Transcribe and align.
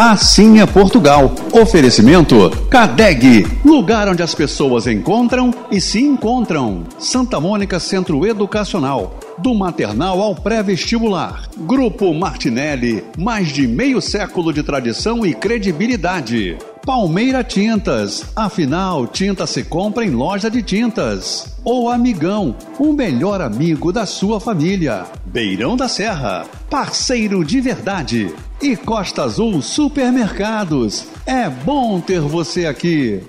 Assim 0.00 0.60
é 0.60 0.64
Portugal. 0.64 1.34
Oferecimento 1.50 2.50
Cadeg, 2.70 3.44
lugar 3.64 4.06
onde 4.06 4.22
as 4.22 4.32
pessoas 4.32 4.86
encontram 4.86 5.52
e 5.72 5.80
se 5.80 6.00
encontram. 6.00 6.84
Santa 7.00 7.40
Mônica 7.40 7.80
Centro 7.80 8.24
Educacional, 8.24 9.18
do 9.38 9.52
maternal 9.52 10.22
ao 10.22 10.36
pré-vestibular. 10.36 11.48
Grupo 11.56 12.14
Martinelli, 12.14 13.02
mais 13.18 13.48
de 13.48 13.66
meio 13.66 14.00
século 14.00 14.52
de 14.52 14.62
tradição 14.62 15.26
e 15.26 15.34
credibilidade. 15.34 16.56
Palmeira 16.88 17.44
Tintas, 17.44 18.24
afinal, 18.34 19.06
tinta 19.06 19.46
se 19.46 19.62
compra 19.62 20.06
em 20.06 20.08
loja 20.08 20.50
de 20.50 20.62
tintas. 20.62 21.58
Ou 21.62 21.90
Amigão, 21.90 22.56
o 22.78 22.94
melhor 22.94 23.42
amigo 23.42 23.92
da 23.92 24.06
sua 24.06 24.40
família. 24.40 25.04
Beirão 25.26 25.76
da 25.76 25.86
Serra, 25.86 26.46
parceiro 26.70 27.44
de 27.44 27.60
verdade. 27.60 28.34
E 28.62 28.74
Costa 28.74 29.24
Azul 29.24 29.60
Supermercados, 29.60 31.04
é 31.26 31.50
bom 31.50 32.00
ter 32.00 32.20
você 32.20 32.64
aqui. 32.64 33.20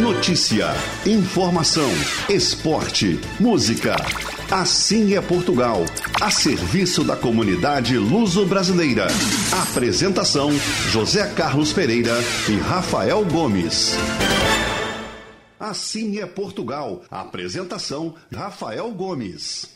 Notícia, 0.00 0.68
informação, 1.04 1.90
esporte, 2.28 3.18
música. 3.40 3.96
Assim 4.52 5.14
é 5.14 5.20
Portugal, 5.22 5.82
a 6.20 6.30
serviço 6.30 7.02
da 7.02 7.16
comunidade 7.16 7.96
luso-brasileira. 7.96 9.06
Apresentação: 9.62 10.50
José 10.90 11.26
Carlos 11.28 11.72
Pereira 11.72 12.12
e 12.46 12.58
Rafael 12.58 13.24
Gomes. 13.24 13.94
Assim 15.58 16.18
é 16.18 16.26
Portugal. 16.26 17.02
Apresentação: 17.10 18.14
Rafael 18.30 18.90
Gomes. 18.90 19.72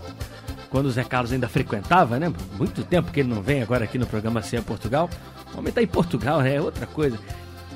quando 0.73 0.87
o 0.87 0.91
Zé 0.91 1.05
Carlos 1.05 1.31
ainda 1.31 1.49
frequentava, 1.49 2.19
né? 2.19 2.33
Muito 2.57 2.83
tempo 2.83 3.13
que 3.13 3.21
ele 3.21 3.29
não 3.29 3.43
vem 3.43 3.63
agora 3.63 3.85
aqui 3.85 3.99
no 3.99 4.07
programa 4.07 4.41
Ceia 4.41 4.63
Portugal. 4.63 5.09
O 5.55 5.59
homem 5.59 5.71
tá 5.71 5.83
em 5.83 5.87
Portugal, 5.87 6.41
né? 6.41 6.57
É 6.57 6.61
outra 6.61 6.87
coisa. 6.87 7.19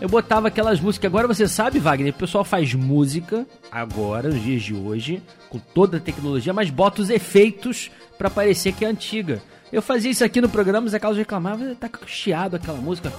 Eu 0.01 0.09
botava 0.09 0.49
aquelas 0.49 0.81
músicas. 0.81 1.11
Agora 1.11 1.29
você 1.29 1.47
sabe, 1.47 1.79
Wagner, 1.79 2.15
o 2.15 2.17
pessoal 2.17 2.43
faz 2.43 2.73
música 2.73 3.47
agora, 3.71 4.31
nos 4.31 4.43
dias 4.43 4.63
de 4.63 4.75
hoje, 4.75 5.23
com 5.51 5.59
toda 5.59 5.99
a 5.99 6.01
tecnologia, 6.01 6.55
mas 6.55 6.71
bota 6.71 7.03
os 7.03 7.11
efeitos 7.11 7.91
para 8.17 8.31
parecer 8.31 8.73
que 8.73 8.83
é 8.83 8.89
antiga. 8.89 9.43
Eu 9.71 9.83
fazia 9.83 10.11
isso 10.11 10.25
aqui 10.25 10.41
no 10.41 10.49
programa, 10.49 10.87
o 10.87 10.91
Zé 10.91 10.99
Carlos 10.99 11.19
reclamava, 11.19 11.75
tá 11.75 11.91
chiado 12.07 12.57
aquela 12.57 12.79
música. 12.79 13.13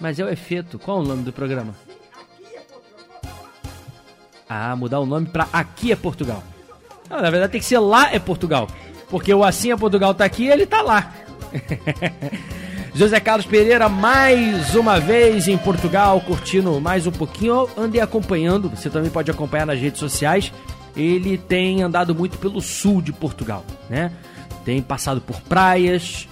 Mas 0.00 0.18
é 0.18 0.24
o 0.24 0.30
efeito. 0.30 0.78
Qual 0.78 0.98
é 0.98 1.04
o 1.04 1.06
nome 1.06 1.24
do 1.24 1.32
programa? 1.32 1.74
Ah, 4.48 4.74
mudar 4.74 4.98
o 5.00 5.06
nome 5.06 5.26
para 5.26 5.46
Aqui 5.52 5.92
é 5.92 5.96
Portugal. 5.96 6.42
Não, 7.10 7.20
na 7.20 7.28
verdade 7.28 7.52
tem 7.52 7.60
que 7.60 7.66
ser 7.66 7.78
Lá 7.80 8.10
é 8.10 8.18
Portugal. 8.18 8.66
Porque 9.10 9.34
o 9.34 9.44
Assim 9.44 9.72
é 9.72 9.76
Portugal 9.76 10.14
tá 10.14 10.24
aqui 10.24 10.44
e 10.44 10.50
ele 10.50 10.66
tá 10.66 10.82
lá. 10.82 11.12
José 12.94 13.20
Carlos 13.20 13.46
Pereira, 13.46 13.88
mais 13.88 14.74
uma 14.74 14.98
vez 14.98 15.48
em 15.48 15.56
Portugal, 15.56 16.20
curtindo 16.20 16.80
mais 16.80 17.06
um 17.06 17.12
pouquinho. 17.12 17.68
Andei 17.76 18.00
acompanhando, 18.00 18.68
você 18.68 18.90
também 18.90 19.10
pode 19.10 19.30
acompanhar 19.30 19.66
nas 19.66 19.80
redes 19.80 20.00
sociais. 20.00 20.52
Ele 20.96 21.38
tem 21.38 21.82
andado 21.82 22.14
muito 22.14 22.36
pelo 22.38 22.60
sul 22.60 23.00
de 23.00 23.12
Portugal, 23.12 23.64
né? 23.88 24.10
Tem 24.64 24.82
passado 24.82 25.20
por 25.20 25.40
praias, 25.40 26.28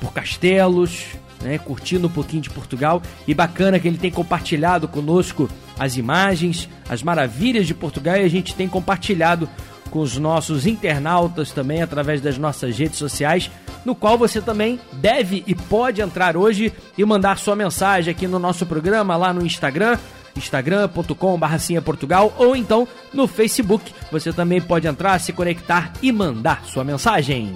por 0.00 0.12
castelos, 0.12 1.04
né? 1.42 1.58
Curtindo 1.58 2.06
um 2.06 2.10
pouquinho 2.10 2.42
de 2.42 2.50
Portugal. 2.50 3.02
E 3.26 3.34
bacana 3.34 3.78
que 3.78 3.88
ele 3.88 3.98
tem 3.98 4.10
compartilhado 4.10 4.86
conosco 4.86 5.48
as 5.78 5.96
imagens, 5.96 6.68
as 6.88 7.02
maravilhas 7.02 7.66
de 7.66 7.74
Portugal 7.74 8.16
e 8.16 8.24
a 8.24 8.30
gente 8.30 8.54
tem 8.54 8.68
compartilhado 8.68 9.48
com 9.88 10.00
os 10.00 10.16
nossos 10.16 10.66
internautas 10.66 11.50
também 11.50 11.82
através 11.82 12.20
das 12.20 12.38
nossas 12.38 12.78
redes 12.78 12.98
sociais, 12.98 13.50
no 13.84 13.94
qual 13.94 14.18
você 14.18 14.40
também 14.40 14.78
deve 14.92 15.42
e 15.46 15.54
pode 15.54 16.00
entrar 16.00 16.36
hoje 16.36 16.72
e 16.96 17.04
mandar 17.04 17.38
sua 17.38 17.56
mensagem 17.56 18.10
aqui 18.10 18.26
no 18.26 18.38
nosso 18.38 18.66
programa 18.66 19.16
lá 19.16 19.32
no 19.32 19.44
Instagram 19.44 19.98
instagram.com.br 20.36 21.82
Portugal 21.84 22.32
ou 22.38 22.54
então 22.54 22.86
no 23.12 23.26
Facebook. 23.26 23.92
Você 24.10 24.32
também 24.32 24.60
pode 24.60 24.86
entrar, 24.86 25.18
se 25.18 25.32
conectar 25.32 25.92
e 26.00 26.12
mandar 26.12 26.64
sua 26.64 26.84
mensagem. 26.84 27.54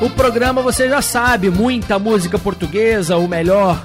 O 0.00 0.10
programa 0.10 0.60
você 0.60 0.88
já 0.88 1.00
sabe, 1.00 1.48
muita 1.50 1.98
música 1.98 2.38
portuguesa, 2.38 3.16
o 3.16 3.26
melhor 3.26 3.82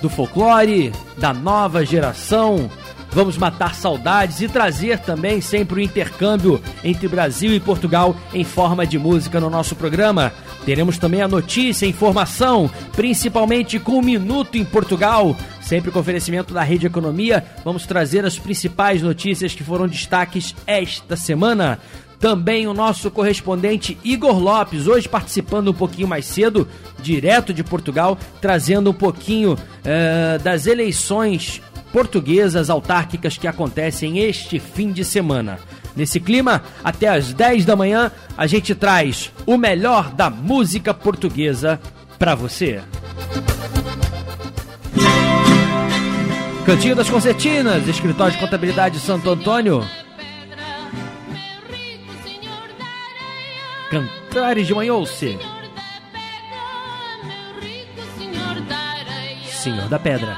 do 0.00 0.08
folclore, 0.08 0.92
da 1.18 1.32
nova 1.32 1.84
geração, 1.84 2.70
Vamos 3.16 3.38
matar 3.38 3.74
saudades 3.74 4.42
e 4.42 4.46
trazer 4.46 4.98
também 4.98 5.40
sempre 5.40 5.76
o 5.76 5.82
intercâmbio 5.82 6.60
entre 6.84 7.08
Brasil 7.08 7.54
e 7.54 7.58
Portugal 7.58 8.14
em 8.34 8.44
forma 8.44 8.86
de 8.86 8.98
música 8.98 9.40
no 9.40 9.48
nosso 9.48 9.74
programa. 9.74 10.34
Teremos 10.66 10.98
também 10.98 11.22
a 11.22 11.26
notícia, 11.26 11.86
a 11.86 11.88
informação, 11.88 12.70
principalmente 12.92 13.78
com 13.78 13.92
o 13.92 14.02
Minuto 14.02 14.58
em 14.58 14.66
Portugal, 14.66 15.34
sempre 15.62 15.90
com 15.90 15.98
oferecimento 15.98 16.52
da 16.52 16.62
Rede 16.62 16.88
Economia. 16.88 17.42
Vamos 17.64 17.86
trazer 17.86 18.22
as 18.26 18.38
principais 18.38 19.00
notícias 19.00 19.54
que 19.54 19.64
foram 19.64 19.88
destaques 19.88 20.54
esta 20.66 21.16
semana. 21.16 21.78
Também 22.20 22.66
o 22.66 22.74
nosso 22.74 23.10
correspondente 23.10 23.96
Igor 24.04 24.38
Lopes, 24.38 24.86
hoje 24.86 25.08
participando 25.08 25.68
um 25.68 25.74
pouquinho 25.74 26.06
mais 26.06 26.26
cedo, 26.26 26.68
direto 27.00 27.54
de 27.54 27.64
Portugal, 27.64 28.18
trazendo 28.42 28.90
um 28.90 28.94
pouquinho 28.94 29.54
uh, 29.54 30.42
das 30.42 30.66
eleições 30.66 31.62
portuguesas 31.96 32.68
autárquicas 32.68 33.38
que 33.38 33.48
acontecem 33.48 34.18
este 34.18 34.58
fim 34.58 34.92
de 34.92 35.02
semana. 35.02 35.58
Nesse 35.96 36.20
clima, 36.20 36.62
até 36.84 37.08
às 37.08 37.32
10 37.32 37.64
da 37.64 37.74
manhã, 37.74 38.12
a 38.36 38.46
gente 38.46 38.74
traz 38.74 39.32
o 39.46 39.56
melhor 39.56 40.12
da 40.12 40.28
música 40.28 40.92
portuguesa 40.92 41.80
para 42.18 42.34
você. 42.34 42.82
Cantinho 46.66 46.94
das 46.94 47.08
Concertinas, 47.08 47.88
Escritório 47.88 48.34
de 48.34 48.40
Contabilidade 48.40 49.00
Santo 49.00 49.30
Antônio. 49.30 49.82
Cantares 53.90 54.66
de 54.66 54.74
Manhouce. 54.74 55.38
Senhor 59.48 59.88
da 59.88 59.98
Pedra. 59.98 60.36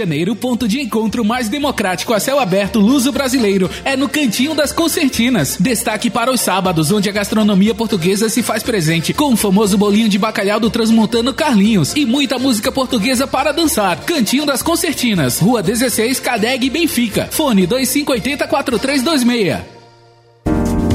Janeiro, 0.00 0.32
o 0.32 0.36
ponto 0.36 0.66
de 0.66 0.80
encontro 0.80 1.22
mais 1.22 1.50
democrático 1.50 2.14
a 2.14 2.20
céu 2.20 2.40
aberto 2.40 2.80
luso-brasileiro 2.80 3.68
é 3.84 3.96
no 3.96 4.08
Cantinho 4.08 4.54
das 4.54 4.72
Concertinas. 4.72 5.58
Destaque 5.60 6.08
para 6.08 6.32
os 6.32 6.40
sábados, 6.40 6.90
onde 6.90 7.10
a 7.10 7.12
gastronomia 7.12 7.74
portuguesa 7.74 8.30
se 8.30 8.42
faz 8.42 8.62
presente, 8.62 9.12
com 9.12 9.34
o 9.34 9.36
famoso 9.36 9.76
bolinho 9.76 10.08
de 10.08 10.18
bacalhau 10.18 10.58
do 10.58 10.70
transmontano 10.70 11.34
Carlinhos 11.34 11.92
e 11.94 12.06
muita 12.06 12.38
música 12.38 12.72
portuguesa 12.72 13.26
para 13.26 13.52
dançar. 13.52 14.00
Cantinho 14.06 14.46
das 14.46 14.62
Concertinas, 14.62 15.38
Rua 15.38 15.62
16, 15.62 16.18
Cadeg, 16.18 16.70
Benfica. 16.70 17.28
Fone 17.30 17.66
2580 17.66 18.48
4326. 18.48 19.79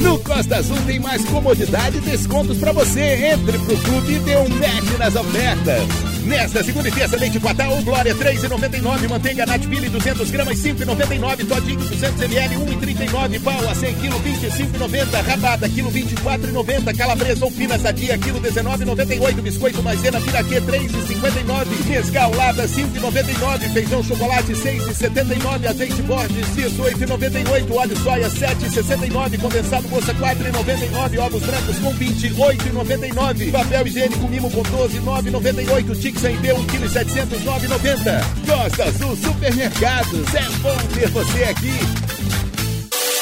No 0.00 0.18
Costa 0.20 0.56
Azul 0.56 0.78
tem 0.86 0.98
mais 0.98 1.24
comodidade 1.26 1.98
e 1.98 2.00
descontos 2.00 2.58
para 2.58 2.72
você. 2.72 3.32
Entre 3.32 3.58
pro 3.58 3.76
clube 3.78 4.14
e 4.14 4.18
dê 4.20 4.36
um 4.36 4.48
match 4.48 4.98
nas 4.98 5.14
ofertas. 5.14 6.09
Nesta 6.24 6.62
segunda 6.62 6.88
e 6.88 6.92
terça, 6.92 7.16
leite 7.16 7.40
Quatal, 7.40 7.80
Glória 7.82 8.14
3,99, 8.14 9.08
manteiga 9.08 9.46
Natville 9.46 9.88
200 9.88 10.30
gramas 10.30 10.58
5,99, 10.58 11.48
todinho 11.48 11.78
200 11.78 12.22
ml 12.22 12.56
1,39, 12.56 13.40
pau 13.42 13.68
a 13.68 13.74
100 13.74 13.94
kg 13.94 14.10
25,90, 14.20 15.22
rabada 15.24 15.68
quilo 15.68 15.90
24,90, 15.90 16.96
calabresa 16.96 17.44
ou 17.44 17.50
fina 17.50 17.78
sadia 17.78 18.18
quilo 18.18 18.40
19,98, 18.40 19.40
biscoito 19.40 19.82
maisena 19.82 20.20
piraquê 20.20 20.60
3,59, 20.60 21.88
mescal 21.88 22.34
lada 22.34 22.68
5,99, 22.68 23.72
feijão 23.72 24.02
chocolate 24.02 24.52
6,79, 24.52 25.66
azeite 25.68 26.02
Borges 26.02 26.46
Cisso 26.48 26.82
8,98, 26.82 27.72
óleo 27.72 27.96
soia 27.98 28.28
7,69, 28.28 29.40
condensado 29.40 29.88
moça 29.88 30.14
4,99, 30.14 31.18
ovos 31.18 31.42
brancos 31.42 31.78
com 31.78 31.94
28,99, 31.94 33.52
papel 33.52 33.86
higiênico 33.86 34.28
mimo 34.28 34.50
com 34.50 34.62
12,998, 34.62 35.94
Tique 36.10 36.20
sem 36.20 36.36
B, 36.38 36.52
1 36.52 36.64
kg 36.64 36.88
709,90. 36.88 38.24
Costa 38.46 38.84
Azul 38.84 39.16
Supermercados, 39.16 40.34
é 40.34 40.58
bom 40.60 40.76
ter 40.92 41.08
você 41.08 41.44
aqui. 41.44 41.72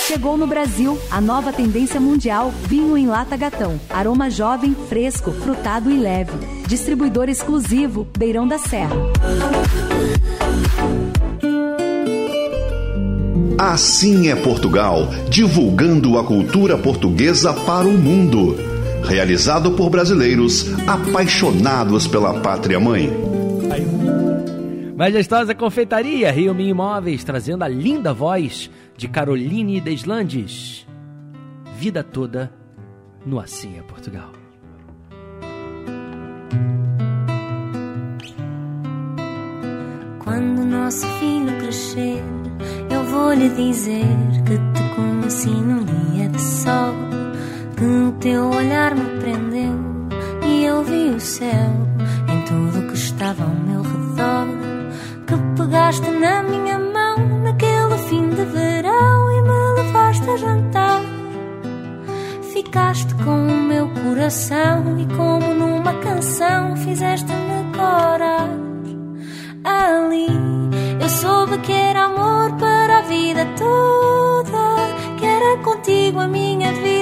Chegou 0.06 0.38
no 0.38 0.46
Brasil 0.46 0.98
a 1.10 1.20
nova 1.20 1.52
tendência 1.52 2.00
mundial 2.00 2.50
vinho 2.66 2.96
em 2.96 3.06
lata 3.06 3.36
gatão. 3.36 3.78
Aroma 3.90 4.30
jovem, 4.30 4.74
fresco, 4.88 5.32
frutado 5.32 5.90
e 5.90 5.98
leve. 5.98 6.32
Distribuidor 6.66 7.28
exclusivo 7.28 8.08
Beirão 8.16 8.48
da 8.48 8.58
Serra. 8.58 8.96
Assim 13.58 14.28
é 14.30 14.36
Portugal, 14.36 15.08
divulgando 15.28 16.16
a 16.16 16.24
cultura 16.24 16.78
portuguesa 16.78 17.52
para 17.52 17.86
o 17.86 17.98
mundo. 17.98 18.77
Realizado 19.08 19.72
por 19.72 19.88
brasileiros 19.88 20.66
apaixonados 20.86 22.06
pela 22.06 22.40
pátria 22.40 22.78
mãe. 22.78 23.10
Majestosa 24.94 25.54
Confeitaria 25.54 26.30
Rio 26.30 26.54
Mi 26.54 26.68
Imóveis, 26.68 27.24
trazendo 27.24 27.64
a 27.64 27.68
linda 27.68 28.12
voz 28.12 28.70
de 28.96 29.08
Caroline 29.08 29.80
Deslandes. 29.80 30.86
Vida 31.78 32.04
toda 32.04 32.52
no 33.24 33.40
Assim 33.40 33.78
é 33.78 33.82
Portugal. 33.82 34.30
Quando 40.22 40.64
nosso 40.66 41.06
filho 41.18 41.56
crescer 41.58 42.22
eu 42.90 43.04
vou 43.04 43.32
lhe 43.32 43.48
dizer 43.50 44.04
que 44.44 44.58
te 44.74 44.94
conheci 44.94 45.48
num 45.48 45.84
dia 45.84 46.28
de 46.28 46.40
sol, 46.40 46.94
o 47.84 48.12
teu 48.12 48.50
olhar 48.50 48.94
me 48.94 49.20
prendeu 49.20 49.74
e 50.44 50.64
eu 50.64 50.82
vi 50.82 51.10
o 51.10 51.20
céu 51.20 51.72
em 52.28 52.42
tudo 52.44 52.88
que 52.88 52.94
estava 52.94 53.44
ao 53.44 53.50
meu 53.50 53.82
redor. 53.82 54.46
Que 55.26 55.34
pegaste 55.56 56.10
na 56.10 56.42
minha 56.42 56.78
mão 56.78 57.42
naquele 57.42 57.98
fim 58.08 58.28
de 58.30 58.44
verão 58.46 59.30
e 59.30 59.42
me 59.42 59.82
levaste 59.82 60.28
a 60.28 60.36
jantar. 60.36 61.00
Ficaste 62.52 63.14
com 63.16 63.46
o 63.46 63.62
meu 63.62 63.88
coração 63.90 64.98
e, 64.98 65.06
como 65.16 65.54
numa 65.54 65.94
canção, 65.94 66.76
fizeste-me 66.76 67.76
corar. 67.76 68.48
Ali 69.64 70.26
eu 71.00 71.08
soube 71.08 71.58
que 71.58 71.72
era 71.72 72.06
amor 72.06 72.52
para 72.56 72.98
a 72.98 73.02
vida 73.02 73.46
toda, 73.56 75.16
que 75.18 75.26
era 75.26 75.58
contigo 75.58 76.20
a 76.20 76.26
minha 76.26 76.72
vida 76.72 76.97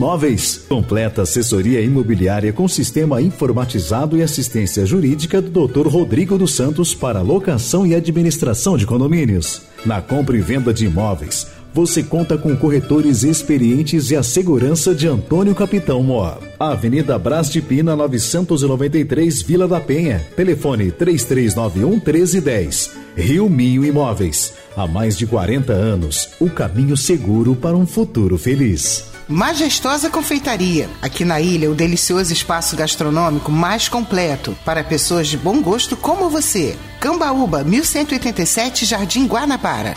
Imóveis. 0.00 0.64
Completa 0.66 1.20
assessoria 1.20 1.78
imobiliária 1.82 2.54
com 2.54 2.66
sistema 2.66 3.20
informatizado 3.20 4.16
e 4.16 4.22
assistência 4.22 4.86
jurídica 4.86 5.42
do 5.42 5.68
Dr. 5.68 5.86
Rodrigo 5.88 6.38
dos 6.38 6.54
Santos 6.54 6.94
para 6.94 7.20
locação 7.20 7.86
e 7.86 7.94
administração 7.94 8.78
de 8.78 8.86
condomínios. 8.86 9.60
Na 9.84 10.00
compra 10.00 10.38
e 10.38 10.40
venda 10.40 10.72
de 10.72 10.86
imóveis, 10.86 11.48
você 11.74 12.02
conta 12.02 12.38
com 12.38 12.56
corretores 12.56 13.24
experientes 13.24 14.10
e 14.10 14.16
a 14.16 14.22
segurança 14.22 14.94
de 14.94 15.06
Antônio 15.06 15.54
Capitão 15.54 16.02
Moa. 16.02 16.38
Avenida 16.58 17.18
Brás 17.18 17.50
de 17.50 17.60
Pina, 17.60 17.94
993, 17.94 19.42
Vila 19.42 19.68
da 19.68 19.80
Penha. 19.82 20.26
Telefone 20.34 20.90
3391 20.90 21.90
1310. 21.90 22.92
Rio 23.14 23.50
Minho 23.50 23.84
Imóveis. 23.84 24.54
Há 24.74 24.86
mais 24.86 25.18
de 25.18 25.26
40 25.26 25.74
anos, 25.74 26.30
o 26.40 26.48
caminho 26.48 26.96
seguro 26.96 27.54
para 27.54 27.76
um 27.76 27.86
futuro 27.86 28.38
feliz. 28.38 29.09
Majestosa 29.30 30.10
Confeitaria. 30.10 30.90
Aqui 31.00 31.24
na 31.24 31.40
ilha, 31.40 31.70
o 31.70 31.74
delicioso 31.74 32.32
espaço 32.32 32.74
gastronômico 32.74 33.52
mais 33.52 33.88
completo 33.88 34.58
para 34.64 34.82
pessoas 34.82 35.28
de 35.28 35.38
bom 35.38 35.62
gosto 35.62 35.96
como 35.96 36.28
você. 36.28 36.76
Cambaúba, 36.98 37.62
1187, 37.62 38.84
Jardim 38.84 39.28
Guanabara. 39.28 39.96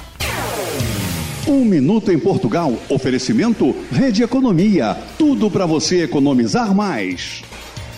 Um 1.47 1.65
minuto 1.65 2.11
em 2.11 2.19
Portugal. 2.19 2.77
Oferecimento 2.87 3.75
Rede 3.91 4.21
Economia. 4.21 4.95
Tudo 5.17 5.49
para 5.49 5.65
você 5.65 6.03
economizar 6.03 6.71
mais. 6.75 7.41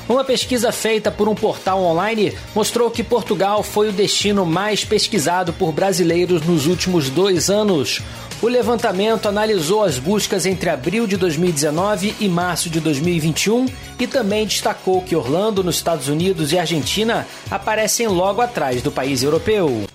Uma 0.08 0.24
pesquisa 0.24 0.72
feita 0.72 1.12
por 1.12 1.28
um 1.28 1.34
portal 1.34 1.82
online 1.82 2.38
mostrou 2.54 2.92
que 2.92 3.04
Portugal 3.04 3.64
foi 3.64 3.90
o 3.90 3.92
destino 3.92 4.46
mais 4.46 4.86
pesquisado 4.86 5.52
por 5.52 5.72
brasileiros 5.72 6.46
nos 6.46 6.68
últimos 6.68 7.10
dois 7.10 7.50
anos. 7.50 8.04
O 8.40 8.48
levantamento 8.48 9.28
analisou 9.28 9.84
as 9.84 9.98
buscas 9.98 10.46
entre 10.46 10.70
abril 10.70 11.08
de 11.08 11.18
2019 11.18 12.16
e 12.20 12.28
março 12.28 12.70
de 12.70 12.80
2021 12.80 13.66
e 14.00 14.06
também 14.06 14.46
destacou 14.46 15.02
que 15.02 15.16
Orlando, 15.16 15.64
nos 15.64 15.78
Estados 15.78 16.08
Unidos 16.08 16.52
e 16.52 16.60
Argentina 16.60 17.26
aparecem 17.50 18.08
logo 18.08 18.42
atrás 18.42 18.84
do 18.84 18.92
país 18.92 19.24
europeu. 19.24 19.86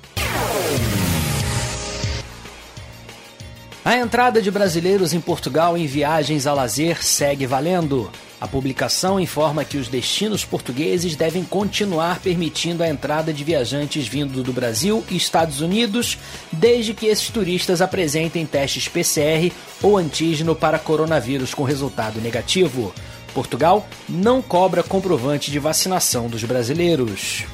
A 3.84 3.96
entrada 3.96 4.42
de 4.42 4.50
brasileiros 4.50 5.12
em 5.12 5.20
Portugal 5.20 5.76
em 5.78 5.86
viagens 5.86 6.48
a 6.48 6.52
lazer 6.52 7.04
segue 7.04 7.46
valendo. 7.46 8.10
A 8.40 8.48
publicação 8.48 9.20
informa 9.20 9.66
que 9.66 9.76
os 9.76 9.86
destinos 9.86 10.46
portugueses 10.46 11.14
devem 11.14 11.44
continuar 11.44 12.20
permitindo 12.20 12.82
a 12.82 12.88
entrada 12.88 13.34
de 13.34 13.44
viajantes 13.44 14.08
vindo 14.08 14.42
do 14.42 14.50
Brasil 14.50 15.04
e 15.10 15.16
Estados 15.16 15.60
Unidos, 15.60 16.16
desde 16.50 16.94
que 16.94 17.06
esses 17.06 17.28
turistas 17.28 17.82
apresentem 17.82 18.46
testes 18.46 18.88
PCR 18.88 19.52
ou 19.82 19.98
antígeno 19.98 20.56
para 20.56 20.78
coronavírus 20.78 21.52
com 21.52 21.64
resultado 21.64 22.18
negativo. 22.18 22.94
Portugal 23.34 23.86
não 24.08 24.40
cobra 24.40 24.82
comprovante 24.82 25.50
de 25.50 25.58
vacinação 25.58 26.26
dos 26.26 26.42
brasileiros. 26.42 27.44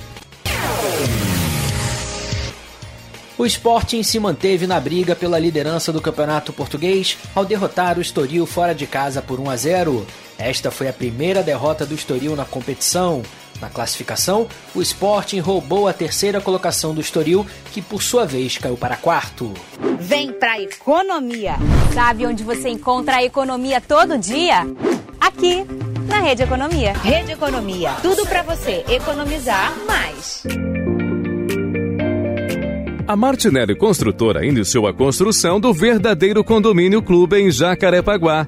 O 3.37 3.45
Sporting 3.45 4.03
se 4.03 4.19
manteve 4.19 4.67
na 4.67 4.81
briga 4.81 5.15
pela 5.15 5.39
liderança 5.39 5.93
do 5.93 6.01
Campeonato 6.01 6.53
Português 6.53 7.19
ao 7.35 7.45
derrotar 7.45 7.99
o 7.99 8.01
Estoril 8.01 8.47
fora 8.47 8.75
de 8.75 8.87
casa 8.87 9.21
por 9.21 9.39
1 9.39 9.51
a 9.51 9.57
0. 9.57 10.07
Esta 10.39 10.71
foi 10.71 10.89
a 10.89 10.93
primeira 10.93 11.43
derrota 11.43 11.87
do 11.87 11.95
Estoril 11.95 12.37
na 12.37 12.45
competição. 12.45 13.23
Na 13.61 13.71
classificação, 13.71 14.47
o 14.75 14.83
Sporting 14.83 15.39
roubou 15.39 15.89
a 15.89 15.93
terceira 15.93 16.41
colocação 16.41 16.95
do 16.95 17.01
Estoril, 17.01 17.47
que 17.73 17.81
por 17.81 18.03
sua 18.03 18.27
vez 18.27 18.59
caiu 18.59 18.77
para 18.77 18.97
quarto. 18.97 19.55
Vem 19.99 20.33
pra 20.33 20.61
economia! 20.61 21.55
Sabe 21.95 22.27
onde 22.27 22.45
você 22.45 22.69
encontra 22.69 23.17
a 23.17 23.25
economia 23.25 23.81
todo 23.81 24.19
dia? 24.19 24.67
Aqui, 25.19 25.65
na 26.07 26.21
Rede 26.21 26.43
Economia. 26.43 26.93
Rede 26.93 27.33
Economia, 27.33 27.95
tudo 28.03 28.27
para 28.27 28.43
você 28.43 28.85
economizar 28.89 29.73
mais. 29.87 30.43
A 33.09 33.15
Martinelli 33.15 33.77
Construtora 33.77 34.45
iniciou 34.45 34.89
a 34.89 34.93
construção 34.93 35.61
do 35.61 35.73
verdadeiro 35.73 36.43
condomínio 36.43 37.01
clube 37.01 37.39
em 37.39 37.53
Jacarepaguá, 37.53 38.45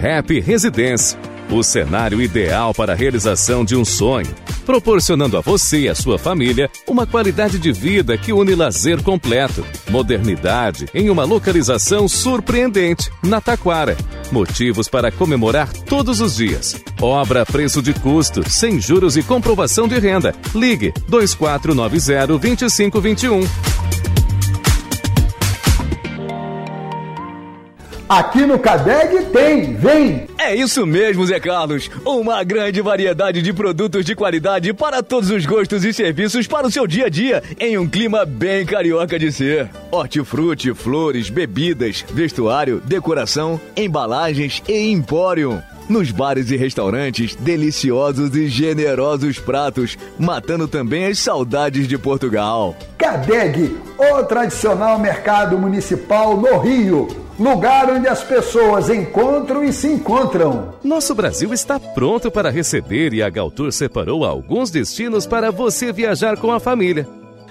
Happy 0.00 0.38
Residence. 0.38 1.16
O 1.50 1.60
cenário 1.64 2.22
ideal 2.22 2.72
para 2.72 2.92
a 2.92 2.96
realização 2.96 3.64
de 3.64 3.74
um 3.74 3.84
sonho, 3.84 4.32
proporcionando 4.64 5.36
a 5.36 5.40
você 5.40 5.80
e 5.80 5.88
a 5.88 5.94
sua 5.94 6.18
família 6.18 6.70
uma 6.86 7.04
qualidade 7.04 7.58
de 7.58 7.72
vida 7.72 8.16
que 8.16 8.32
une 8.32 8.54
lazer 8.54 9.02
completo, 9.02 9.64
modernidade 9.90 10.86
em 10.94 11.10
uma 11.10 11.24
localização 11.24 12.06
surpreendente, 12.06 13.10
na 13.24 13.40
Taquara. 13.40 13.96
Motivos 14.30 14.88
para 14.88 15.10
comemorar 15.10 15.72
todos 15.72 16.20
os 16.20 16.36
dias. 16.36 16.80
Obra 17.00 17.42
a 17.42 17.46
preço 17.46 17.82
de 17.82 17.92
custo, 17.92 18.48
sem 18.48 18.80
juros 18.80 19.16
e 19.16 19.22
comprovação 19.22 19.88
de 19.88 19.98
renda. 19.98 20.32
Ligue 20.54 20.94
2490 21.08 22.26
2521. 22.26 23.75
Aqui 28.08 28.46
no 28.46 28.56
Cadeg 28.56 29.26
tem, 29.32 29.74
vem! 29.74 30.28
É 30.38 30.54
isso 30.54 30.86
mesmo, 30.86 31.26
Zé 31.26 31.40
Carlos. 31.40 31.90
Uma 32.04 32.44
grande 32.44 32.80
variedade 32.80 33.42
de 33.42 33.52
produtos 33.52 34.04
de 34.04 34.14
qualidade 34.14 34.72
para 34.72 35.02
todos 35.02 35.28
os 35.28 35.44
gostos 35.44 35.84
e 35.84 35.92
serviços 35.92 36.46
para 36.46 36.68
o 36.68 36.70
seu 36.70 36.86
dia 36.86 37.06
a 37.06 37.08
dia, 37.08 37.42
em 37.58 37.76
um 37.76 37.88
clima 37.88 38.24
bem 38.24 38.64
carioca 38.64 39.18
de 39.18 39.32
ser. 39.32 39.68
Hortifruti, 39.90 40.72
flores, 40.72 41.30
bebidas, 41.30 42.04
vestuário, 42.08 42.80
decoração, 42.84 43.60
embalagens 43.76 44.62
e 44.68 44.88
empório. 44.88 45.60
Nos 45.88 46.12
bares 46.12 46.52
e 46.52 46.56
restaurantes, 46.56 47.34
deliciosos 47.34 48.36
e 48.36 48.46
generosos 48.46 49.40
pratos, 49.40 49.98
matando 50.16 50.68
também 50.68 51.06
as 51.06 51.18
saudades 51.18 51.88
de 51.88 51.98
Portugal. 51.98 52.76
Cadeg, 52.96 53.76
o 53.98 54.22
tradicional 54.22 54.96
mercado 54.96 55.58
municipal 55.58 56.36
no 56.36 56.58
Rio 56.58 57.25
lugar 57.38 57.90
onde 57.90 58.08
as 58.08 58.22
pessoas 58.22 58.88
encontram 58.90 59.62
e 59.62 59.72
se 59.72 59.88
encontram. 59.88 60.74
Nosso 60.82 61.14
Brasil 61.14 61.52
está 61.52 61.78
pronto 61.78 62.30
para 62.30 62.50
receber 62.50 63.12
e 63.12 63.22
a 63.22 63.28
Galtour 63.28 63.72
separou 63.72 64.24
alguns 64.24 64.70
destinos 64.70 65.26
para 65.26 65.50
você 65.50 65.92
viajar 65.92 66.36
com 66.36 66.52
a 66.52 66.60
família. 66.60 67.06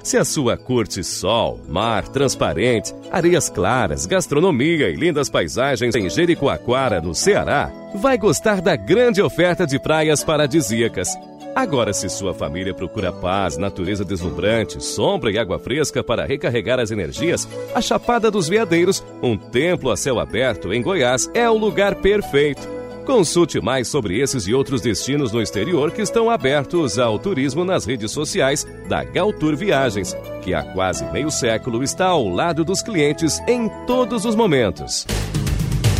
Se 0.05 0.17
a 0.17 0.23
sua 0.23 0.55
curte 0.55 1.03
sol, 1.03 1.59
mar 1.67 2.07
transparente, 2.07 2.93
areias 3.11 3.49
claras, 3.49 4.05
gastronomia 4.05 4.87
e 4.87 4.95
lindas 4.95 5.29
paisagens 5.29 5.95
em 5.95 6.07
Jericoacoara, 6.07 7.01
no 7.01 7.15
Ceará, 7.15 7.71
vai 7.95 8.15
gostar 8.15 8.61
da 8.61 8.75
grande 8.75 9.19
oferta 9.19 9.65
de 9.65 9.79
praias 9.79 10.23
paradisíacas. 10.23 11.09
Agora, 11.55 11.93
se 11.93 12.09
sua 12.09 12.33
família 12.33 12.73
procura 12.73 13.13
paz, 13.13 13.55
natureza 13.55 14.03
deslumbrante, 14.03 14.83
sombra 14.83 15.31
e 15.31 15.37
água 15.37 15.57
fresca 15.57 16.03
para 16.03 16.25
recarregar 16.25 16.81
as 16.81 16.91
energias, 16.91 17.47
a 17.73 17.79
Chapada 17.79 18.29
dos 18.29 18.49
Veadeiros, 18.49 19.01
um 19.23 19.37
templo 19.37 19.89
a 19.89 19.95
céu 19.95 20.19
aberto 20.19 20.73
em 20.73 20.81
Goiás, 20.81 21.31
é 21.33 21.49
o 21.49 21.57
lugar 21.57 21.95
perfeito. 21.95 22.75
Consulte 23.05 23.61
mais 23.61 23.87
sobre 23.87 24.19
esses 24.19 24.47
e 24.47 24.53
outros 24.53 24.81
destinos 24.81 25.31
no 25.31 25.41
exterior 25.41 25.91
que 25.91 26.01
estão 26.01 26.29
abertos 26.29 26.99
ao 26.99 27.17
turismo 27.17 27.63
nas 27.63 27.85
redes 27.85 28.11
sociais 28.11 28.67
da 28.89 29.05
Galtour 29.05 29.55
Viagens, 29.55 30.13
que 30.41 30.53
há 30.53 30.61
quase 30.61 31.05
meio 31.13 31.31
século 31.31 31.83
está 31.83 32.07
ao 32.07 32.27
lado 32.27 32.65
dos 32.65 32.81
clientes 32.81 33.39
em 33.47 33.69
todos 33.87 34.25
os 34.25 34.35
momentos. 34.35 35.07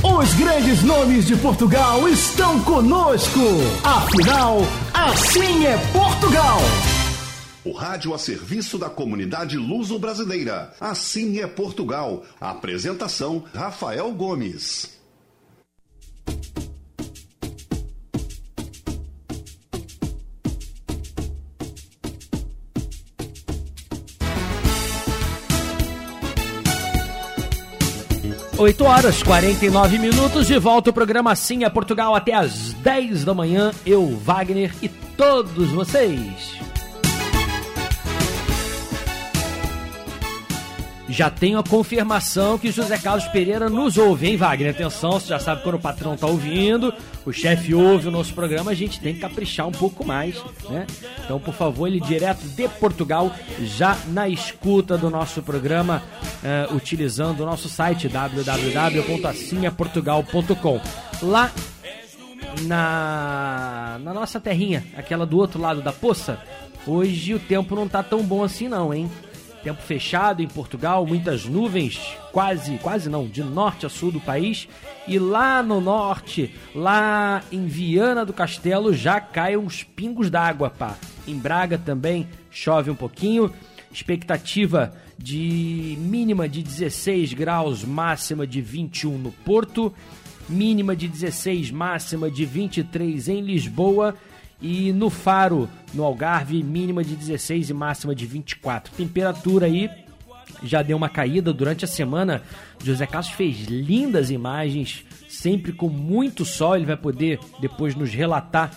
Os 0.08 0.36
grandes 0.36 0.84
nomes 0.84 1.26
de 1.26 1.36
Portugal 1.36 2.08
estão 2.08 2.62
conosco. 2.64 3.40
Afinal, 3.84 4.60
assim 4.94 5.66
é 5.66 5.76
Portugal. 5.92 6.60
O 7.64 7.72
rádio 7.72 8.14
a 8.14 8.20
serviço 8.20 8.78
da 8.78 8.88
comunidade 8.88 9.58
luso-brasileira. 9.58 10.72
Assim 10.80 11.40
é 11.40 11.48
Portugal. 11.48 12.24
Apresentação: 12.40 13.46
Rafael 13.52 14.12
Gomes. 14.12 14.95
8 28.58 28.86
horas 28.86 29.22
49 29.22 30.00
minutos, 30.00 30.48
de 30.48 30.58
volta 30.58 30.90
o 30.90 30.94
programa 30.94 31.36
Sim 31.36 31.66
a 31.66 31.70
Portugal 31.70 32.16
até 32.16 32.34
às 32.34 32.72
10 32.74 33.26
da 33.26 33.34
manhã. 33.34 33.72
Eu, 33.86 34.16
Wagner 34.24 34.74
e 34.82 34.88
todos 34.88 35.72
vocês. 35.72 36.75
Já 41.16 41.30
tenho 41.30 41.58
a 41.58 41.64
confirmação 41.64 42.60
que 42.60 42.70
José 42.70 42.98
Carlos 42.98 43.26
Pereira 43.30 43.70
nos 43.70 43.98
ouve, 43.98 44.28
hein, 44.28 44.36
Wagner? 44.36 44.72
Atenção, 44.72 45.14
você 45.14 45.30
já 45.30 45.40
sabe 45.40 45.64
quando 45.64 45.76
o 45.76 45.80
patrão 45.80 46.18
tá 46.18 46.28
ouvindo, 46.28 46.94
o 47.26 47.32
chefe 47.32 47.74
ouve 47.74 48.10
o 48.10 48.12
nosso 48.12 48.34
programa, 48.34 48.72
a 48.72 48.74
gente 48.74 49.00
tem 49.00 49.14
que 49.14 49.22
caprichar 49.22 49.66
um 49.66 49.72
pouco 49.72 50.06
mais, 50.06 50.36
né? 50.70 50.86
Então, 51.24 51.40
por 51.40 51.54
favor, 51.54 51.88
ele 51.88 52.02
direto 52.02 52.46
de 52.46 52.68
Portugal, 52.68 53.34
já 53.62 53.98
na 54.10 54.28
escuta 54.28 54.98
do 54.98 55.10
nosso 55.10 55.42
programa, 55.42 56.04
uh, 56.44 56.76
utilizando 56.76 57.44
o 57.44 57.46
nosso 57.46 57.70
site 57.70 58.10
www.assinhaportugal.com. 58.10 60.82
Lá 61.22 61.50
na, 62.64 64.02
na 64.04 64.14
nossa 64.14 64.42
terrinha, 64.42 64.84
aquela 64.98 65.26
do 65.26 65.38
outro 65.38 65.62
lado 65.62 65.82
da 65.82 65.94
poça, 65.94 66.40
hoje 66.86 67.34
o 67.34 67.40
tempo 67.40 67.74
não 67.74 67.88
tá 67.88 68.04
tão 68.04 68.22
bom 68.22 68.44
assim 68.44 68.68
não, 68.68 68.94
hein? 68.94 69.10
Tempo 69.66 69.82
fechado 69.82 70.44
em 70.44 70.48
Portugal, 70.48 71.08
muitas 71.08 71.46
nuvens, 71.46 72.00
quase, 72.32 72.78
quase 72.78 73.10
não, 73.10 73.28
de 73.28 73.42
norte 73.44 73.84
a 73.84 73.90
sul 73.90 74.12
do 74.12 74.20
país. 74.22 74.68
E 75.08 75.18
lá 75.18 75.64
no 75.64 75.82
norte, 75.82 76.54
lá 76.76 77.42
em 77.52 77.66
Viana 77.66 78.24
do 78.24 78.32
Castelo, 78.32 78.94
já 78.94 79.20
caem 79.20 79.58
uns 79.58 79.84
pingos 79.84 80.30
d'água, 80.30 80.70
pá. 80.70 80.96
Em 81.28 81.36
Braga 81.36 81.80
também 81.80 82.28
chove 82.52 82.92
um 82.92 82.96
pouquinho. 82.96 83.52
Expectativa 83.92 84.94
de 85.18 85.98
mínima 86.00 86.48
de 86.48 86.62
16 86.62 87.34
graus, 87.34 87.84
máxima 87.84 88.46
de 88.46 88.62
21 88.62 89.18
no 89.18 89.32
Porto. 89.32 89.92
mínima 90.48 90.96
de 90.96 91.08
16, 91.08 91.72
máxima 91.72 92.30
de 92.30 92.46
23 92.46 93.30
em 93.30 93.42
Lisboa. 93.42 94.14
E 94.62 94.92
no 94.94 95.10
Faro, 95.10 95.70
no 95.94 96.04
Algarve, 96.04 96.64
mínima 96.64 97.04
de 97.04 97.16
16 97.16 97.70
e 97.70 97.74
máxima 97.74 98.16
de 98.16 98.26
24. 98.26 98.94
Temperatura 98.94 99.66
aí 99.66 99.90
já 100.64 100.82
deu 100.82 100.98
uma 100.98 101.10
caída 101.10 101.54
durante 101.54 101.86
a 101.86 101.88
semana. 101.88 102.42
José 102.84 103.06
Carlos 103.06 103.32
fez 103.32 103.66
lindas 103.66 104.32
imagens, 104.32 105.06
sempre 105.28 105.72
com 105.72 105.90
muito 105.90 106.46
sol. 106.46 106.76
Ele 106.76 106.86
vai 106.86 106.98
poder 106.98 107.40
depois 107.60 107.96
nos 107.96 108.14
relatar 108.14 108.72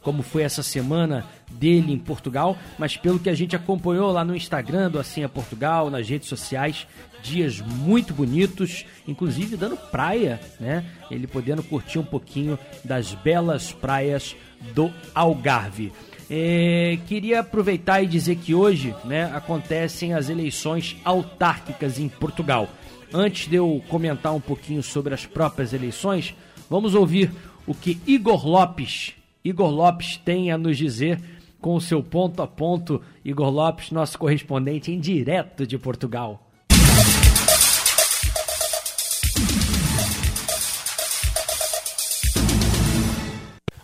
como 0.00 0.22
foi 0.22 0.42
essa 0.42 0.62
semana 0.62 1.26
dele 1.58 1.92
em 1.92 1.98
Portugal, 1.98 2.56
mas 2.78 2.96
pelo 2.96 3.18
que 3.18 3.30
a 3.30 3.34
gente 3.34 3.56
acompanhou 3.56 4.12
lá 4.12 4.24
no 4.24 4.36
Instagram 4.36 4.90
do 4.90 4.98
Assim 4.98 5.24
é 5.24 5.28
Portugal, 5.28 5.90
nas 5.90 6.08
redes 6.08 6.28
sociais, 6.28 6.86
dias 7.22 7.60
muito 7.60 8.14
bonitos, 8.14 8.84
inclusive 9.06 9.56
dando 9.56 9.76
praia, 9.76 10.40
né? 10.60 10.84
Ele 11.10 11.26
podendo 11.26 11.62
curtir 11.62 11.98
um 11.98 12.04
pouquinho 12.04 12.58
das 12.84 13.12
belas 13.14 13.72
praias 13.72 14.36
do 14.74 14.92
Algarve. 15.14 15.92
É, 16.28 16.98
queria 17.06 17.40
aproveitar 17.40 18.02
e 18.02 18.06
dizer 18.06 18.36
que 18.36 18.54
hoje 18.54 18.94
né, 19.04 19.30
acontecem 19.32 20.12
as 20.12 20.28
eleições 20.28 20.96
autárquicas 21.04 22.00
em 22.00 22.08
Portugal. 22.08 22.68
Antes 23.12 23.48
de 23.48 23.54
eu 23.54 23.82
comentar 23.88 24.34
um 24.34 24.40
pouquinho 24.40 24.82
sobre 24.82 25.14
as 25.14 25.24
próprias 25.24 25.72
eleições, 25.72 26.34
vamos 26.68 26.96
ouvir 26.96 27.30
o 27.64 27.74
que 27.74 28.00
Igor 28.06 28.46
Lopes, 28.46 29.14
Igor 29.46 29.70
Lopes 29.70 30.16
tem 30.16 30.50
a 30.50 30.58
nos 30.58 30.76
dizer 30.76 31.20
com 31.60 31.74
o 31.74 31.80
seu 31.80 32.02
ponto 32.02 32.42
a 32.42 32.46
ponto. 32.46 33.00
Igor 33.24 33.50
Lopes, 33.50 33.90
nosso 33.90 34.18
correspondente 34.18 34.92
em 34.92 35.00
direto 35.00 35.66
de 35.66 35.78
Portugal. 35.78 36.45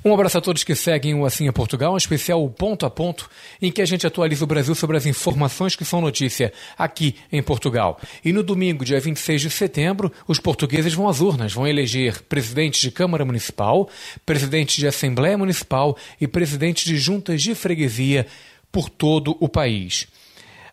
Um 0.04 0.12
abraço 0.12 0.36
a 0.36 0.40
todos 0.40 0.64
que 0.64 0.74
seguem 0.74 1.14
o 1.14 1.24
Assim 1.24 1.46
é 1.46 1.52
Portugal, 1.52 1.94
um 1.94 1.96
especial 1.96 2.48
ponto 2.50 2.84
a 2.84 2.90
ponto, 2.90 3.30
em 3.60 3.70
que 3.70 3.80
a 3.80 3.86
gente 3.86 4.04
atualiza 4.04 4.42
o 4.42 4.48
Brasil 4.48 4.74
sobre 4.74 4.96
as 4.96 5.06
informações 5.06 5.76
que 5.76 5.84
são 5.84 6.00
notícia 6.00 6.52
aqui 6.76 7.14
em 7.30 7.40
Portugal. 7.40 8.00
E 8.24 8.32
no 8.32 8.42
domingo, 8.42 8.84
dia 8.84 8.98
26 8.98 9.42
de 9.42 9.50
setembro, 9.50 10.12
os 10.26 10.40
portugueses 10.40 10.92
vão 10.92 11.08
às 11.08 11.20
urnas, 11.20 11.52
vão 11.52 11.68
eleger 11.68 12.20
presidente 12.22 12.80
de 12.80 12.90
Câmara 12.90 13.24
Municipal, 13.24 13.88
presidente 14.26 14.76
de 14.76 14.88
Assembleia 14.88 15.38
Municipal 15.38 15.96
e 16.20 16.26
presidente 16.26 16.84
de 16.84 16.98
juntas 16.98 17.40
de 17.40 17.54
freguesia 17.54 18.26
por 18.72 18.90
todo 18.90 19.36
o 19.38 19.48
país. 19.48 20.08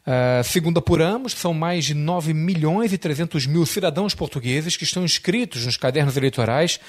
Uh, 0.09 0.43
segundo 0.43 0.79
apuramos, 0.79 1.33
são 1.33 1.53
mais 1.53 1.85
de 1.85 1.93
9 1.93 2.33
milhões 2.33 2.91
e 2.91 2.97
300 2.97 3.45
mil 3.45 3.63
cidadãos 3.63 4.15
portugueses 4.15 4.75
que 4.75 4.83
estão 4.83 5.03
inscritos 5.03 5.67
nos 5.67 5.77
cadernos 5.77 6.17
eleitorais 6.17 6.79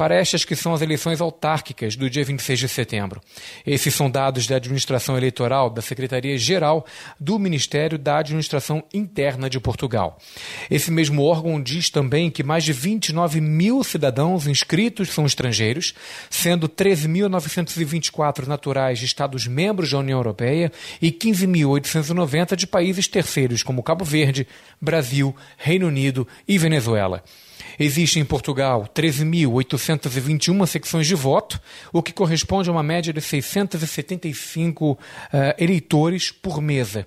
para 0.00 0.14
estas 0.14 0.46
que 0.46 0.56
são 0.56 0.72
as 0.72 0.80
eleições 0.80 1.20
autárquicas 1.20 1.94
do 1.94 2.08
dia 2.08 2.24
26 2.24 2.60
de 2.60 2.68
setembro. 2.70 3.20
Esses 3.66 3.94
são 3.94 4.10
dados 4.10 4.46
da 4.46 4.56
Administração 4.56 5.14
Eleitoral 5.14 5.68
da 5.68 5.82
Secretaria-Geral 5.82 6.86
do 7.20 7.38
Ministério 7.38 7.98
da 7.98 8.16
Administração 8.16 8.82
Interna 8.94 9.50
de 9.50 9.60
Portugal. 9.60 10.16
Esse 10.70 10.90
mesmo 10.90 11.22
órgão 11.22 11.62
diz 11.62 11.90
também 11.90 12.30
que 12.30 12.42
mais 12.42 12.64
de 12.64 12.72
29 12.72 13.42
mil 13.42 13.84
cidadãos 13.84 14.46
inscritos 14.46 15.10
são 15.10 15.26
estrangeiros, 15.26 15.92
sendo 16.30 16.66
13.924 16.66 18.46
naturais 18.46 18.98
de 18.98 19.04
Estados-membros 19.04 19.90
da 19.90 19.98
União 19.98 20.18
Europeia 20.18 20.72
e 21.02 21.12
15.890 21.12 22.56
de 22.56 22.66
países 22.66 23.06
terceiros, 23.06 23.62
como 23.62 23.82
Cabo 23.82 24.06
Verde, 24.06 24.48
Brasil, 24.80 25.36
Reino 25.58 25.88
Unido 25.88 26.26
e 26.48 26.56
Venezuela. 26.56 27.22
Existem 27.78 28.22
em 28.22 28.24
Portugal 28.24 28.88
13.821 28.94 30.66
secções 30.66 31.06
de 31.06 31.14
voto, 31.14 31.60
o 31.92 32.02
que 32.02 32.12
corresponde 32.12 32.68
a 32.68 32.72
uma 32.72 32.82
média 32.82 33.12
de 33.12 33.20
675 33.20 34.92
uh, 34.92 34.98
eh, 35.32 35.56
eleitores 35.58 36.30
por 36.30 36.60
mesa. 36.60 37.06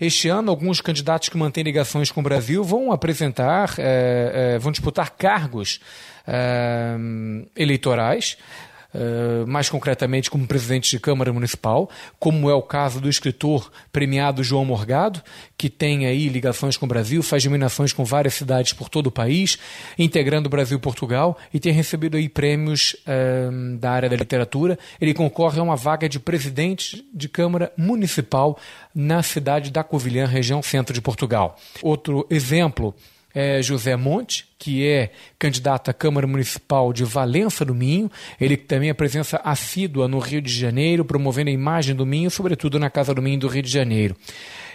Este 0.00 0.28
ano, 0.28 0.50
alguns 0.50 0.80
candidatos 0.80 1.28
que 1.28 1.36
mantêm 1.36 1.64
ligações 1.64 2.10
com 2.10 2.20
o 2.20 2.22
Brasil 2.22 2.64
vão 2.64 2.92
apresentar, 2.92 3.70
uh, 3.70 4.56
uh, 4.56 4.60
vão 4.60 4.72
disputar 4.72 5.10
cargos 5.10 5.80
eleitorais 7.56 8.36
uh, 8.94 9.46
mais 9.46 9.68
concretamente 9.68 10.30
como 10.30 10.46
presidente 10.46 10.90
de 10.90 11.00
Câmara 11.00 11.32
Municipal, 11.32 11.90
como 12.18 12.48
é 12.48 12.54
o 12.54 12.62
caso 12.62 13.00
do 13.00 13.08
escritor 13.08 13.70
premiado 13.92 14.42
João 14.42 14.64
Morgado, 14.64 15.22
que 15.56 15.68
tem 15.68 16.06
aí 16.06 16.28
ligações 16.28 16.76
com 16.76 16.86
o 16.86 16.88
Brasil, 16.88 17.22
faz 17.22 17.44
dominações 17.44 17.92
com 17.92 18.04
várias 18.04 18.34
cidades 18.34 18.72
por 18.72 18.88
todo 18.88 19.08
o 19.08 19.10
país, 19.10 19.58
integrando 19.98 20.46
o 20.46 20.50
Brasil 20.50 20.78
e 20.78 20.80
Portugal, 20.80 21.36
e 21.52 21.60
tem 21.60 21.72
recebido 21.72 22.16
aí 22.16 22.28
prêmios 22.28 22.94
uh, 23.06 23.76
da 23.78 23.90
área 23.90 24.08
da 24.08 24.16
literatura. 24.16 24.78
Ele 25.00 25.14
concorre 25.14 25.58
a 25.58 25.62
uma 25.62 25.76
vaga 25.76 26.08
de 26.08 26.18
presidente 26.18 27.04
de 27.12 27.28
Câmara 27.28 27.72
Municipal 27.76 28.58
na 28.94 29.22
cidade 29.22 29.70
da 29.70 29.82
Covilhã, 29.82 30.26
região 30.26 30.62
centro 30.62 30.92
de 30.92 31.00
Portugal. 31.00 31.56
Outro 31.82 32.26
exemplo 32.30 32.94
é 33.34 33.62
José 33.62 33.96
Monte, 33.96 34.48
que 34.58 34.86
é 34.86 35.10
candidato 35.38 35.90
à 35.90 35.94
Câmara 35.94 36.26
Municipal 36.26 36.92
de 36.92 37.04
Valença 37.04 37.64
do 37.64 37.74
Minho. 37.74 38.10
Ele 38.40 38.56
também 38.56 38.90
é 38.90 38.94
presença 38.94 39.40
assídua 39.44 40.08
no 40.08 40.18
Rio 40.18 40.40
de 40.40 40.52
Janeiro, 40.52 41.04
promovendo 41.04 41.50
a 41.50 41.52
imagem 41.52 41.94
do 41.94 42.06
Minho, 42.06 42.30
sobretudo 42.30 42.78
na 42.78 42.90
Casa 42.90 43.14
do 43.14 43.22
Minho 43.22 43.40
do 43.40 43.48
Rio 43.48 43.62
de 43.62 43.70
Janeiro. 43.70 44.16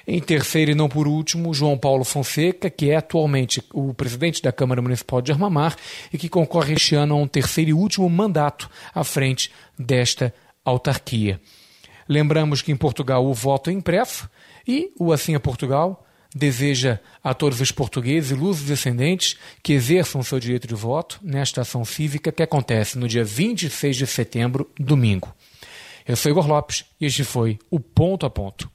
Em 0.05 0.19
terceiro 0.19 0.71
e 0.71 0.75
não 0.75 0.89
por 0.89 1.07
último, 1.07 1.53
João 1.53 1.77
Paulo 1.77 2.03
Fonseca, 2.03 2.69
que 2.69 2.89
é 2.89 2.97
atualmente 2.97 3.63
o 3.73 3.93
presidente 3.93 4.41
da 4.41 4.51
Câmara 4.51 4.81
Municipal 4.81 5.21
de 5.21 5.31
Armamar 5.31 5.75
e 6.11 6.17
que 6.17 6.27
concorre 6.27 6.73
este 6.73 6.93
ano 6.95 7.15
a 7.15 7.17
um 7.17 7.27
terceiro 7.27 7.69
e 7.69 7.73
último 7.73 8.09
mandato 8.09 8.69
à 8.93 9.03
frente 9.03 9.49
desta 9.79 10.33
autarquia. 10.65 11.39
Lembramos 12.07 12.61
que 12.61 12.71
em 12.71 12.75
Portugal 12.75 13.25
o 13.25 13.33
voto 13.33 13.69
é 13.69 13.73
impresso 13.73 14.29
e 14.67 14.91
o 14.99 15.13
Assim 15.13 15.35
é 15.35 15.39
Portugal 15.39 16.05
deseja 16.33 16.99
a 17.23 17.33
todos 17.33 17.61
os 17.61 17.71
portugueses 17.71 18.37
luzes 18.37 18.63
descendentes 18.63 19.37
que 19.61 19.73
exerçam 19.73 20.23
seu 20.23 20.39
direito 20.39 20.67
de 20.67 20.75
voto 20.75 21.19
nesta 21.21 21.61
ação 21.61 21.85
cívica 21.85 22.31
que 22.31 22.43
acontece 22.43 22.97
no 22.97 23.07
dia 23.07 23.23
26 23.23 23.95
de 23.95 24.07
setembro, 24.07 24.69
domingo. 24.79 25.33
Eu 26.07 26.15
sou 26.15 26.31
Igor 26.31 26.47
Lopes 26.47 26.85
e 26.99 27.05
este 27.05 27.23
foi 27.23 27.57
o 27.69 27.79
Ponto 27.79 28.25
a 28.25 28.29
Ponto. 28.29 28.69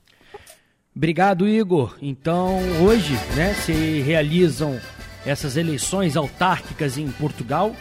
Obrigado, 0.96 1.48
Igor. 1.48 1.96
Então, 2.02 2.58
hoje 2.82 3.14
né, 3.36 3.54
se 3.54 4.00
realizam 4.00 4.80
essas 5.24 5.56
eleições 5.56 6.16
autárquicas 6.16 6.98
em 6.98 7.08
Portugal. 7.10 7.74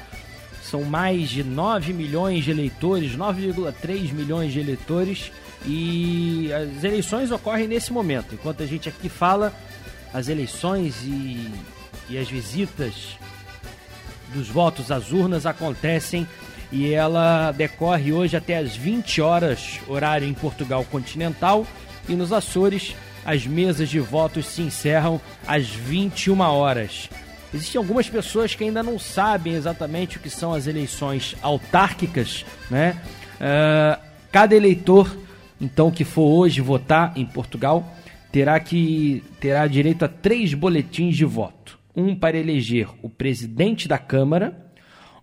São 0.62 0.84
mais 0.84 1.30
de 1.30 1.44
9 1.44 1.94
milhões 1.94 2.44
de 2.44 2.52
eleitores, 2.52 3.16
9,3 3.16 4.12
milhões 4.14 4.52
de 4.52 4.60
eleitores. 4.60 5.32
E 5.66 6.50
as 6.54 6.84
eleições 6.84 7.32
ocorrem 7.32 7.68
nesse 7.68 7.92
momento. 7.92 8.36
Enquanto 8.36 8.64
a 8.64 8.66
gente 8.66 8.88
aqui 8.88 9.10
fala, 9.10 9.54
as 10.14 10.28
eleições 10.28 11.04
e, 11.04 11.52
e 12.10 12.18
as 12.18 12.30
visitas 12.30 13.18
dos 14.34 14.48
votos 14.48 14.92
às 14.92 15.12
urnas 15.12 15.46
acontecem 15.46 16.28
e 16.72 16.94
ela 16.94 17.52
decorre 17.52 18.12
hoje 18.12 18.36
até 18.36 18.58
às 18.58 18.76
20 18.76 19.22
horas, 19.22 19.80
horário 19.88 20.28
em 20.28 20.34
Portugal 20.34 20.86
continental, 20.86 21.66
e 22.10 22.14
nos 22.14 22.34
Açores 22.34 22.96
as 23.26 23.46
mesas 23.46 23.90
de 23.90 24.00
votos 24.00 24.46
se 24.46 24.62
encerram 24.62 25.20
às 25.46 25.68
21 25.68 26.40
horas. 26.40 27.10
Existem 27.54 27.80
algumas 27.80 28.10
pessoas 28.10 28.56
que 28.56 28.64
ainda 28.64 28.84
não 28.84 29.00
sabem 29.00 29.54
exatamente 29.54 30.18
o 30.18 30.20
que 30.20 30.30
são 30.30 30.54
as 30.54 30.68
eleições 30.68 31.36
autárquicas, 31.42 32.46
né? 32.70 33.02
Uh, 33.36 34.02
cada 34.32 34.56
eleitor, 34.56 35.16
então, 35.60 35.92
que 35.92 36.04
for 36.04 36.28
hoje 36.28 36.62
votar 36.62 37.14
em 37.16 37.26
Portugal, 37.26 37.92
terá 38.32 38.60
que 38.60 39.24
terá 39.40 39.66
direito 39.68 40.06
a 40.06 40.08
três 40.08 40.54
boletins 40.54 41.16
de 41.16 41.26
voto: 41.26 41.80
um 41.96 42.16
para 42.16 42.38
eleger 42.38 42.88
o 43.02 43.10
presidente 43.10 43.88
da 43.88 43.98
Câmara, 43.98 44.72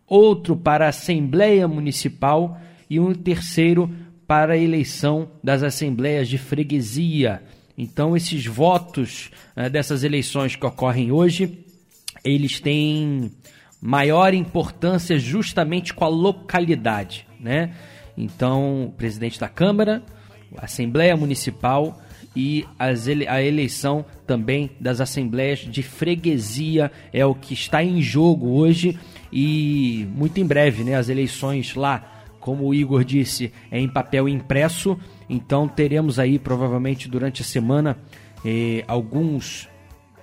outro 0.06 0.56
para 0.56 0.86
a 0.86 0.88
Assembleia 0.88 1.68
Municipal 1.68 2.60
e 2.90 2.98
um 2.98 3.14
terceiro 3.14 3.90
para 4.26 4.54
a 4.54 4.58
eleição 4.58 5.30
das 5.42 5.62
assembleias 5.62 6.28
de 6.28 6.38
freguesia. 6.38 7.42
Então, 7.76 8.16
esses 8.16 8.46
votos 8.46 9.30
uh, 9.56 9.68
dessas 9.68 10.04
eleições 10.04 10.56
que 10.56 10.64
ocorrem 10.64 11.10
hoje, 11.12 11.64
eles 12.24 12.60
têm 12.60 13.32
maior 13.80 14.32
importância 14.32 15.18
justamente 15.18 15.92
com 15.92 16.04
a 16.04 16.08
localidade, 16.08 17.26
né? 17.38 17.74
Então, 18.16 18.94
presidente 18.96 19.38
da 19.38 19.48
Câmara, 19.48 20.02
Assembleia 20.56 21.16
Municipal 21.16 22.00
e 22.36 22.66
ele, 23.06 23.26
a 23.28 23.42
eleição 23.42 24.04
também 24.26 24.70
das 24.80 25.00
assembleias 25.00 25.60
de 25.60 25.82
freguesia. 25.82 26.90
É 27.12 27.24
o 27.24 27.34
que 27.34 27.54
está 27.54 27.82
em 27.82 28.02
jogo 28.02 28.50
hoje 28.50 28.98
e 29.32 30.08
muito 30.14 30.40
em 30.40 30.46
breve, 30.46 30.84
né, 30.84 30.94
as 30.94 31.08
eleições 31.08 31.74
lá, 31.74 32.24
como 32.40 32.64
o 32.66 32.74
Igor 32.74 33.04
disse, 33.04 33.52
é 33.70 33.80
em 33.80 33.88
papel 33.88 34.28
impresso, 34.28 34.98
então 35.28 35.66
teremos 35.66 36.18
aí 36.18 36.38
provavelmente 36.38 37.08
durante 37.08 37.42
a 37.42 37.44
semana 37.44 37.96
eh, 38.44 38.84
alguns 38.86 39.68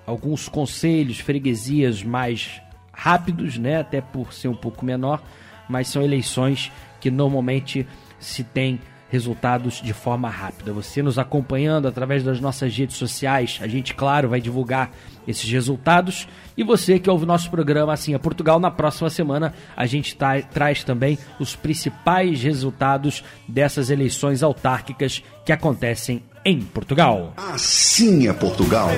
alguns 0.06 0.50
conselhos, 0.50 1.20
freguesias 1.20 2.04
mais 2.04 2.62
rápidos, 2.91 3.58
né? 3.58 3.80
Até 3.80 4.02
por 4.02 4.34
ser 4.34 4.48
um 4.48 4.56
pouco 4.56 4.86
menor, 4.86 5.24
mas 5.70 5.88
são 5.88 6.02
eleições 6.02 6.72
que 7.00 7.10
normalmente 7.10 7.88
se 8.20 8.44
tem 8.44 8.80
resultados 9.12 9.82
de 9.82 9.93
forma 9.93 10.30
rápida. 10.30 10.71
Você 10.71 11.04
nos 11.04 11.19
acompanhando 11.19 11.88
através 11.88 12.24
das 12.24 12.39
nossas 12.39 12.76
redes 12.76 12.95
sociais, 12.95 13.60
a 13.62 13.67
gente, 13.67 13.93
claro, 13.93 14.30
vai 14.30 14.39
divulgar 14.39 14.89
esses 15.28 15.50
resultados. 15.52 16.28
E 16.58 16.63
você 16.63 16.97
que 16.97 17.10
ouve 17.10 17.26
nosso 17.26 17.52
programa 17.52 17.93
Assim 17.93 18.13
é 18.13 18.17
Portugal, 18.17 18.60
na 18.60 18.71
próxima 18.71 19.10
semana 19.10 19.54
a 19.76 19.86
gente 19.86 20.15
tá, 20.15 20.41
traz 20.41 20.84
também 20.84 21.19
os 21.39 21.56
principais 21.56 22.41
resultados 22.41 23.24
dessas 23.47 23.89
eleições 23.89 24.41
autárquicas 24.41 25.21
que 25.45 25.52
acontecem 25.52 26.24
em 26.45 26.62
Portugal. 26.62 27.34
Assim 27.36 28.28
é 28.28 28.34
Portugal. 28.34 28.89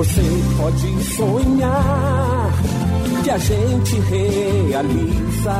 Você 0.00 0.22
pode 0.56 1.04
sonhar 1.14 2.50
que 3.22 3.30
a 3.30 3.36
gente 3.36 4.00
realiza. 4.00 5.52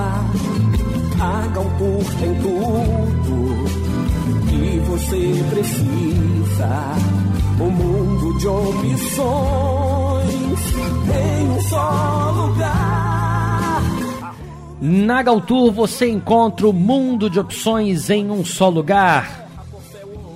A 1.21 1.47
Galpur 1.49 2.03
tem 2.19 2.35
tudo 2.41 3.55
que 4.49 4.79
você 4.89 5.45
precisa. 5.51 6.71
Um 7.61 7.71
mundo 7.71 8.39
de 8.39 8.49
opções 8.49 9.01
em 11.05 11.51
um 11.51 11.61
só 11.61 12.33
lugar. 12.35 13.83
Na 14.81 15.23
Galtour 15.23 15.71
você 15.71 16.09
encontra 16.09 16.67
o 16.67 16.73
mundo 16.73 17.29
de 17.29 17.39
opções 17.39 18.09
em 18.09 18.31
um 18.31 18.43
só 18.43 18.71
lugar. 18.71 19.47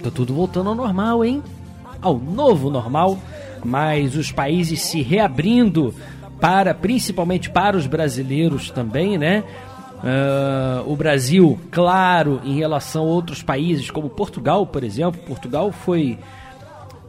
Tá 0.02 0.10
tudo 0.10 0.34
voltando 0.34 0.68
ao 0.68 0.74
normal, 0.74 1.24
hein? 1.24 1.42
Ao 2.02 2.18
novo 2.18 2.68
normal 2.68 3.18
mas 3.64 4.16
os 4.16 4.30
países 4.30 4.82
se 4.82 5.02
reabrindo 5.02 5.94
para, 6.40 6.74
principalmente 6.74 7.50
para 7.50 7.76
os 7.76 7.86
brasileiros 7.86 8.70
também, 8.70 9.16
né? 9.16 9.42
Uh, 10.04 10.92
o 10.92 10.94
Brasil, 10.94 11.58
claro, 11.70 12.40
em 12.44 12.56
relação 12.56 13.04
a 13.04 13.06
outros 13.06 13.42
países, 13.42 13.90
como 13.90 14.10
Portugal, 14.10 14.66
por 14.66 14.84
exemplo, 14.84 15.20
Portugal 15.22 15.72
foi 15.72 16.18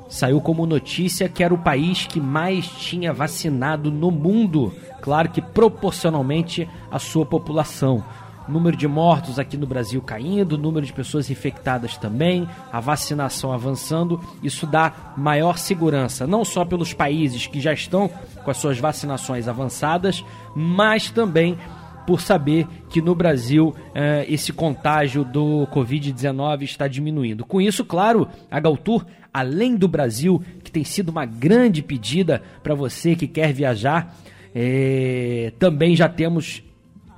saiu 0.07 0.39
como 0.39 0.65
notícia 0.65 1.27
que 1.27 1.43
era 1.43 1.53
o 1.53 1.57
país 1.57 2.05
que 2.05 2.21
mais 2.21 2.67
tinha 2.67 3.11
vacinado 3.11 3.91
no 3.91 4.11
mundo, 4.11 4.71
claro 5.01 5.29
que 5.29 5.41
proporcionalmente 5.41 6.69
à 6.89 6.97
sua 6.99 7.25
população 7.25 8.03
número 8.47 8.75
de 8.77 8.87
mortos 8.87 9.39
aqui 9.39 9.57
no 9.57 9.65
Brasil 9.65 10.01
caindo, 10.01 10.57
número 10.57 10.85
de 10.85 10.93
pessoas 10.93 11.29
infectadas 11.29 11.97
também, 11.97 12.47
a 12.71 12.79
vacinação 12.79 13.51
avançando, 13.51 14.19
isso 14.43 14.67
dá 14.67 15.13
maior 15.17 15.57
segurança, 15.57 16.27
não 16.27 16.45
só 16.45 16.63
pelos 16.63 16.93
países 16.93 17.47
que 17.47 17.59
já 17.59 17.73
estão 17.73 18.09
com 18.43 18.51
as 18.51 18.57
suas 18.57 18.77
vacinações 18.77 19.47
avançadas, 19.47 20.23
mas 20.55 21.09
também 21.09 21.57
por 22.05 22.21
saber 22.21 22.67
que 22.89 23.01
no 23.01 23.15
Brasil 23.15 23.75
eh, 23.93 24.25
esse 24.29 24.53
contágio 24.53 25.23
do 25.23 25.67
Covid-19 25.73 26.61
está 26.61 26.87
diminuindo. 26.87 27.43
Com 27.43 27.59
isso, 27.59 27.83
claro, 27.83 28.27
a 28.49 28.59
Galtur, 28.59 29.05
além 29.33 29.75
do 29.75 29.87
Brasil, 29.87 30.41
que 30.63 30.71
tem 30.71 30.83
sido 30.83 31.09
uma 31.09 31.25
grande 31.25 31.81
pedida 31.81 32.41
para 32.61 32.75
você 32.75 33.15
que 33.15 33.27
quer 33.27 33.51
viajar, 33.51 34.15
eh, 34.53 35.51
também 35.57 35.95
já 35.95 36.07
temos 36.07 36.63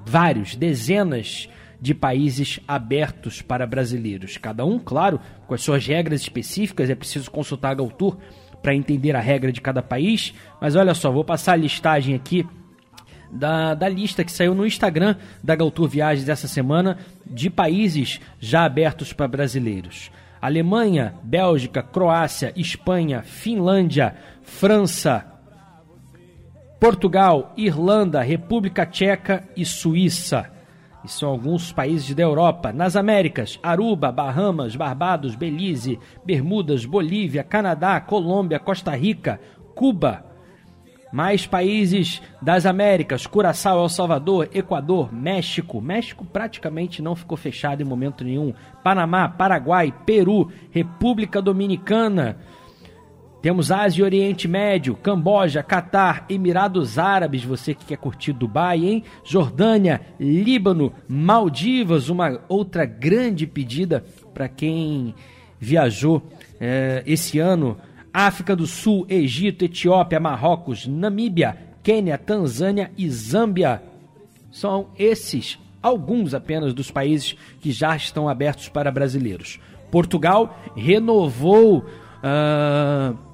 vários, 0.08 0.56
dezenas 0.56 1.50
de 1.80 1.94
países 1.94 2.60
abertos 2.68 3.42
para 3.42 3.68
brasileiros. 3.68 4.38
Cada 4.38 4.66
um, 4.66 4.80
claro, 4.80 5.20
com 5.46 5.54
as 5.54 5.62
suas 5.62 5.86
regras 5.86 6.22
específicas, 6.22 6.90
é 6.90 6.96
preciso 6.96 7.30
consultar 7.30 7.72
a 7.72 7.76
Galtour 7.76 8.18
para 8.62 8.74
entender 8.74 9.16
a 9.16 9.20
regra 9.20 9.52
de 9.52 9.62
cada 9.62 9.82
país. 9.82 10.34
Mas 10.60 10.76
olha 10.76 10.94
só, 10.94 11.12
vou 11.12 11.24
passar 11.24 11.54
a 11.54 11.58
listagem 11.58 12.16
aqui 12.16 12.48
da, 13.32 13.74
da 13.74 13.90
lista 13.90 14.24
que 14.24 14.32
saiu 14.32 14.56
no 14.56 14.66
Instagram 14.66 15.16
da 15.44 15.56
Galtour 15.56 15.88
Viagens 15.88 16.30
essa 16.30 16.48
semana 16.48 16.98
de 17.26 17.50
países 17.50 18.22
já 18.40 18.64
abertos 18.64 19.12
para 19.14 19.28
brasileiros. 19.28 20.10
Alemanha, 20.42 21.16
Bélgica, 21.24 21.84
Croácia, 21.84 22.54
Espanha, 22.56 23.22
Finlândia, 23.24 24.16
França, 24.42 25.37
Portugal, 26.80 27.54
Irlanda, 27.58 28.22
República 28.22 28.86
Tcheca 28.86 29.44
e 29.56 29.66
Suíça. 29.66 30.52
E 31.04 31.10
são 31.10 31.30
alguns 31.30 31.72
países 31.72 32.14
da 32.14 32.22
Europa. 32.22 32.72
Nas 32.72 32.96
Américas, 32.96 33.60
Aruba, 33.64 34.12
Bahamas, 34.12 34.76
Barbados, 34.76 35.34
Belize, 35.34 35.98
Bermudas, 36.24 36.86
Bolívia, 36.86 37.44
Canadá, 37.44 38.00
Colômbia, 38.00 38.60
Costa 38.60 38.96
Rica, 38.96 39.40
Cuba. 39.74 40.24
Mais 41.12 41.48
países 41.48 42.22
das 42.42 42.66
Américas, 42.66 43.26
Curaçao, 43.26 43.82
El 43.82 43.90
Salvador, 43.90 44.50
Equador, 44.54 45.12
México. 45.12 45.82
México 45.82 46.26
praticamente 46.26 47.02
não 47.02 47.16
ficou 47.16 47.38
fechado 47.38 47.82
em 47.82 47.86
momento 47.86 48.24
nenhum. 48.24 48.54
Panamá, 48.84 49.28
Paraguai, 49.30 49.92
Peru, 50.06 50.52
República 50.70 51.42
Dominicana, 51.42 52.38
temos 53.42 53.72
Ásia 53.72 54.02
e 54.02 54.04
Oriente 54.04 54.48
Médio, 54.48 54.96
Camboja, 54.96 55.62
Catar, 55.62 56.26
Emirados 56.28 56.98
Árabes, 56.98 57.44
você 57.44 57.74
que 57.74 57.86
quer 57.86 57.98
curtir 57.98 58.34
Dubai, 58.34 58.84
hein? 58.84 59.04
Jordânia, 59.24 60.02
Líbano, 60.20 60.92
Maldivas, 61.08 62.10
uma 62.10 62.42
outra 62.50 62.86
grande 62.86 63.46
pedida 63.46 64.04
para 64.34 64.48
quem 64.50 65.14
viajou 65.60 66.24
é, 66.60 67.04
esse 67.06 67.38
ano. 67.38 67.78
África 68.12 68.56
do 68.56 68.66
Sul, 68.66 69.06
Egito, 69.08 69.64
Etiópia, 69.64 70.20
Marrocos, 70.20 70.88
Namíbia, 70.88 71.56
Quênia, 71.84 72.18
Tanzânia 72.18 72.92
e 72.98 73.08
Zâmbia. 73.10 73.84
São 74.52 74.88
esses 74.98 75.60
alguns 75.82 76.34
apenas 76.34 76.74
dos 76.74 76.90
países 76.90 77.36
que 77.62 77.72
já 77.72 77.96
estão 77.96 78.28
abertos 78.28 78.68
para 78.68 78.92
brasileiros. 78.92 79.60
Portugal 79.92 80.58
renovou. 80.76 81.86
Uh, 82.18 83.27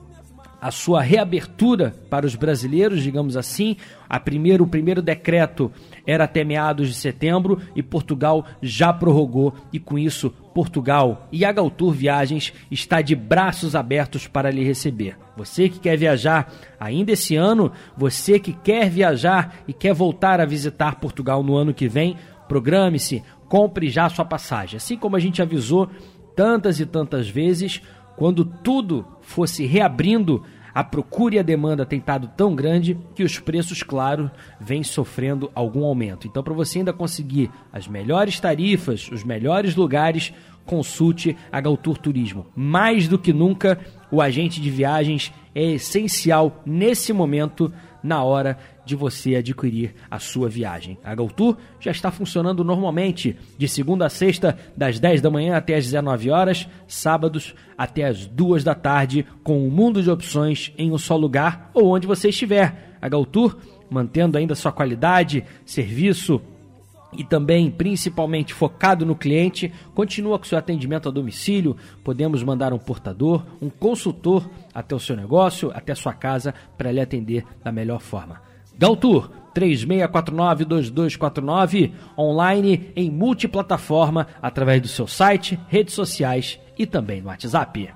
a 0.63 0.71
sua 0.71 1.02
reabertura 1.02 1.93
para 2.10 2.26
os 2.26 2.36
brasileiros, 2.36 3.04
digamos 3.04 3.36
assim. 3.36 3.76
A 4.08 4.17
primeiro, 4.17 4.63
o 4.63 4.67
primeiro 4.67 5.02
decreto 5.02 5.69
era 6.08 6.23
até 6.23 6.45
meados 6.45 6.88
de 6.88 6.93
setembro 6.93 7.60
e 7.76 7.84
Portugal 7.84 8.45
já 8.62 8.93
prorrogou 8.93 9.54
e 9.73 9.80
com 9.80 9.99
isso 9.99 10.30
Portugal 10.54 11.28
e 11.34 11.43
a 11.43 11.54
Viagens 11.91 12.54
está 12.71 13.02
de 13.02 13.13
braços 13.13 13.76
abertos 13.76 14.26
para 14.26 14.49
lhe 14.49 14.63
receber. 14.63 15.17
Você 15.36 15.67
que 15.67 15.80
quer 15.80 15.97
viajar 15.97 16.49
ainda 16.80 17.12
esse 17.12 17.36
ano, 17.36 17.69
você 17.97 18.39
que 18.39 18.54
quer 18.54 18.89
viajar 18.89 19.63
e 19.67 19.73
quer 19.73 19.93
voltar 19.93 20.39
a 20.39 20.45
visitar 20.45 20.95
Portugal 20.95 21.43
no 21.43 21.58
ano 21.58 21.73
que 21.73 21.89
vem, 21.89 22.15
programe-se, 22.47 23.21
compre 23.49 23.89
já 23.89 24.08
sua 24.08 24.23
passagem. 24.23 24.78
Assim 24.78 24.95
como 24.95 25.17
a 25.17 25.19
gente 25.19 25.41
avisou 25.41 25.89
tantas 26.38 26.80
e 26.80 26.86
tantas 26.86 27.28
vezes, 27.28 27.82
quando 28.15 28.45
tudo 28.45 29.06
fosse 29.21 29.65
reabrindo, 29.65 30.43
a 30.73 30.83
procura 30.83 31.36
e 31.36 31.39
a 31.39 31.43
demanda 31.43 31.86
tem 31.86 31.99
estado 31.99 32.29
tão 32.36 32.55
grande 32.55 32.97
que 33.13 33.23
os 33.23 33.39
preços, 33.39 33.83
claro, 33.83 34.31
vêm 34.59 34.83
sofrendo 34.83 35.51
algum 35.53 35.83
aumento. 35.83 36.27
Então, 36.27 36.43
para 36.43 36.53
você 36.53 36.79
ainda 36.79 36.91
conseguir 36.91 37.51
as 37.71 37.88
melhores 37.88 38.39
tarifas, 38.39 39.09
os 39.12 39.23
melhores 39.23 39.75
lugares, 39.75 40.33
consulte 40.65 41.36
a 41.51 41.59
Galtour 41.62 41.97
Turismo. 41.97 42.47
Mais 42.55 43.07
do 43.07 43.19
que 43.19 43.33
nunca, 43.33 43.79
o 44.09 44.21
agente 44.21 44.62
de 44.62 44.69
viagens 44.69 45.31
é 45.53 45.73
essencial 45.73 46.62
nesse 46.65 47.13
momento, 47.13 47.71
na 48.03 48.23
hora 48.23 48.57
de 48.85 48.95
você 48.95 49.35
adquirir 49.35 49.95
a 50.11 50.19
sua 50.19 50.49
viagem. 50.49 50.97
A 51.03 51.15
GoTour 51.15 51.55
já 51.79 51.91
está 51.91 52.11
funcionando 52.11 52.63
normalmente, 52.63 53.37
de 53.57 53.67
segunda 53.67 54.05
a 54.05 54.09
sexta, 54.09 54.57
das 54.75 54.99
10 54.99 55.21
da 55.21 55.29
manhã 55.29 55.55
até 55.55 55.75
as 55.75 55.85
19 55.85 56.29
horas, 56.29 56.67
sábados 56.87 57.55
até 57.77 58.05
as 58.05 58.25
2 58.25 58.63
da 58.63 58.75
tarde, 58.75 59.25
com 59.43 59.65
um 59.65 59.69
mundo 59.69 60.03
de 60.03 60.11
opções 60.11 60.73
em 60.77 60.91
um 60.91 60.97
só 60.97 61.15
lugar 61.15 61.71
ou 61.73 61.95
onde 61.95 62.05
você 62.05 62.29
estiver. 62.29 62.97
A 63.01 63.07
GoTour, 63.07 63.57
mantendo 63.89 64.37
ainda 64.37 64.55
sua 64.55 64.71
qualidade, 64.71 65.43
serviço, 65.65 66.41
e 67.17 67.23
também 67.23 67.71
principalmente 67.71 68.54
focado 68.54 69.06
no 69.06 69.15
cliente, 69.15 69.71
continua 69.93 70.38
com 70.38 70.45
seu 70.45 70.58
atendimento 70.58 71.10
a 71.10 71.12
domicílio. 71.12 71.76
Podemos 72.04 72.43
mandar 72.43 72.73
um 72.73 72.80
portador, 72.80 73.45
um 73.62 73.69
consultor 73.69 74.49
até 74.73 74.95
o 74.95 74.99
seu 74.99 75.15
negócio, 75.15 75.71
até 75.73 75.95
sua 75.95 76.13
casa 76.13 76.54
para 76.78 76.91
lhe 76.91 76.99
atender 76.99 77.45
da 77.63 77.71
melhor 77.71 77.99
forma. 77.99 78.41
Galtour 78.78 79.30
3649-2249, 79.54 81.93
online 82.17 82.91
em 82.95 83.12
multiplataforma 83.12 84.28
através 84.41 84.82
do 84.82 84.88
seu 84.88 85.06
site, 85.08 85.60
redes 85.67 85.93
sociais 85.93 86.58
e 86.78 86.86
também 86.86 87.21
no 87.21 87.28
WhatsApp. 87.28 87.89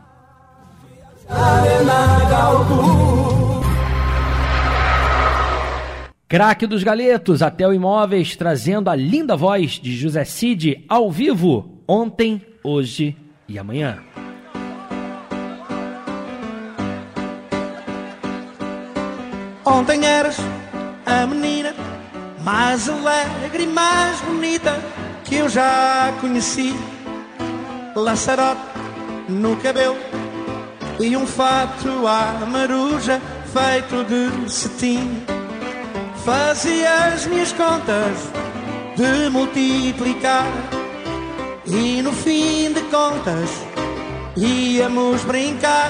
Craque 6.29 6.67
dos 6.67 6.83
Galetos, 6.83 7.41
até 7.41 7.65
o 7.65 7.73
Imóveis, 7.73 8.35
trazendo 8.35 8.89
a 8.89 8.95
linda 8.97 9.33
voz 9.37 9.79
de 9.79 9.95
José 9.95 10.25
Cid 10.25 10.83
ao 10.89 11.09
vivo, 11.09 11.81
ontem, 11.87 12.45
hoje 12.61 13.15
e 13.47 13.57
amanhã. 13.57 13.99
Ontem 19.65 20.05
eras 20.05 20.35
a 21.05 21.25
menina 21.25 21.73
mais 22.43 22.89
alegre 22.89 23.63
e 23.63 23.67
mais 23.67 24.19
bonita 24.19 24.81
que 25.23 25.35
eu 25.35 25.47
já 25.47 26.13
conheci. 26.19 26.73
Laçarote 27.95 28.59
no 29.29 29.55
cabelo 29.55 29.95
e 30.99 31.15
um 31.15 31.25
fato 31.25 32.05
à 32.05 32.45
maruja 32.45 33.21
feito 33.45 34.03
de 34.03 34.51
cetim. 34.51 35.36
Fazia 36.27 37.05
as 37.05 37.25
minhas 37.25 37.53
contas 37.53 38.17
de 38.97 39.29
multiplicar 39.29 40.45
e 41.65 42.01
no 42.01 42.11
fim 42.11 42.73
de 42.73 42.81
contas 42.91 43.49
íamos 44.35 45.23
brincar 45.23 45.89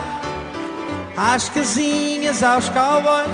às 1.17 1.49
casinhas, 1.49 2.43
aos 2.43 2.69
cowboys, 2.69 3.27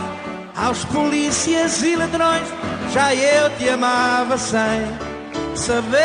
aos 0.56 0.86
polícias 0.86 1.84
e 1.84 1.98
ladrões. 1.98 2.48
Já 2.94 3.14
eu 3.14 3.50
te 3.58 3.68
amava 3.68 4.38
sem 4.38 4.88
saber. 5.58 6.00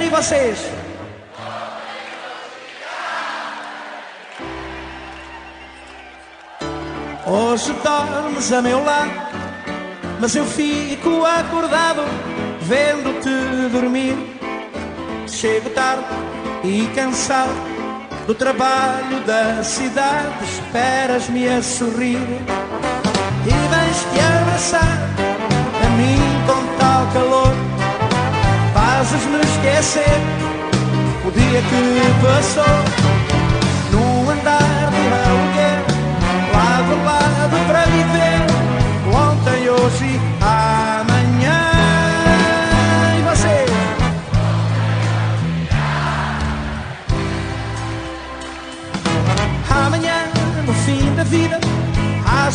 E 0.00 0.08
vocês? 0.08 0.60
Hoje 7.28 7.72
dormes 7.82 8.52
a 8.52 8.62
meu 8.62 8.84
lado, 8.84 9.25
mas 10.20 10.34
eu 10.34 10.44
fico 10.44 11.24
acordado 11.24 12.02
vendo-te 12.62 13.68
dormir. 13.70 14.16
Chego 15.26 15.70
tarde 15.70 16.04
e 16.64 16.88
cansado 16.94 17.54
do 18.26 18.34
trabalho 18.34 19.20
da 19.24 19.62
cidade, 19.62 20.44
esperas-me 20.44 21.48
a 21.48 21.62
sorrir 21.62 22.18
e 23.44 23.50
vens-te 23.50 24.20
abraçar 24.20 24.98
a 25.84 25.88
mim 25.96 26.18
com 26.46 26.76
tal 26.78 27.06
calor. 27.12 27.52
Fazes-me 28.74 29.40
esquecer 29.40 30.20
o 31.24 31.30
dia 31.30 31.60
que 31.62 32.26
passou 32.26 33.05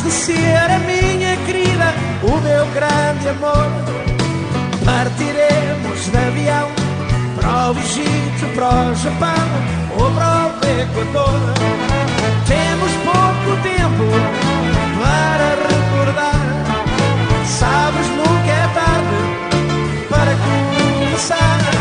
de 0.03 0.11
ser 0.11 0.71
a 0.71 0.79
minha 0.79 1.35
querida, 1.45 1.93
o 2.23 2.37
meu 2.41 2.65
grande 2.73 3.29
amor. 3.29 3.71
Partiremos 4.83 6.09
de 6.09 6.17
avião 6.17 6.69
para 7.35 7.71
o 7.71 7.77
Egito, 7.77 8.55
para 8.55 8.91
o 8.91 8.95
Japão 8.95 9.47
ou 9.99 10.11
para 10.11 10.47
o 10.47 10.81
Equador. 10.81 11.39
Temos 12.47 12.91
pouco 13.05 13.61
tempo 13.61 14.05
para 14.99 15.49
recordar. 15.69 16.41
Sabes, 17.45 18.07
nunca 18.17 18.51
é 18.51 18.67
tarde 18.73 20.07
para 20.09 20.31
começar. 20.35 21.80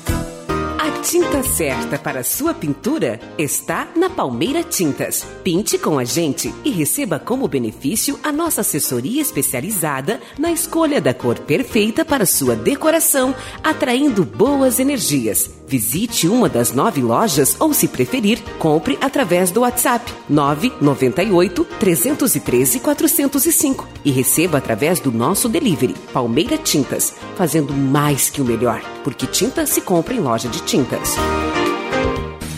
Tinta 1.03 1.41
certa 1.41 1.97
para 1.97 2.23
sua 2.23 2.53
pintura 2.53 3.19
está 3.35 3.87
na 3.95 4.07
Palmeira 4.07 4.63
Tintas. 4.63 5.25
Pinte 5.43 5.75
com 5.79 5.97
a 5.97 6.03
gente 6.03 6.53
e 6.63 6.69
receba 6.69 7.17
como 7.17 7.47
benefício 7.47 8.19
a 8.21 8.31
nossa 8.31 8.61
assessoria 8.61 9.19
especializada 9.19 10.21
na 10.37 10.51
escolha 10.51 11.01
da 11.01 11.11
cor 11.11 11.39
perfeita 11.39 12.05
para 12.05 12.23
sua 12.27 12.55
decoração, 12.55 13.33
atraindo 13.63 14.23
boas 14.23 14.79
energias. 14.79 15.60
Visite 15.71 16.27
uma 16.27 16.49
das 16.49 16.73
nove 16.73 17.01
lojas 17.01 17.55
ou, 17.57 17.73
se 17.73 17.87
preferir, 17.87 18.43
compre 18.59 18.97
através 18.99 19.51
do 19.51 19.61
WhatsApp 19.61 20.13
998 20.27 21.63
313 21.79 22.81
405 22.81 23.87
e 24.03 24.11
receba 24.11 24.57
através 24.57 24.99
do 24.99 25.13
nosso 25.13 25.47
delivery 25.47 25.95
Palmeira 26.11 26.57
Tintas, 26.57 27.13
fazendo 27.37 27.71
mais 27.71 28.29
que 28.29 28.41
o 28.41 28.43
melhor, 28.43 28.81
porque 29.01 29.25
tinta 29.25 29.65
se 29.65 29.79
compra 29.79 30.13
em 30.13 30.19
loja 30.19 30.49
de 30.49 30.61
tintas. 30.63 31.15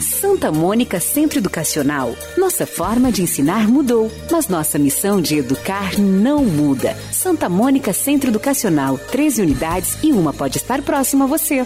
Santa 0.01 0.51
Mônica 0.51 0.99
Centro 0.99 1.37
Educacional. 1.37 2.15
Nossa 2.35 2.65
forma 2.65 3.11
de 3.11 3.21
ensinar 3.21 3.67
mudou, 3.67 4.11
mas 4.31 4.47
nossa 4.47 4.79
missão 4.79 5.21
de 5.21 5.37
educar 5.37 5.99
não 5.99 6.43
muda. 6.43 6.97
Santa 7.11 7.47
Mônica 7.47 7.93
Centro 7.93 8.31
Educacional, 8.31 8.97
13 8.97 9.43
unidades 9.43 9.99
e 10.01 10.11
uma 10.11 10.33
pode 10.33 10.57
estar 10.57 10.81
próxima 10.81 11.25
a 11.25 11.27
você. 11.27 11.63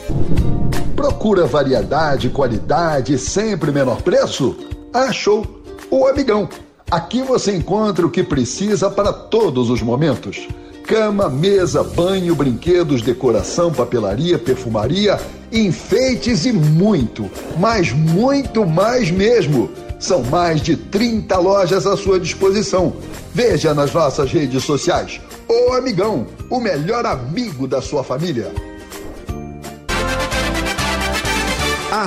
Procura 0.98 1.46
variedade, 1.46 2.28
qualidade 2.28 3.14
e 3.14 3.20
sempre 3.20 3.72
menor 3.72 4.02
preço? 4.02 4.58
Achou! 4.92 5.62
O 5.92 6.08
Amigão. 6.08 6.50
Aqui 6.90 7.22
você 7.22 7.56
encontra 7.56 8.04
o 8.04 8.10
que 8.10 8.24
precisa 8.24 8.90
para 8.90 9.14
todos 9.14 9.70
os 9.70 9.80
momentos. 9.80 10.48
Cama, 10.88 11.30
mesa, 11.30 11.84
banho, 11.84 12.34
brinquedos, 12.34 13.04
decoração, 13.04 13.72
papelaria, 13.72 14.40
perfumaria, 14.40 15.20
enfeites 15.54 16.48
e 16.48 16.52
muito, 16.52 17.30
mas 17.60 17.94
muito 17.94 18.66
mais 18.66 19.12
mesmo. 19.12 19.70
São 20.00 20.24
mais 20.24 20.64
de 20.64 20.76
30 20.76 21.38
lojas 21.38 21.86
à 21.86 21.96
sua 21.96 22.20
disposição. 22.20 22.94
Veja 23.36 23.72
nas 23.72 23.94
nossas 23.94 24.32
redes 24.32 24.64
sociais. 24.64 25.22
O 25.48 25.74
Amigão, 25.74 26.26
o 26.50 26.60
melhor 26.60 27.06
amigo 27.06 27.68
da 27.68 27.84
sua 27.84 28.04
família. 28.04 28.52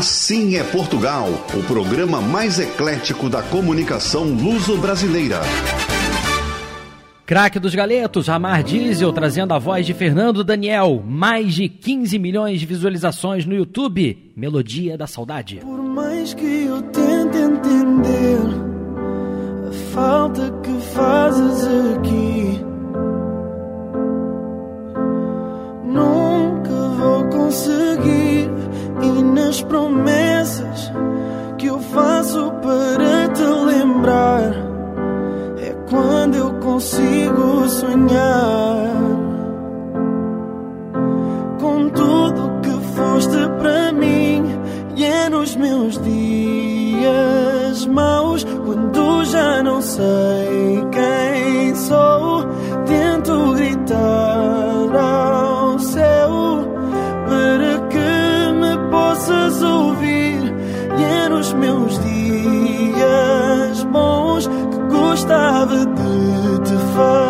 Assim 0.00 0.56
é 0.56 0.64
Portugal, 0.64 1.28
o 1.52 1.62
programa 1.64 2.22
mais 2.22 2.58
eclético 2.58 3.28
da 3.28 3.42
comunicação 3.42 4.24
luso-brasileira. 4.24 5.42
Craque 7.26 7.58
dos 7.58 7.74
Galetos, 7.74 8.30
Amar 8.30 8.62
Diesel, 8.62 9.12
trazendo 9.12 9.52
a 9.52 9.58
voz 9.58 9.84
de 9.84 9.92
Fernando 9.92 10.42
Daniel. 10.42 11.04
Mais 11.06 11.52
de 11.52 11.68
15 11.68 12.18
milhões 12.18 12.60
de 12.60 12.64
visualizações 12.64 13.44
no 13.44 13.54
YouTube. 13.54 14.32
Melodia 14.34 14.96
da 14.96 15.06
Saudade. 15.06 15.56
Por 15.56 15.82
mais 15.82 16.32
que 16.32 16.64
eu 16.64 16.80
tente 16.80 17.36
entender 17.36 18.38
a 19.68 19.72
falta 19.92 20.50
que 20.62 20.80
fazes 20.94 21.66
aqui, 21.94 22.58
nunca 25.84 26.88
vou 26.96 27.24
conseguir 27.24 28.29
e 29.20 29.22
nas 29.22 29.62
promessas 29.62 30.90
que 31.58 31.66
eu 31.66 31.78
faço 31.78 32.50
para 32.62 33.28
te 33.28 33.42
lembrar. 33.42 34.50
É 35.58 35.76
quando 35.90 36.36
eu 36.36 36.54
consigo 36.54 37.68
sonhar 37.68 38.96
com 41.60 41.88
tudo 41.90 42.60
que 42.62 42.94
foste 42.96 43.36
para 43.58 43.92
mim 43.92 44.42
e 44.96 45.04
é 45.04 45.28
nos 45.28 45.54
meus 45.54 46.00
dias 46.02 47.86
maus 47.86 48.44
quando 48.64 49.24
já 49.26 49.62
não 49.62 49.82
sei 49.82 50.86
quem 50.90 51.74
sou. 51.74 52.46
Tento 52.86 53.52
gritar. 53.54 54.19
gostava 65.20 65.84
de 65.84 66.58
te 66.64 66.76
fazer. 66.94 67.29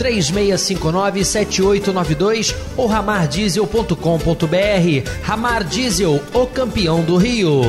36597892 0.00 2.56
ou 2.76 2.86
ramardiesel.com.br. 2.86 5.10
Ramar 5.22 5.64
Diesel, 5.64 6.22
o 6.32 6.46
campeão 6.46 7.02
do 7.02 7.18
Rio. 7.18 7.60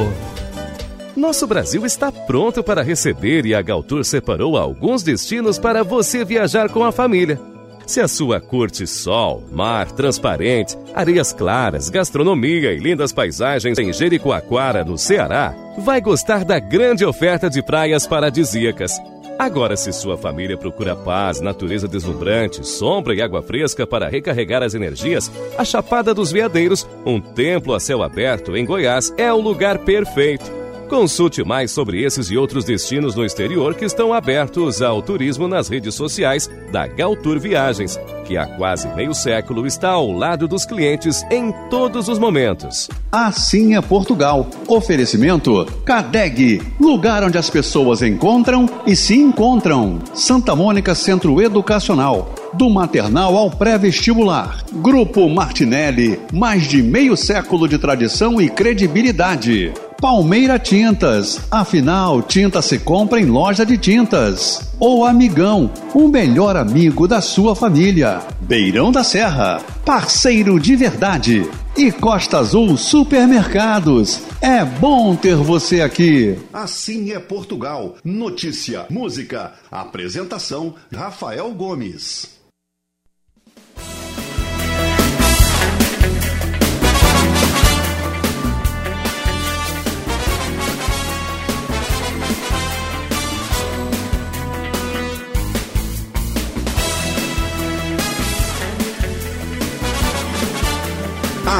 Nosso 1.15 1.45
Brasil 1.45 1.85
está 1.85 2.11
pronto 2.11 2.63
para 2.63 2.81
receber 2.81 3.45
e 3.45 3.53
a 3.53 3.61
Galtour 3.61 4.03
separou 4.05 4.57
alguns 4.57 5.03
destinos 5.03 5.59
para 5.59 5.83
você 5.83 6.23
viajar 6.23 6.69
com 6.69 6.85
a 6.85 6.91
família. 6.91 7.39
Se 7.85 7.99
a 7.99 8.07
sua 8.07 8.39
curte 8.39 8.87
sol, 8.87 9.43
mar 9.51 9.91
transparente, 9.91 10.77
areias 10.95 11.33
claras, 11.33 11.89
gastronomia 11.89 12.71
e 12.71 12.77
lindas 12.77 13.11
paisagens 13.11 13.77
em 13.77 13.91
Jericoacoara, 13.91 14.85
no 14.85 14.97
Ceará, 14.97 15.53
vai 15.77 15.99
gostar 15.99 16.45
da 16.45 16.57
grande 16.57 17.03
oferta 17.03 17.49
de 17.49 17.61
praias 17.61 18.07
paradisíacas. 18.07 18.97
Agora, 19.41 19.75
se 19.75 19.91
sua 19.91 20.15
família 20.15 20.55
procura 20.55 20.95
paz, 20.95 21.41
natureza 21.41 21.87
deslumbrante, 21.87 22.63
sombra 22.63 23.15
e 23.15 23.23
água 23.23 23.41
fresca 23.41 23.87
para 23.87 24.07
recarregar 24.07 24.61
as 24.61 24.75
energias, 24.75 25.31
a 25.57 25.65
Chapada 25.65 26.13
dos 26.13 26.31
Veadeiros, 26.31 26.87
um 27.03 27.19
templo 27.19 27.73
a 27.73 27.79
céu 27.79 28.03
aberto 28.03 28.55
em 28.55 28.63
Goiás, 28.63 29.11
é 29.17 29.33
o 29.33 29.41
lugar 29.41 29.79
perfeito. 29.79 30.60
Consulte 30.91 31.41
mais 31.41 31.71
sobre 31.71 32.03
esses 32.03 32.29
e 32.29 32.37
outros 32.37 32.65
destinos 32.65 33.15
no 33.15 33.23
exterior 33.23 33.73
que 33.73 33.85
estão 33.85 34.13
abertos 34.13 34.81
ao 34.81 35.01
turismo 35.01 35.47
nas 35.47 35.69
redes 35.69 35.95
sociais 35.95 36.49
da 36.69 36.85
Galtour 36.85 37.39
Viagens, 37.39 37.97
que 38.25 38.35
há 38.35 38.45
quase 38.45 38.89
meio 38.89 39.13
século 39.13 39.65
está 39.65 39.91
ao 39.91 40.11
lado 40.11 40.49
dos 40.49 40.65
clientes 40.65 41.23
em 41.31 41.49
todos 41.69 42.09
os 42.09 42.19
momentos. 42.19 42.89
Assim 43.09 43.73
é 43.73 43.81
Portugal. 43.81 44.45
Oferecimento 44.67 45.65
Cadeg, 45.85 46.61
lugar 46.77 47.23
onde 47.23 47.37
as 47.37 47.49
pessoas 47.49 48.01
encontram 48.01 48.69
e 48.85 48.93
se 48.93 49.15
encontram. 49.17 49.99
Santa 50.13 50.57
Mônica 50.57 50.93
Centro 50.93 51.41
Educacional. 51.41 52.35
Do 52.53 52.69
maternal 52.69 53.37
ao 53.37 53.49
pré-vestibular. 53.49 54.61
Grupo 54.73 55.29
Martinelli, 55.29 56.19
mais 56.33 56.67
de 56.67 56.83
meio 56.83 57.15
século 57.15 57.65
de 57.65 57.77
tradição 57.77 58.41
e 58.41 58.49
credibilidade. 58.49 59.73
Palmeira 60.01 60.57
Tintas. 60.57 61.39
Afinal, 61.51 62.23
tinta 62.23 62.59
se 62.59 62.79
compra 62.79 63.21
em 63.21 63.25
loja 63.25 63.63
de 63.63 63.77
tintas. 63.77 64.73
Ou 64.79 65.05
Amigão, 65.05 65.71
o 65.93 66.07
melhor 66.07 66.57
amigo 66.57 67.07
da 67.07 67.21
sua 67.21 67.55
família. 67.55 68.19
Beirão 68.41 68.91
da 68.91 69.03
Serra, 69.03 69.61
parceiro 69.85 70.59
de 70.59 70.75
verdade. 70.75 71.47
E 71.77 71.91
Costa 71.91 72.39
Azul 72.39 72.75
Supermercados. 72.77 74.21
É 74.41 74.65
bom 74.65 75.15
ter 75.15 75.35
você 75.35 75.81
aqui. 75.81 76.35
Assim 76.51 77.11
é 77.11 77.19
Portugal. 77.19 77.95
Notícia, 78.03 78.87
música, 78.89 79.53
apresentação 79.71 80.73
Rafael 80.91 81.51
Gomes. 81.51 82.40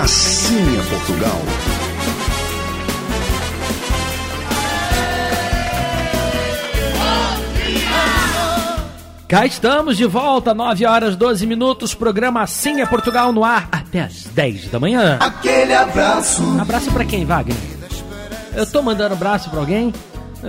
Assim 0.02 0.80
é 0.80 0.82
Portugal. 0.90 1.40
Cá 9.28 9.46
estamos 9.46 9.96
de 9.96 10.08
volta, 10.08 10.56
9 10.56 10.88
horas 10.88 11.16
12 11.16 11.46
minutos, 11.46 11.94
programa 11.94 12.42
Assim 12.42 12.82
é 12.82 12.86
Portugal 12.88 13.32
no 13.32 13.44
ar 13.44 13.70
até 13.72 14.00
as 14.02 14.24
10 14.24 14.70
da 14.70 14.80
manhã. 14.80 15.20
Aquele 15.20 15.76
abraço. 15.76 16.42
Abraço 16.60 16.92
para 16.92 17.06
quem, 17.06 17.24
Wagner? 17.24 17.56
Eu 18.56 18.66
tô 18.66 18.82
mandando 18.82 19.14
abraço 19.14 19.52
para 19.52 19.60
alguém? 19.60 19.94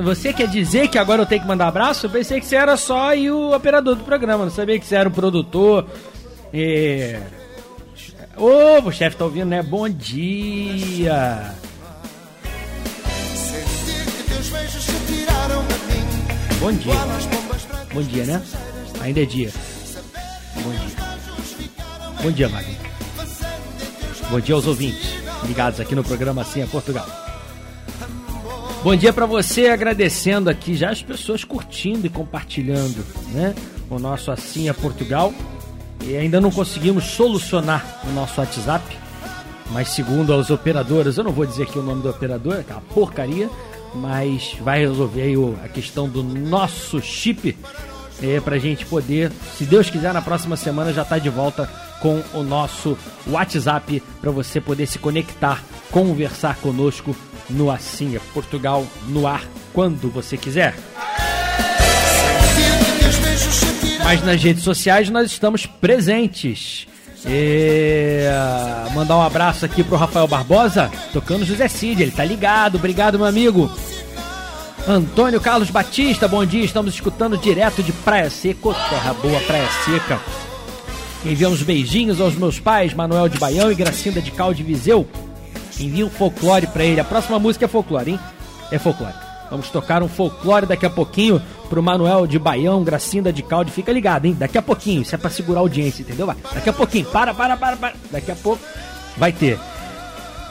Você 0.02 0.32
quer 0.32 0.48
dizer 0.48 0.88
que 0.88 0.96
agora 0.96 1.20
eu 1.20 1.26
tenho 1.26 1.42
que 1.42 1.46
mandar 1.46 1.68
abraço? 1.68 2.06
Eu 2.06 2.10
pensei 2.10 2.40
que 2.40 2.46
você 2.46 2.56
era 2.56 2.74
só 2.78 3.14
e 3.14 3.30
o 3.30 3.54
operador 3.54 3.96
do 3.96 4.04
programa, 4.04 4.44
não 4.44 4.50
sabia 4.50 4.80
que 4.80 4.86
você 4.86 4.94
era 4.94 5.10
o 5.10 5.12
produtor. 5.12 5.84
E... 6.54 7.18
Ô, 8.36 8.88
o 8.88 8.92
chefe 8.92 9.16
tá 9.16 9.24
ouvindo, 9.24 9.46
né? 9.46 9.62
Bom 9.62 9.88
dia! 9.88 11.54
Bom 16.58 16.72
dia. 16.72 16.94
Bom 17.92 18.02
dia, 18.02 18.24
né? 18.24 18.42
Ainda 19.00 19.22
é 19.22 19.24
dia. 19.24 19.50
Bom 20.54 20.70
dia. 20.70 20.96
Bom 22.22 22.30
dia, 22.30 22.48
Wagner. 22.48 22.76
Bom 24.30 24.40
dia 24.40 24.54
aos 24.54 24.66
ouvintes 24.66 25.12
ligados 25.46 25.80
aqui 25.80 25.94
no 25.94 26.04
programa 26.04 26.42
Assim 26.42 26.62
é 26.62 26.66
Portugal. 26.66 27.06
Bom 28.82 28.96
dia 28.96 29.12
para 29.12 29.26
você, 29.26 29.66
agradecendo 29.66 30.48
aqui 30.48 30.74
já 30.74 30.90
as 30.90 31.02
pessoas 31.02 31.44
curtindo 31.44 32.06
e 32.06 32.10
compartilhando, 32.10 33.04
né? 33.32 33.54
O 33.90 33.98
nosso 33.98 34.30
Assim 34.30 34.68
é 34.68 34.72
Portugal 34.72 35.32
e 36.04 36.16
ainda 36.16 36.40
não 36.40 36.50
conseguimos 36.50 37.04
solucionar 37.04 38.00
o 38.04 38.12
nosso 38.12 38.40
WhatsApp, 38.40 38.96
mas 39.70 39.88
segundo 39.88 40.34
as 40.34 40.50
operadoras, 40.50 41.16
eu 41.16 41.24
não 41.24 41.32
vou 41.32 41.46
dizer 41.46 41.64
aqui 41.64 41.78
o 41.78 41.82
nome 41.82 42.02
do 42.02 42.10
operador, 42.10 42.54
é 42.56 42.60
aquela 42.60 42.80
porcaria, 42.80 43.48
mas 43.94 44.56
vai 44.60 44.80
resolver 44.80 45.22
aí 45.22 45.34
a 45.64 45.68
questão 45.68 46.08
do 46.08 46.22
nosso 46.22 47.00
chip 47.00 47.56
é, 48.22 48.40
para 48.40 48.56
a 48.56 48.58
gente 48.58 48.86
poder, 48.86 49.32
se 49.56 49.64
Deus 49.64 49.90
quiser, 49.90 50.12
na 50.12 50.22
próxima 50.22 50.56
semana 50.56 50.92
já 50.92 51.04
tá 51.04 51.18
de 51.18 51.28
volta 51.28 51.68
com 52.00 52.22
o 52.34 52.42
nosso 52.42 52.96
WhatsApp 53.26 54.02
para 54.20 54.30
você 54.30 54.60
poder 54.60 54.86
se 54.86 54.98
conectar, 54.98 55.62
conversar 55.90 56.56
conosco 56.56 57.14
no 57.48 57.70
é 57.70 57.78
Portugal 58.32 58.86
no 59.08 59.26
ar 59.26 59.44
quando 59.72 60.10
você 60.10 60.36
quiser. 60.36 60.74
Mas 64.04 64.22
nas 64.24 64.42
redes 64.42 64.62
sociais 64.62 65.08
nós 65.08 65.30
estamos 65.30 65.66
presentes. 65.66 66.86
E 67.24 68.24
mandar 68.94 69.16
um 69.16 69.22
abraço 69.22 69.64
aqui 69.64 69.84
pro 69.84 69.96
Rafael 69.96 70.26
Barbosa, 70.26 70.90
tocando 71.12 71.44
José 71.44 71.68
Cid, 71.68 72.02
ele 72.02 72.10
tá 72.10 72.24
ligado, 72.24 72.74
obrigado 72.76 73.18
meu 73.18 73.26
amigo. 73.26 73.70
Antônio 74.88 75.40
Carlos 75.40 75.70
Batista, 75.70 76.26
bom 76.26 76.44
dia, 76.44 76.64
estamos 76.64 76.94
escutando 76.94 77.38
direto 77.38 77.82
de 77.82 77.92
Praia 77.92 78.28
Seca, 78.28 78.74
terra 78.90 79.14
boa, 79.14 79.40
Praia 79.42 79.68
Seca. 79.84 80.20
Enviamos 81.24 81.62
beijinhos 81.62 82.20
aos 82.20 82.34
meus 82.34 82.58
pais, 82.58 82.92
Manuel 82.92 83.28
de 83.28 83.38
Baião 83.38 83.70
e 83.70 83.76
Gracinda 83.76 84.20
de 84.20 84.32
Calde 84.32 84.64
Viseu. 84.64 85.06
Envia 85.78 86.04
um 86.04 86.10
folclore 86.10 86.66
pra 86.66 86.84
ele, 86.84 87.00
a 87.00 87.04
próxima 87.04 87.38
música 87.38 87.66
é 87.66 87.68
folclore, 87.68 88.10
hein? 88.10 88.20
É 88.72 88.78
folclore. 88.80 89.14
Vamos 89.52 89.68
tocar 89.68 90.02
um 90.02 90.08
folclore 90.08 90.64
daqui 90.64 90.86
a 90.86 90.90
pouquinho 90.90 91.38
pro 91.68 91.82
Manuel 91.82 92.26
de 92.26 92.38
Baião, 92.38 92.82
Gracinda 92.82 93.30
de 93.30 93.42
Calde. 93.42 93.70
Fica 93.70 93.92
ligado, 93.92 94.24
hein? 94.24 94.32
Daqui 94.32 94.56
a 94.56 94.62
pouquinho. 94.62 95.02
Isso 95.02 95.14
é 95.14 95.18
pra 95.18 95.28
segurar 95.28 95.58
a 95.58 95.60
audiência, 95.60 96.00
entendeu? 96.00 96.24
Vai. 96.24 96.36
Daqui 96.54 96.70
a 96.70 96.72
pouquinho. 96.72 97.04
Para, 97.04 97.34
para, 97.34 97.54
para, 97.54 97.76
para. 97.76 97.94
Daqui 98.10 98.30
a 98.30 98.34
pouco 98.34 98.64
vai 99.14 99.30
ter. 99.30 99.58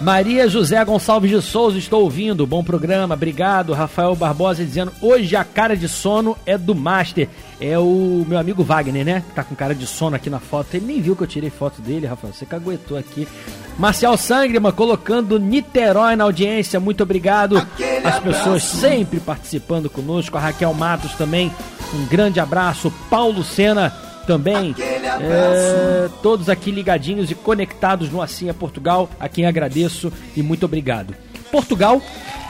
Maria 0.02 0.50
José 0.50 0.84
Gonçalves 0.84 1.30
de 1.30 1.40
Souza, 1.42 1.78
estou 1.78 2.02
ouvindo. 2.04 2.48
Bom 2.48 2.64
programa, 2.64 3.14
obrigado. 3.14 3.72
Rafael 3.72 4.16
Barbosa 4.16 4.66
dizendo: 4.66 4.92
hoje 5.00 5.36
a 5.36 5.44
cara 5.44 5.78
de 5.78 5.88
sono 5.88 6.36
é 6.46 6.58
do 6.58 6.74
Master. 6.74 7.30
É 7.60 7.78
o 7.78 8.26
meu 8.28 8.40
amigo 8.40 8.64
Wagner, 8.64 9.06
né? 9.06 9.24
Que 9.30 9.36
tá 9.36 9.44
com 9.44 9.54
cara 9.54 9.76
de 9.76 9.86
sono 9.86 10.16
aqui 10.16 10.28
na 10.28 10.40
foto. 10.40 10.74
Ele 10.74 10.88
nem 10.88 11.02
viu 11.02 11.16
que 11.16 11.22
eu 11.22 11.28
tirei 11.28 11.52
foto 11.52 11.82
dele, 11.84 12.08
Rafael. 12.08 12.34
Você 12.34 12.46
caguetou 12.46 12.98
aqui. 12.98 13.28
Marcial 13.78 14.18
Sangrema 14.18 14.72
colocando 14.72 15.40
Niterói 15.40 16.16
na 16.16 16.24
audiência, 16.24 16.80
muito 16.80 17.04
obrigado. 17.04 17.60
Aquele 17.60 18.08
As 18.08 18.20
pessoas 18.20 18.46
abraço. 18.46 18.78
sempre 18.78 19.20
participando 19.20 19.88
conosco. 19.90 20.36
A 20.36 20.42
Raquel 20.42 20.74
Matos 20.74 21.14
também, 21.14 21.52
um 21.94 22.06
grande 22.08 22.40
abraço. 22.40 22.92
Paulo 23.08 23.44
Sena 23.44 23.94
também. 24.26 24.76
É, 24.80 26.10
todos 26.22 26.50
aqui 26.50 26.72
ligadinhos 26.72 27.30
e 27.32 27.36
conectados 27.36 28.10
no 28.10 28.22
Assim 28.22 28.50
é 28.50 28.54
Portugal, 28.54 29.10
a 29.20 29.28
quem 29.28 29.46
agradeço 29.46 30.12
e 30.36 30.42
muito 30.42 30.66
obrigado. 30.66 31.14
Portugal 31.52 32.02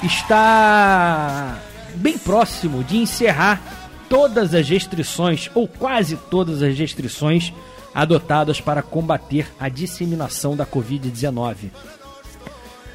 está 0.03 1.57
bem 1.95 2.17
próximo 2.17 2.83
de 2.83 2.97
encerrar 2.97 3.61
todas 4.07 4.53
as 4.53 4.67
restrições, 4.67 5.49
ou 5.53 5.67
quase 5.67 6.17
todas 6.29 6.61
as 6.61 6.77
restrições 6.77 7.53
adotadas 7.93 8.59
para 8.59 8.81
combater 8.81 9.47
a 9.59 9.69
disseminação 9.69 10.55
da 10.55 10.65
Covid-19. 10.65 11.71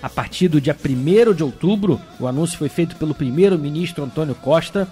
A 0.02 0.08
partir 0.08 0.48
do 0.48 0.60
dia 0.60 0.76
1 0.76 1.34
de 1.34 1.42
outubro, 1.42 2.00
o 2.20 2.26
anúncio 2.26 2.58
foi 2.58 2.68
feito 2.68 2.96
pelo 2.96 3.14
primeiro-ministro 3.14 4.04
Antônio 4.04 4.34
Costa. 4.34 4.86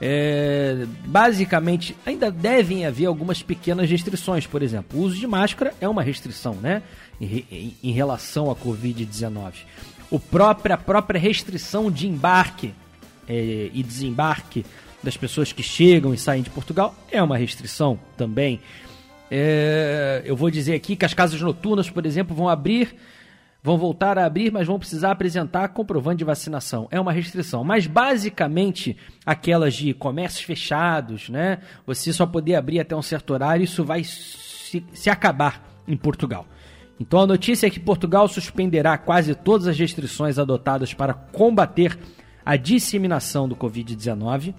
É, 0.00 0.86
basicamente, 1.04 1.94
ainda 2.06 2.30
devem 2.30 2.86
haver 2.86 3.06
algumas 3.06 3.42
pequenas 3.42 3.90
restrições. 3.90 4.46
Por 4.46 4.62
exemplo, 4.62 4.98
o 4.98 5.02
uso 5.02 5.16
de 5.18 5.26
máscara 5.26 5.74
é 5.80 5.88
uma 5.88 6.02
restrição, 6.02 6.54
né? 6.54 6.82
Em, 7.20 7.44
em, 7.50 7.76
em 7.82 7.92
relação 7.92 8.50
à 8.50 8.56
Covid-19. 8.56 9.52
O 10.10 10.18
própria, 10.18 10.74
a 10.74 10.78
própria 10.78 11.20
restrição 11.20 11.90
de 11.90 12.08
embarque 12.08 12.74
é, 13.28 13.70
e 13.72 13.82
desembarque 13.82 14.64
das 15.02 15.16
pessoas 15.16 15.52
que 15.52 15.62
chegam 15.62 16.12
e 16.12 16.18
saem 16.18 16.42
de 16.42 16.50
Portugal 16.50 16.94
é 17.10 17.22
uma 17.22 17.36
restrição 17.36 17.98
também. 18.16 18.60
É, 19.30 20.22
eu 20.24 20.34
vou 20.34 20.50
dizer 20.50 20.74
aqui 20.74 20.96
que 20.96 21.04
as 21.04 21.14
casas 21.14 21.40
noturnas, 21.40 21.88
por 21.88 22.04
exemplo, 22.04 22.34
vão 22.34 22.48
abrir, 22.48 22.94
vão 23.62 23.76
voltar 23.76 24.18
a 24.18 24.24
abrir, 24.24 24.50
mas 24.50 24.66
vão 24.66 24.78
precisar 24.78 25.10
apresentar 25.10 25.68
comprovante 25.68 26.18
de 26.18 26.24
vacinação. 26.24 26.88
É 26.90 27.00
uma 27.00 27.12
restrição. 27.12 27.62
Mas 27.62 27.86
basicamente 27.86 28.96
aquelas 29.24 29.74
de 29.74 29.92
comércios 29.92 30.42
fechados, 30.42 31.28
né? 31.28 31.58
Você 31.86 32.12
só 32.12 32.26
poder 32.26 32.54
abrir 32.54 32.80
até 32.80 32.96
um 32.96 33.02
certo 33.02 33.32
horário, 33.32 33.64
isso 33.64 33.84
vai 33.84 34.02
se, 34.04 34.84
se 34.92 35.10
acabar 35.10 35.62
em 35.86 35.96
Portugal. 35.96 36.46
Então 36.98 37.20
a 37.20 37.26
notícia 37.26 37.66
é 37.66 37.70
que 37.70 37.80
Portugal 37.80 38.28
suspenderá 38.28 38.96
quase 38.98 39.34
todas 39.34 39.66
as 39.66 39.78
restrições 39.78 40.38
adotadas 40.38 40.92
para 40.92 41.14
combater 41.14 41.98
a 42.44 42.56
disseminação 42.56 43.48
do 43.48 43.56
Covid-19. 43.56 44.54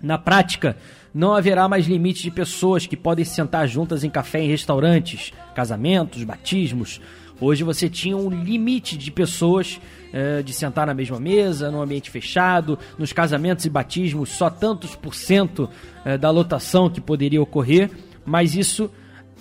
Na 0.00 0.18
prática, 0.18 0.76
não 1.14 1.34
haverá 1.34 1.68
mais 1.68 1.86
limite 1.86 2.22
de 2.22 2.30
pessoas 2.30 2.86
que 2.86 2.96
podem 2.96 3.24
sentar 3.24 3.66
juntas 3.68 4.04
em 4.04 4.10
café 4.10 4.40
em 4.42 4.48
restaurantes, 4.48 5.32
casamentos, 5.54 6.24
batismos. 6.24 7.00
Hoje 7.40 7.64
você 7.64 7.88
tinha 7.88 8.16
um 8.16 8.30
limite 8.30 8.96
de 8.96 9.10
pessoas 9.10 9.80
eh, 10.12 10.42
de 10.42 10.52
sentar 10.52 10.86
na 10.86 10.94
mesma 10.94 11.18
mesa, 11.18 11.70
num 11.70 11.82
ambiente 11.82 12.10
fechado. 12.10 12.78
Nos 12.96 13.12
casamentos 13.12 13.64
e 13.64 13.70
batismos, 13.70 14.30
só 14.30 14.48
tantos 14.48 14.94
por 14.94 15.14
cento 15.14 15.68
eh, 16.04 16.16
da 16.16 16.30
lotação 16.30 16.88
que 16.88 17.00
poderia 17.00 17.42
ocorrer, 17.42 17.90
mas 18.24 18.54
isso 18.54 18.88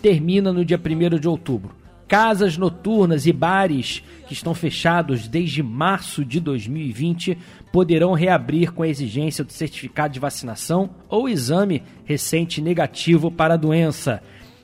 termina 0.01 0.51
no 0.51 0.65
dia 0.65 0.79
1 0.79 1.19
de 1.19 1.27
outubro. 1.27 1.75
Casas 2.07 2.57
noturnas 2.57 3.25
e 3.25 3.31
bares 3.31 4.03
que 4.27 4.33
estão 4.33 4.53
fechados 4.53 5.27
desde 5.27 5.63
março 5.63 6.25
de 6.25 6.39
2020 6.39 7.37
poderão 7.71 8.13
reabrir 8.13 8.71
com 8.71 8.83
a 8.83 8.87
exigência 8.87 9.43
do 9.43 9.51
certificado 9.51 10.13
de 10.13 10.19
vacinação 10.19 10.89
ou 11.07 11.29
exame 11.29 11.81
recente 12.05 12.61
negativo 12.61 13.31
para 13.31 13.53
a 13.53 13.57
doença. 13.57 14.21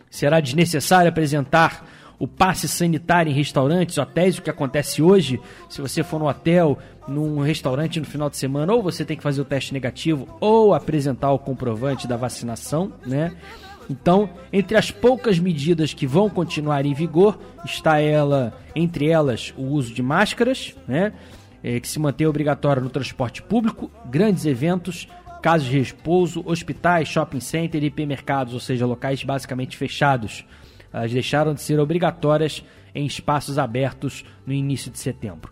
Será 0.09 0.39
desnecessário 0.39 1.09
apresentar 1.09 1.85
o 2.19 2.27
passe 2.27 2.67
sanitário 2.67 3.31
em 3.31 3.33
restaurantes, 3.33 3.97
hotéis, 3.97 4.37
o 4.37 4.41
que 4.41 4.49
acontece 4.49 5.01
hoje, 5.01 5.39
se 5.69 5.81
você 5.81 6.03
for 6.03 6.19
no 6.19 6.27
hotel, 6.27 6.77
num 7.07 7.39
restaurante 7.39 7.99
no 7.99 8.05
final 8.05 8.29
de 8.29 8.35
semana, 8.35 8.73
ou 8.73 8.83
você 8.83 9.05
tem 9.05 9.15
que 9.15 9.23
fazer 9.23 9.41
o 9.41 9.45
teste 9.45 9.73
negativo 9.73 10.27
ou 10.41 10.73
apresentar 10.73 11.31
o 11.31 11.39
comprovante 11.39 12.07
da 12.07 12.17
vacinação, 12.17 12.91
né? 13.05 13.35
Então, 13.89 14.29
entre 14.53 14.77
as 14.77 14.91
poucas 14.91 15.39
medidas 15.39 15.93
que 15.93 16.05
vão 16.05 16.29
continuar 16.29 16.85
em 16.85 16.93
vigor, 16.93 17.39
está 17.65 17.99
ela, 17.99 18.53
entre 18.75 19.09
elas, 19.09 19.51
o 19.57 19.63
uso 19.63 19.93
de 19.93 20.03
máscaras, 20.03 20.75
né? 20.87 21.13
É, 21.63 21.79
que 21.79 21.87
se 21.87 21.99
mantém 21.99 22.27
obrigatório 22.27 22.81
no 22.81 22.89
transporte 22.89 23.41
público, 23.41 23.91
grandes 24.05 24.45
eventos, 24.45 25.07
casos 25.41 25.67
de 25.67 25.79
repouso, 25.79 26.43
hospitais, 26.45 27.07
shopping 27.07 27.39
center 27.39 27.83
e 27.83 27.87
hipermercados, 27.87 28.53
ou 28.53 28.59
seja, 28.59 28.85
locais 28.85 29.23
basicamente 29.23 29.75
fechados. 29.75 30.45
Elas 30.91 31.11
deixaram 31.11 31.53
de 31.53 31.61
ser 31.61 31.79
obrigatórias 31.79 32.63
em 32.93 33.05
espaços 33.05 33.57
abertos 33.57 34.25
no 34.45 34.53
início 34.53 34.91
de 34.91 34.99
setembro. 34.99 35.51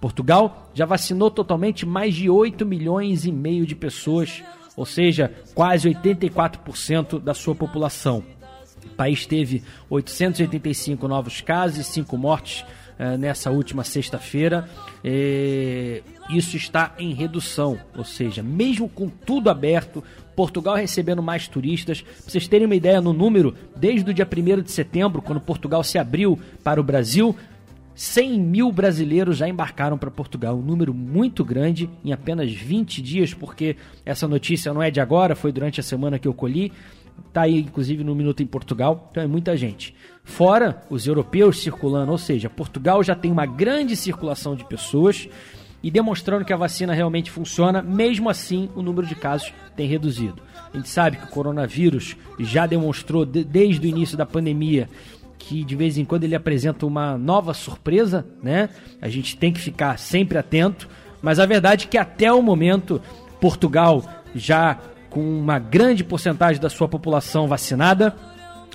Portugal 0.00 0.70
já 0.74 0.86
vacinou 0.86 1.30
totalmente 1.30 1.84
mais 1.84 2.14
de 2.14 2.30
8 2.30 2.64
milhões 2.64 3.24
e 3.24 3.32
meio 3.32 3.66
de 3.66 3.74
pessoas 3.74 4.42
ou 4.78 4.86
seja, 4.86 5.32
quase 5.56 5.90
84% 5.90 7.18
da 7.18 7.34
sua 7.34 7.52
população. 7.52 8.22
O 8.86 8.90
país 8.90 9.26
teve 9.26 9.64
885 9.90 11.08
novos 11.08 11.40
casos 11.40 11.78
e 11.78 11.84
5 11.84 12.16
mortes 12.16 12.64
eh, 12.96 13.16
nessa 13.16 13.50
última 13.50 13.82
sexta-feira. 13.82 14.70
Isso 16.30 16.56
está 16.56 16.94
em 16.96 17.12
redução, 17.12 17.76
ou 17.96 18.04
seja, 18.04 18.40
mesmo 18.40 18.88
com 18.88 19.08
tudo 19.08 19.50
aberto, 19.50 20.04
Portugal 20.38 20.76
recebendo 20.76 21.20
mais 21.20 21.48
turistas. 21.48 22.00
Para 22.00 22.30
vocês 22.30 22.46
terem 22.46 22.64
uma 22.64 22.76
ideia 22.76 23.00
no 23.00 23.12
número, 23.12 23.56
desde 23.74 24.08
o 24.08 24.14
dia 24.14 24.24
1 24.24 24.62
de 24.62 24.70
setembro, 24.70 25.20
quando 25.20 25.40
Portugal 25.40 25.82
se 25.82 25.98
abriu 25.98 26.38
para 26.62 26.80
o 26.80 26.84
Brasil, 26.84 27.34
100 27.92 28.38
mil 28.38 28.70
brasileiros 28.70 29.36
já 29.36 29.48
embarcaram 29.48 29.98
para 29.98 30.12
Portugal, 30.12 30.56
um 30.56 30.62
número 30.62 30.94
muito 30.94 31.44
grande 31.44 31.90
em 32.04 32.12
apenas 32.12 32.52
20 32.52 33.02
dias, 33.02 33.34
porque 33.34 33.74
essa 34.06 34.28
notícia 34.28 34.72
não 34.72 34.80
é 34.80 34.92
de 34.92 35.00
agora, 35.00 35.34
foi 35.34 35.50
durante 35.50 35.80
a 35.80 35.82
semana 35.82 36.20
que 36.20 36.28
eu 36.28 36.32
colhi. 36.32 36.72
Está 37.26 37.42
aí, 37.42 37.58
inclusive, 37.58 38.04
no 38.04 38.14
Minuto 38.14 38.40
em 38.40 38.46
Portugal, 38.46 39.08
então 39.10 39.20
é 39.20 39.26
muita 39.26 39.56
gente. 39.56 39.92
Fora 40.22 40.84
os 40.88 41.04
europeus 41.04 41.58
circulando, 41.58 42.12
ou 42.12 42.18
seja, 42.18 42.48
Portugal 42.48 43.02
já 43.02 43.16
tem 43.16 43.32
uma 43.32 43.44
grande 43.44 43.96
circulação 43.96 44.54
de 44.54 44.64
pessoas 44.64 45.28
e 45.82 45.90
demonstrando 45.90 46.44
que 46.44 46.52
a 46.52 46.56
vacina 46.56 46.92
realmente 46.92 47.30
funciona, 47.30 47.82
mesmo 47.82 48.28
assim 48.28 48.68
o 48.74 48.82
número 48.82 49.06
de 49.06 49.14
casos 49.14 49.52
tem 49.76 49.86
reduzido. 49.86 50.42
A 50.72 50.76
gente 50.76 50.88
sabe 50.88 51.16
que 51.16 51.24
o 51.24 51.28
coronavírus 51.28 52.16
já 52.38 52.66
demonstrou 52.66 53.24
desde 53.24 53.86
o 53.86 53.88
início 53.88 54.16
da 54.16 54.26
pandemia 54.26 54.88
que 55.38 55.64
de 55.64 55.76
vez 55.76 55.96
em 55.96 56.04
quando 56.04 56.24
ele 56.24 56.34
apresenta 56.34 56.84
uma 56.84 57.16
nova 57.16 57.54
surpresa, 57.54 58.26
né? 58.42 58.68
A 59.00 59.08
gente 59.08 59.36
tem 59.36 59.52
que 59.52 59.60
ficar 59.60 59.98
sempre 59.98 60.36
atento, 60.36 60.88
mas 61.22 61.38
a 61.38 61.46
verdade 61.46 61.86
é 61.86 61.88
que 61.88 61.96
até 61.96 62.30
o 62.30 62.42
momento 62.42 63.00
Portugal 63.40 64.04
já 64.34 64.78
com 65.08 65.20
uma 65.20 65.58
grande 65.58 66.04
porcentagem 66.04 66.60
da 66.60 66.68
sua 66.68 66.88
população 66.88 67.46
vacinada 67.46 68.14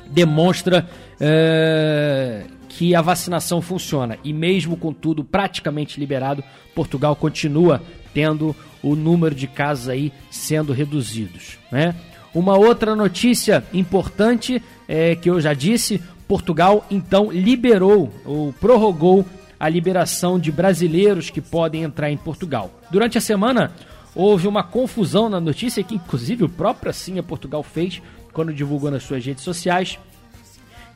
demonstra 0.07 0.87
é, 1.19 2.45
que 2.77 2.95
a 2.95 3.01
vacinação 3.01 3.61
funciona 3.61 4.17
e 4.23 4.33
mesmo 4.33 4.75
com 4.75 4.91
tudo 4.91 5.23
praticamente 5.23 5.99
liberado, 5.99 6.43
Portugal 6.73 7.15
continua 7.15 7.81
tendo 8.13 8.55
o 8.81 8.95
número 8.95 9.33
de 9.33 9.47
casos 9.47 9.89
aí 9.89 10.11
sendo 10.29 10.73
reduzidos, 10.73 11.57
né? 11.71 11.95
Uma 12.33 12.57
outra 12.57 12.95
notícia 12.95 13.63
importante 13.71 14.61
é 14.87 15.15
que 15.15 15.29
eu 15.29 15.39
já 15.39 15.53
disse, 15.53 16.01
Portugal 16.27 16.85
então 16.89 17.31
liberou 17.31 18.11
ou 18.25 18.51
prorrogou 18.53 19.23
a 19.59 19.69
liberação 19.69 20.39
de 20.39 20.51
brasileiros 20.51 21.29
que 21.29 21.39
podem 21.39 21.83
entrar 21.83 22.09
em 22.09 22.17
Portugal. 22.17 22.71
Durante 22.89 23.19
a 23.19 23.21
semana 23.21 23.71
houve 24.15 24.47
uma 24.47 24.63
confusão 24.63 25.29
na 25.29 25.39
notícia 25.39 25.83
que 25.83 25.95
inclusive 25.95 26.43
o 26.43 26.49
próprio 26.49 26.89
Assim 26.89 27.21
Portugal 27.21 27.61
fez 27.61 28.01
quando 28.33 28.51
divulgou 28.51 28.89
nas 28.89 29.03
suas 29.03 29.23
redes 29.23 29.43
sociais 29.43 29.99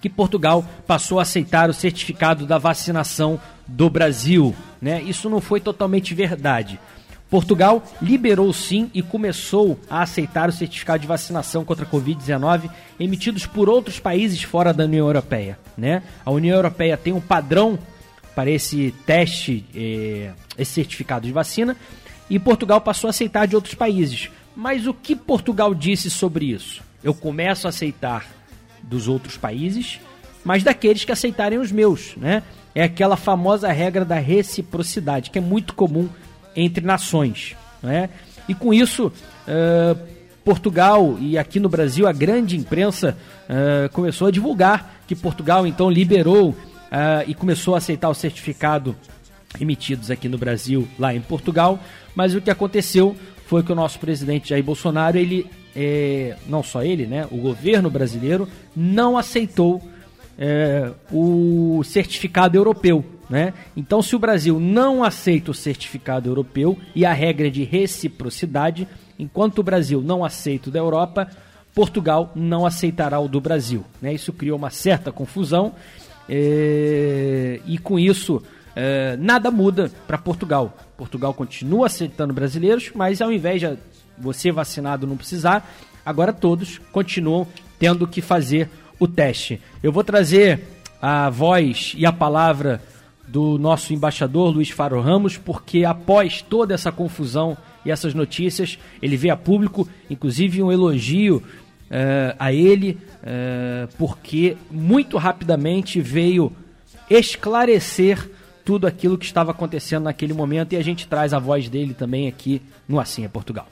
que 0.01 0.09
Portugal 0.09 0.63
passou 0.85 1.19
a 1.19 1.23
aceitar 1.23 1.69
o 1.69 1.73
certificado 1.73 2.45
da 2.45 2.57
vacinação 2.57 3.39
do 3.67 3.89
Brasil, 3.89 4.55
né? 4.81 5.01
Isso 5.01 5.29
não 5.29 5.41
foi 5.41 5.59
totalmente 5.59 6.13
verdade. 6.13 6.79
Portugal 7.29 7.83
liberou 8.01 8.53
sim 8.53 8.89
e 8.93 9.01
começou 9.01 9.77
a 9.89 10.01
aceitar 10.01 10.47
o 10.47 10.53
certificado 10.53 10.99
de 10.99 11.07
vacinação 11.07 11.65
contra 11.65 11.85
a 11.85 11.89
Covid-19 11.89 12.69
emitidos 12.97 13.45
por 13.45 13.67
outros 13.67 13.99
países 13.99 14.41
fora 14.43 14.73
da 14.73 14.85
União 14.85 15.07
Europeia. 15.07 15.59
Né? 15.77 16.03
A 16.25 16.31
União 16.31 16.55
Europeia 16.55 16.95
tem 16.95 17.11
um 17.11 17.19
padrão 17.19 17.77
para 18.33 18.49
esse 18.49 18.93
teste, 19.05 19.65
eh, 19.75 20.31
esse 20.57 20.71
certificado 20.71 21.25
de 21.25 21.33
vacina, 21.33 21.75
e 22.29 22.39
Portugal 22.39 22.79
passou 22.79 23.07
a 23.07 23.11
aceitar 23.11 23.45
de 23.45 23.55
outros 23.55 23.73
países. 23.73 24.29
Mas 24.55 24.87
o 24.87 24.93
que 24.93 25.15
Portugal 25.15 25.73
disse 25.73 26.09
sobre 26.09 26.45
isso? 26.45 26.81
Eu 27.03 27.13
começo 27.13 27.67
a 27.67 27.69
aceitar 27.69 28.25
dos 28.89 29.07
outros 29.07 29.37
países, 29.37 29.99
mas 30.43 30.63
daqueles 30.63 31.03
que 31.03 31.11
aceitarem 31.11 31.59
os 31.59 31.71
meus, 31.71 32.15
né? 32.15 32.43
É 32.73 32.83
aquela 32.83 33.17
famosa 33.17 33.71
regra 33.71 34.05
da 34.05 34.19
reciprocidade, 34.19 35.31
que 35.31 35.39
é 35.39 35.41
muito 35.41 35.73
comum 35.73 36.07
entre 36.55 36.85
nações. 36.85 37.55
Né? 37.81 38.09
E 38.47 38.53
com 38.53 38.71
isso, 38.73 39.07
uh, 39.07 39.97
Portugal 40.45 41.17
e 41.19 41.37
aqui 41.37 41.59
no 41.59 41.69
Brasil 41.69 42.07
a 42.07 42.13
grande 42.13 42.55
imprensa 42.55 43.17
uh, 43.49 43.91
começou 43.91 44.27
a 44.27 44.31
divulgar 44.31 45.01
que 45.07 45.15
Portugal 45.15 45.65
então 45.65 45.89
liberou 45.89 46.49
uh, 46.49 46.55
e 47.25 47.33
começou 47.33 47.75
a 47.75 47.79
aceitar 47.79 48.09
o 48.09 48.13
certificado 48.13 48.95
emitidos 49.59 50.11
aqui 50.11 50.29
no 50.29 50.37
Brasil, 50.37 50.87
lá 50.99 51.13
em 51.13 51.21
Portugal. 51.21 51.79
Mas 52.15 52.35
o 52.35 52.41
que 52.41 52.51
aconteceu 52.51 53.15
foi 53.47 53.63
que 53.63 53.71
o 53.71 53.75
nosso 53.75 53.97
presidente 53.97 54.49
Jair 54.49 54.63
Bolsonaro, 54.63 55.17
ele, 55.17 55.47
é, 55.75 56.35
não 56.47 56.61
só 56.61 56.83
ele, 56.83 57.07
né, 57.07 57.25
o 57.31 57.37
governo 57.37 57.89
brasileiro, 57.89 58.47
não 58.75 59.17
aceitou 59.17 59.81
é, 60.37 60.91
o 61.11 61.81
certificado 61.83 62.57
europeu. 62.57 63.03
Né? 63.29 63.53
Então, 63.75 64.01
se 64.01 64.15
o 64.15 64.19
Brasil 64.19 64.59
não 64.59 65.01
aceita 65.01 65.51
o 65.51 65.53
certificado 65.53 66.29
europeu 66.29 66.77
e 66.93 67.05
a 67.05 67.13
regra 67.13 67.49
de 67.49 67.63
reciprocidade, 67.63 68.85
enquanto 69.17 69.59
o 69.59 69.63
Brasil 69.63 70.01
não 70.01 70.25
aceita 70.25 70.69
o 70.69 70.71
da 70.71 70.79
Europa, 70.79 71.29
Portugal 71.73 72.33
não 72.35 72.65
aceitará 72.65 73.17
o 73.19 73.29
do 73.29 73.39
Brasil. 73.39 73.85
Né? 74.01 74.13
Isso 74.13 74.33
criou 74.33 74.57
uma 74.57 74.69
certa 74.69 75.09
confusão 75.09 75.73
é, 76.27 77.61
e, 77.65 77.77
com 77.77 77.97
isso, 77.97 78.43
é, 78.79 79.17
nada 79.17 79.49
muda 79.49 79.91
para 80.05 80.19
Portugal. 80.19 80.77
Portugal 80.95 81.33
continua 81.33 81.87
aceitando 81.87 82.31
brasileiros, 82.31 82.91
mas 82.93 83.23
ao 83.23 83.31
invés 83.31 83.59
de 83.59 83.75
você 84.15 84.51
vacinado 84.51 85.07
não 85.07 85.17
precisar, 85.17 85.67
agora 86.05 86.31
todos 86.31 86.77
continuam 86.91 87.47
tendo 87.79 88.05
que 88.05 88.21
fazer 88.21 88.69
o 88.99 89.07
teste. 89.07 89.59
Eu 89.81 89.91
vou 89.91 90.03
trazer 90.03 90.61
a 91.01 91.27
voz 91.27 91.95
e 91.97 92.05
a 92.05 92.13
palavra 92.13 92.79
do 93.27 93.57
nosso 93.57 93.95
embaixador 93.95 94.53
Luiz 94.53 94.69
Faro 94.69 95.01
Ramos, 95.01 95.37
porque 95.37 95.83
após 95.83 96.43
toda 96.43 96.75
essa 96.75 96.91
confusão 96.91 97.57
e 97.83 97.89
essas 97.89 98.13
notícias, 98.13 98.77
ele 99.01 99.17
veio 99.17 99.33
a 99.33 99.37
público, 99.37 99.89
inclusive 100.07 100.61
um 100.61 100.71
elogio 100.71 101.37
uh, 101.37 102.35
a 102.37 102.53
ele, 102.53 102.99
uh, 103.23 103.91
porque 103.97 104.55
muito 104.69 105.17
rapidamente 105.17 105.99
veio 105.99 106.55
esclarecer 107.09 108.36
tudo 108.67 108.85
aquilo 108.85 109.17
que 109.17 109.23
estava 109.23 109.51
acontecendo 109.51 110.03
naquele 110.03 110.33
momento 110.33 110.73
e 110.73 110.75
a 110.75 110.83
gente 110.83 111.07
traz 111.07 111.33
a 111.33 111.39
voz 111.39 111.69
dele 111.69 111.93
também 111.93 112.27
aqui 112.27 112.61
no 112.85 112.99
Assim 112.99 113.23
é 113.23 113.29
Portugal. 113.29 113.65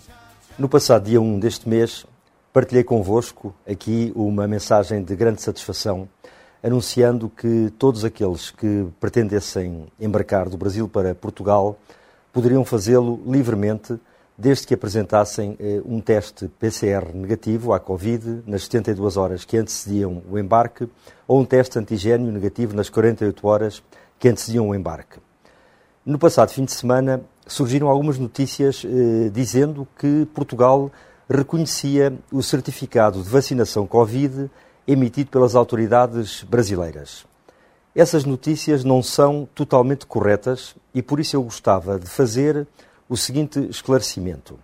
No 0.57 0.69
passado 0.69 1.03
dia 1.03 1.19
1 1.19 1.37
deste 1.37 1.67
mês, 1.67 2.05
partilhei 2.53 2.81
convosco 2.81 3.53
aqui 3.69 4.13
uma 4.15 4.47
mensagem 4.47 5.03
de 5.03 5.13
grande 5.13 5.41
satisfação, 5.41 6.07
anunciando 6.63 7.27
que 7.27 7.73
todos 7.77 8.05
aqueles 8.05 8.51
que 8.51 8.87
pretendessem 8.97 9.85
embarcar 9.99 10.47
do 10.47 10.55
Brasil 10.55 10.87
para 10.87 11.13
Portugal 11.13 11.77
poderiam 12.31 12.63
fazê-lo 12.63 13.21
livremente, 13.27 13.99
desde 14.37 14.65
que 14.65 14.73
apresentassem 14.73 15.57
eh, 15.59 15.81
um 15.85 15.99
teste 15.99 16.47
PCR 16.47 17.13
negativo 17.13 17.73
à 17.73 17.81
Covid 17.81 18.43
nas 18.47 18.63
72 18.63 19.17
horas 19.17 19.43
que 19.43 19.57
antecediam 19.57 20.23
o 20.29 20.39
embarque 20.39 20.87
ou 21.27 21.41
um 21.41 21.45
teste 21.45 21.77
antigênio 21.79 22.31
negativo 22.31 22.73
nas 22.73 22.89
48 22.89 23.45
horas 23.45 23.83
que 24.26 24.30
antecediam 24.30 24.67
o 24.67 24.73
embarque. 24.73 25.19
No 26.03 26.17
passado 26.17 26.49
fim 26.49 26.65
de 26.65 26.71
semana 26.71 27.21
surgiram 27.45 27.88
algumas 27.88 28.17
notícias 28.17 28.84
eh, 28.84 29.30
dizendo 29.32 29.88
que 29.99 30.28
Portugal 30.34 30.91
reconhecia 31.30 32.11
o 32.32 32.41
certificado 32.41 33.21
de 33.21 33.30
vacinação 33.30 33.86
Covid 33.86 34.49
emitido 34.88 35.30
pelas 35.30 35.53
autoridades 35.53 36.41
brasileiras. 36.41 37.23
Essas 37.95 38.26
notícias 38.26 38.84
não 38.84 39.03
são 39.03 39.47
totalmente 39.53 40.07
corretas 40.07 40.76
e 40.91 41.03
por 41.03 41.19
isso 41.19 41.36
eu 41.36 41.43
gostava 41.43 41.99
de 41.99 42.07
fazer 42.07 42.65
o 43.07 43.15
seguinte 43.15 43.59
esclarecimento. 43.69 44.57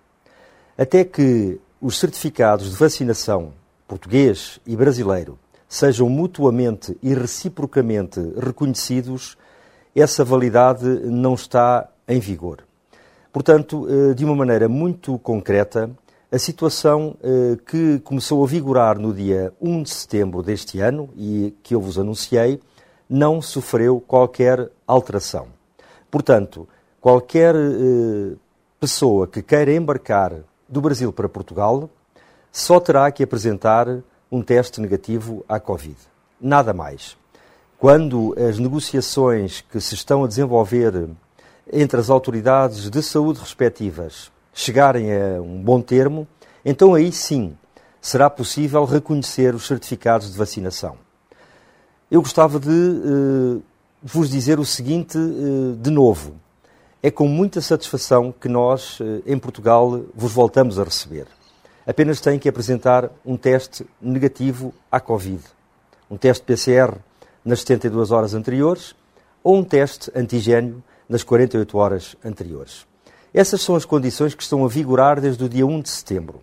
Até 0.75 1.03
que 1.03 1.61
os 1.79 1.99
certificados 1.99 2.71
de 2.71 2.77
vacinação 2.77 3.53
português 3.87 4.59
e 4.65 4.75
brasileiro 4.75 5.37
sejam 5.69 6.09
mutuamente 6.09 6.97
e 7.03 7.13
reciprocamente 7.13 8.19
reconhecidos, 8.39 9.37
essa 9.95 10.23
validade 10.23 10.85
não 10.85 11.33
está 11.33 11.89
em 12.07 12.19
vigor. 12.19 12.59
Portanto, 13.31 13.87
eh, 13.89 14.13
de 14.13 14.25
uma 14.25 14.35
maneira 14.35 14.67
muito 14.67 15.17
concreta, 15.19 15.89
a 16.31 16.37
situação 16.37 17.15
eh, 17.21 17.57
que 17.65 17.99
começou 17.99 18.43
a 18.43 18.47
vigorar 18.47 18.97
no 18.97 19.13
dia 19.13 19.53
1 19.61 19.83
de 19.83 19.89
setembro 19.89 20.41
deste 20.41 20.79
ano 20.79 21.09
e 21.15 21.53
que 21.63 21.75
eu 21.75 21.81
vos 21.81 21.97
anunciei, 21.97 22.59
não 23.09 23.41
sofreu 23.41 23.99
qualquer 23.99 24.69
alteração. 24.87 25.47
Portanto, 26.09 26.67
qualquer 26.99 27.55
eh, 27.55 28.35
pessoa 28.79 29.27
que 29.27 29.41
queira 29.41 29.73
embarcar 29.73 30.33
do 30.67 30.81
Brasil 30.81 31.11
para 31.11 31.29
Portugal 31.29 31.89
só 32.51 32.79
terá 32.79 33.09
que 33.11 33.23
apresentar 33.23 33.87
um 34.31 34.41
teste 34.41 34.79
negativo 34.79 35.45
à 35.47 35.59
Covid. 35.59 35.97
Nada 36.39 36.73
mais 36.73 37.20
quando 37.81 38.35
as 38.37 38.59
negociações 38.59 39.61
que 39.61 39.81
se 39.81 39.95
estão 39.95 40.23
a 40.23 40.27
desenvolver 40.27 41.09
entre 41.73 41.99
as 41.99 42.11
autoridades 42.11 42.91
de 42.91 43.01
saúde 43.01 43.39
respectivas 43.39 44.31
chegarem 44.53 45.11
a 45.11 45.41
um 45.41 45.59
bom 45.59 45.81
termo, 45.81 46.27
então 46.63 46.93
aí 46.93 47.11
sim 47.11 47.57
será 47.99 48.29
possível 48.29 48.85
reconhecer 48.85 49.55
os 49.55 49.65
certificados 49.65 50.31
de 50.31 50.37
vacinação. 50.37 50.95
Eu 52.11 52.21
gostava 52.21 52.59
de 52.59 52.69
uh, 52.69 53.63
vos 54.03 54.29
dizer 54.29 54.59
o 54.59 54.65
seguinte 54.65 55.17
uh, 55.17 55.75
de 55.75 55.89
novo. 55.89 56.35
É 57.01 57.09
com 57.09 57.27
muita 57.27 57.61
satisfação 57.61 58.31
que 58.31 58.47
nós, 58.47 58.99
uh, 58.99 59.23
em 59.25 59.39
Portugal, 59.39 60.03
vos 60.13 60.31
voltamos 60.31 60.77
a 60.77 60.83
receber. 60.83 61.25
Apenas 61.87 62.21
têm 62.21 62.37
que 62.37 62.47
apresentar 62.47 63.09
um 63.25 63.35
teste 63.35 63.87
negativo 63.99 64.71
à 64.91 64.99
Covid, 64.99 65.41
um 66.11 66.15
teste 66.15 66.45
PCR 66.45 66.99
nas 67.43 67.59
72 67.59 68.11
horas 68.11 68.33
anteriores 68.33 68.95
ou 69.43 69.57
um 69.57 69.63
teste 69.63 70.11
antigênio 70.15 70.83
nas 71.07 71.23
48 71.23 71.77
horas 71.77 72.15
anteriores. 72.23 72.85
Essas 73.33 73.61
são 73.61 73.75
as 73.75 73.85
condições 73.85 74.35
que 74.35 74.43
estão 74.43 74.63
a 74.65 74.67
vigorar 74.67 75.19
desde 75.19 75.43
o 75.43 75.49
dia 75.49 75.65
1 75.65 75.81
de 75.81 75.89
setembro. 75.89 76.41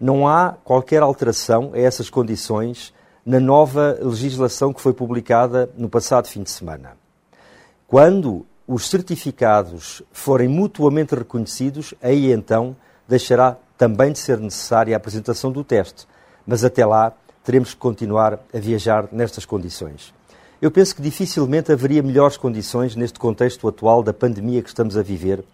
Não 0.00 0.26
há 0.26 0.54
qualquer 0.64 1.02
alteração 1.02 1.72
a 1.74 1.78
essas 1.78 2.10
condições 2.10 2.92
na 3.24 3.40
nova 3.40 3.98
legislação 4.00 4.72
que 4.72 4.80
foi 4.80 4.92
publicada 4.92 5.70
no 5.76 5.88
passado 5.88 6.28
fim 6.28 6.42
de 6.42 6.50
semana. 6.50 6.96
Quando 7.86 8.46
os 8.66 8.88
certificados 8.88 10.02
forem 10.12 10.48
mutuamente 10.48 11.14
reconhecidos, 11.14 11.94
aí 12.02 12.32
então 12.32 12.76
deixará 13.06 13.56
também 13.78 14.12
de 14.12 14.18
ser 14.18 14.38
necessária 14.38 14.94
a 14.94 14.96
apresentação 14.96 15.52
do 15.52 15.62
teste, 15.62 16.06
mas 16.46 16.64
até 16.64 16.84
lá 16.84 17.12
teremos 17.44 17.74
que 17.74 17.80
continuar 17.80 18.40
a 18.52 18.58
viajar 18.58 19.08
nestas 19.12 19.44
condições. 19.44 20.15
Eu 20.60 20.70
penso 20.70 20.96
que 20.96 21.02
dificilmente 21.02 21.70
haveria 21.70 22.02
melhores 22.02 22.38
condições 22.38 22.96
neste 22.96 23.18
contexto 23.18 23.68
atual 23.68 24.02
da 24.02 24.14
pandemia 24.14 24.62
que 24.62 24.68
estamos 24.68 24.96
a 24.96 25.02
viver 25.02 25.44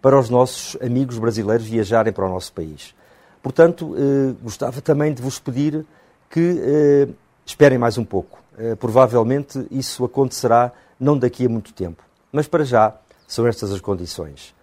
para 0.00 0.18
os 0.18 0.30
nossos 0.30 0.80
amigos 0.80 1.18
brasileiros 1.18 1.66
viajarem 1.66 2.12
para 2.12 2.26
o 2.26 2.28
nosso 2.28 2.52
país. 2.52 2.94
Portanto, 3.42 3.96
eh, 3.96 4.34
gostava 4.40 4.80
também 4.80 5.12
de 5.12 5.20
vos 5.20 5.40
pedir 5.40 5.84
que 6.30 6.60
eh, 6.62 7.08
esperem 7.44 7.76
mais 7.76 7.98
um 7.98 8.04
pouco. 8.04 8.38
Eh, 8.56 8.76
provavelmente 8.76 9.66
isso 9.68 10.04
acontecerá 10.04 10.70
não 10.98 11.18
daqui 11.18 11.46
a 11.46 11.48
muito 11.48 11.72
tempo. 11.72 12.04
Mas 12.30 12.46
para 12.46 12.64
já 12.64 12.94
são 13.26 13.48
estas 13.48 13.72
as 13.72 13.80
condições. 13.80 14.54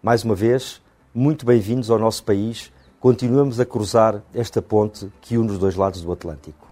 Mais 0.00 0.22
uma 0.22 0.36
vez, 0.36 0.80
muito 1.12 1.44
bem-vindos 1.44 1.90
ao 1.90 1.98
nosso 1.98 2.22
país. 2.22 2.72
Continuamos 3.00 3.58
a 3.58 3.66
cruzar 3.66 4.22
esta 4.32 4.62
ponte 4.62 5.10
que 5.20 5.36
une 5.36 5.50
os 5.50 5.58
dois 5.58 5.74
lados 5.74 6.00
do 6.00 6.12
Atlântico. 6.12 6.67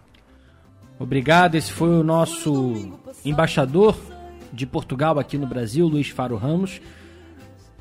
Obrigado, 0.98 1.56
esse 1.56 1.70
foi 1.70 1.90
o 1.90 2.02
nosso 2.02 2.98
embaixador 3.24 3.96
de 4.52 4.66
Portugal 4.66 5.18
aqui 5.18 5.36
no 5.36 5.46
Brasil, 5.46 5.86
Luiz 5.86 6.08
Faro 6.08 6.36
Ramos, 6.36 6.80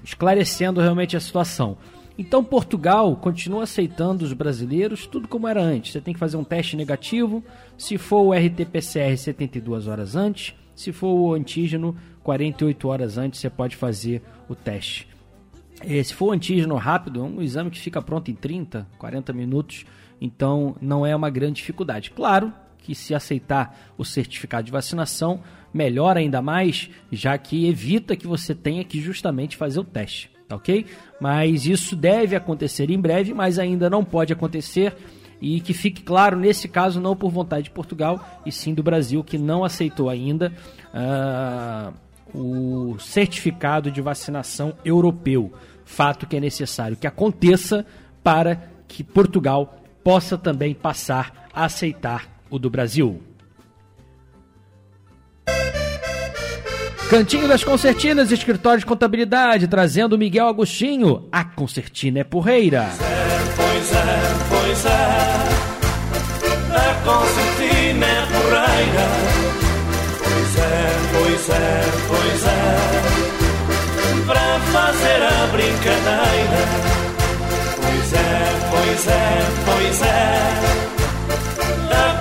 esclarecendo 0.04 0.82
realmente 0.82 1.16
a 1.16 1.20
situação. 1.20 1.78
Então 2.18 2.44
Portugal 2.44 3.16
continua 3.16 3.64
aceitando 3.64 4.26
os 4.26 4.34
brasileiros, 4.34 5.06
tudo 5.08 5.28
como 5.28 5.48
era 5.48 5.62
antes. 5.62 5.94
Você 5.94 6.02
tem 6.02 6.14
que 6.14 6.20
fazer 6.20 6.36
um 6.36 6.44
teste 6.44 6.76
negativo, 6.76 7.44
se 7.78 7.98
for 7.98 8.22
o 8.22 8.34
RT-PCR 8.34 9.18
72 9.18 9.88
horas 9.88 10.16
antes, 10.16 10.54
se 10.76 10.92
for 10.92 11.14
o 11.14 11.34
antígeno 11.34 11.96
48 12.22 12.88
horas 12.88 13.18
antes, 13.18 13.40
você 13.40 13.50
pode 13.50 13.78
fazer 13.78 14.22
o 14.50 14.56
teste. 14.56 15.08
E 15.84 16.04
se 16.04 16.14
for 16.14 16.28
o 16.28 16.32
antígeno 16.32 16.76
rápido, 16.76 17.22
é 17.22 17.24
um 17.24 17.42
exame 17.42 17.70
que 17.70 17.80
fica 17.80 18.02
pronto 18.02 18.30
em 18.30 18.36
30, 18.36 18.88
40 18.98 19.32
minutos, 19.32 19.86
então 20.20 20.76
não 20.82 21.06
é 21.06 21.16
uma 21.16 21.30
grande 21.30 21.58
dificuldade. 21.58 22.12
Claro, 22.12 22.52
que 22.86 22.94
se 22.94 23.16
aceitar 23.16 23.76
o 23.98 24.06
certificado 24.06 24.64
de 24.64 24.72
vacinação, 24.72 25.42
melhor 25.74 26.16
ainda 26.18 26.40
mais, 26.40 26.88
já 27.12 27.36
que 27.36 27.68
evita 27.68 28.16
que 28.16 28.28
você 28.28 28.54
tenha 28.54 28.84
que 28.84 29.02
justamente 29.02 29.58
fazer 29.58 29.80
o 29.80 29.84
teste, 29.84 30.30
tá 30.48 30.56
ok? 30.56 30.86
Mas 31.20 31.66
isso 31.66 31.96
deve 31.96 32.36
acontecer 32.36 32.92
em 32.92 33.00
breve, 33.00 33.34
mas 33.34 33.58
ainda 33.58 33.90
não 33.90 34.06
pode 34.06 34.32
acontecer 34.32 34.96
e 35.42 35.60
que 35.60 35.74
fique 35.74 36.04
claro, 36.04 36.38
nesse 36.38 36.68
caso, 36.68 37.02
não 37.02 37.16
por 37.16 37.32
vontade 37.32 37.64
de 37.64 37.72
Portugal, 37.72 38.24
e 38.46 38.52
sim 38.52 38.74
do 38.74 38.84
Brasil, 38.84 39.24
que 39.24 39.38
não 39.38 39.64
aceitou 39.64 40.08
ainda 40.08 40.54
uh, 40.94 41.94
o 42.38 43.00
certificado 43.00 43.90
de 43.90 44.00
vacinação 44.00 44.76
europeu. 44.86 45.52
Fato 45.84 46.28
que 46.28 46.38
é 46.38 46.40
necessário 46.40 46.96
que 46.96 47.08
aconteça 47.08 47.84
para 48.24 48.70
que 48.88 49.04
Portugal 49.04 49.82
possa 50.04 50.38
também 50.38 50.76
passar 50.76 51.50
a 51.52 51.66
aceitar 51.66 52.35
do 52.60 52.70
Brasil. 52.70 53.22
Cantinho 57.10 57.48
das 57.48 57.64
Concertinas, 57.64 58.32
escritório 58.32 58.80
de 58.80 58.86
contabilidade, 58.86 59.68
trazendo 59.68 60.18
Miguel 60.18 60.48
Agostinho. 60.48 61.30
A 61.32 61.46
concertina 61.46 62.20
é 62.20 62.24
porreira. 62.24 62.90
Pois 63.56 63.92
é, 63.94 64.34
pois 64.50 64.86
é, 64.86 65.36
a 66.76 66.96
concertina 67.06 68.06
é 68.06 68.26
porreira. 68.26 69.06
Pois 70.24 70.58
é, 70.58 70.92
pois 71.14 71.50
é, 71.50 71.84
pois 72.08 72.44
é, 72.48 72.76
para 74.26 74.60
fazer 74.60 75.22
a 75.24 75.48
brincadeira. 75.52 76.60
Pois 77.76 78.14
é, 78.14 78.50
pois 78.72 79.08
é, 79.08 79.46
pois 79.66 80.02
é 80.02 80.85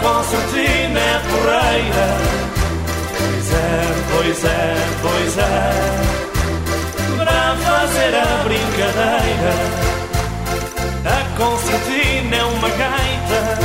concertina 0.05 1.01
é 1.01 1.19
porreira. 1.31 2.09
Pois 3.17 3.53
é, 3.53 3.81
pois 4.13 4.45
é, 4.45 4.77
pois 5.01 5.39
é. 5.39 6.15
fazer 7.65 8.15
a 8.15 8.27
brincadeira. 8.45 9.55
A 11.07 11.37
concertina 11.39 12.37
é 12.37 12.45
uma 12.45 12.69
gaita 12.69 13.59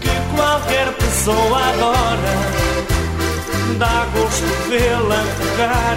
que 0.00 0.34
qualquer 0.34 0.92
pessoa 0.94 1.58
adora. 1.70 2.34
Dá 3.78 4.06
gosto 4.14 4.44
vê-la 4.68 5.22
tocar. 5.38 5.96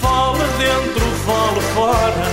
Fole 0.00 0.44
dentro, 0.58 1.04
fole 1.24 1.60
fora. 1.74 2.28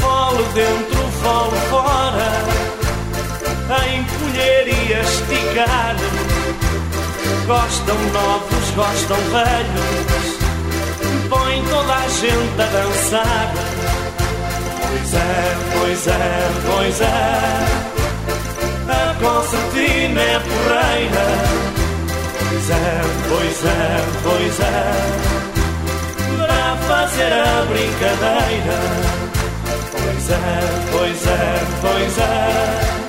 Fole 0.00 0.44
dentro, 0.54 1.00
fole 1.22 1.58
fora. 1.70 2.47
A 3.70 3.86
encolher 3.86 4.66
e 4.66 4.94
a 4.94 5.00
esticar. 5.00 5.94
Gostam 7.46 7.98
novos, 8.14 8.70
gostam 8.74 9.18
velhos. 9.30 10.38
Põe 11.28 11.62
toda 11.64 11.94
a 11.94 12.08
gente 12.08 12.62
a 12.62 12.66
dançar. 12.66 13.52
Pois 14.80 15.14
é, 15.14 15.56
pois 15.78 16.06
é, 16.06 16.50
pois 16.66 17.00
é. 17.02 17.88
A 18.88 19.14
concertina 19.20 20.20
é 20.20 20.40
porreira. 20.40 21.26
Pois 22.48 22.70
é, 22.70 23.02
pois 23.28 23.64
é, 23.64 24.02
pois 24.22 24.60
é. 24.60 24.94
Para 26.38 26.76
fazer 26.88 27.32
a 27.34 27.66
brincadeira. 27.66 28.78
Pois 29.92 30.30
é, 30.30 30.60
pois 30.90 31.26
é, 31.26 31.66
pois 31.82 32.18
é. 32.18 33.07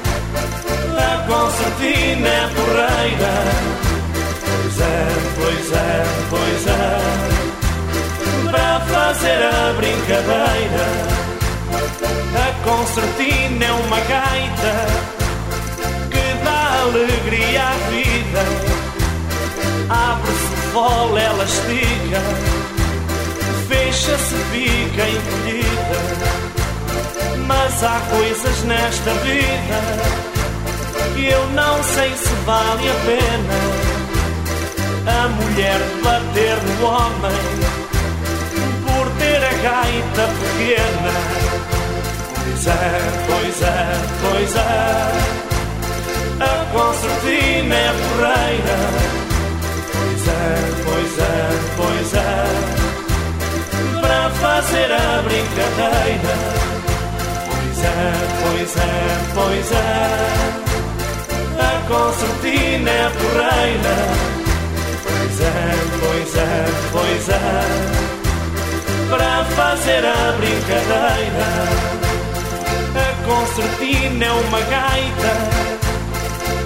A 1.30 1.32
concertina 1.32 2.28
é 2.28 2.50
porreira. 2.56 3.34
Pois 4.42 4.80
é, 4.82 5.08
pois 5.36 5.72
é, 5.74 6.04
pois 6.32 6.66
é. 6.68 7.00
Para 8.50 8.80
fazer 8.80 9.44
a 9.46 9.74
brincadeira, 9.74 10.88
a 12.34 12.52
concertina 12.68 13.64
é 13.64 13.72
uma 13.72 14.00
gaita 14.00 14.74
que 16.10 16.26
dá 16.44 16.82
alegria 16.82 17.62
à 17.62 17.74
vida. 17.92 18.44
Abre-se 19.88 20.52
o 20.52 20.58
fole, 20.74 21.22
ela 21.22 21.44
estica, 21.44 22.22
fecha-se, 23.68 24.36
fica 24.52 25.04
encolhida. 25.08 26.00
Mas 27.46 27.84
há 27.84 28.02
coisas 28.10 28.64
nesta 28.64 29.14
vida 29.14 30.39
que 31.16 31.28
eu 31.28 31.48
não 31.52 31.84
sei 31.84 32.16
se 32.16 32.34
vale 32.46 32.90
a 32.90 32.94
pena 33.06 33.90
a 35.10 35.28
mulher 35.30 35.80
bater 36.04 36.58
no 36.64 36.86
homem 36.86 37.42
por 38.86 39.10
ter 39.18 39.44
a 39.44 39.54
gaita 39.64 40.28
pequena. 40.40 41.14
Pois 42.44 42.68
é, 42.68 43.02
pois 43.28 43.62
é, 43.62 43.98
pois 44.22 44.56
é, 44.56 44.60
a 46.40 46.66
concertina 46.74 47.76
é 47.76 47.94
porreira. 47.94 48.78
Pois 49.94 50.28
é, 50.28 50.40
pois 50.86 51.14
é, 51.20 51.34
pois 51.78 52.14
é, 52.14 52.46
para 54.02 54.30
fazer 54.30 54.92
a 54.92 55.22
brincadeira. 55.24 56.36
Pois 57.48 57.80
é, 57.84 58.14
pois 58.44 58.76
é, 58.78 58.88
pois 59.34 59.72
é, 59.72 60.69
a 61.60 61.88
concertina 61.88 62.90
é 62.90 63.10
porreira. 63.10 63.96
Pois 65.04 65.40
é, 65.42 65.76
pois 66.00 66.36
é, 66.36 66.66
pois 66.92 67.30
é. 67.30 67.40
Para 69.10 69.44
fazer 69.56 70.06
a 70.06 70.32
brincadeira, 70.38 71.50
a 72.96 73.10
concertina 73.26 74.26
é 74.26 74.32
uma 74.32 74.62
gaita 74.62 75.34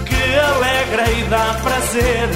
que 0.05 0.39
alegra 0.39 1.09
e 1.09 1.23
dá 1.29 1.57
prazer. 1.63 2.29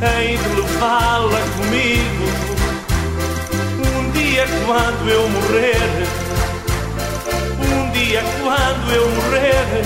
Hei 0.00 0.36
de 0.36 0.60
levá-la 0.60 1.40
comigo 1.56 2.48
um 3.98 4.10
dia 4.12 4.44
quando 4.66 5.08
eu 5.08 5.28
morrer. 5.28 6.06
Um 7.60 7.90
dia 7.90 8.22
quando 8.42 8.92
eu 8.92 9.08
morrer, 9.10 9.84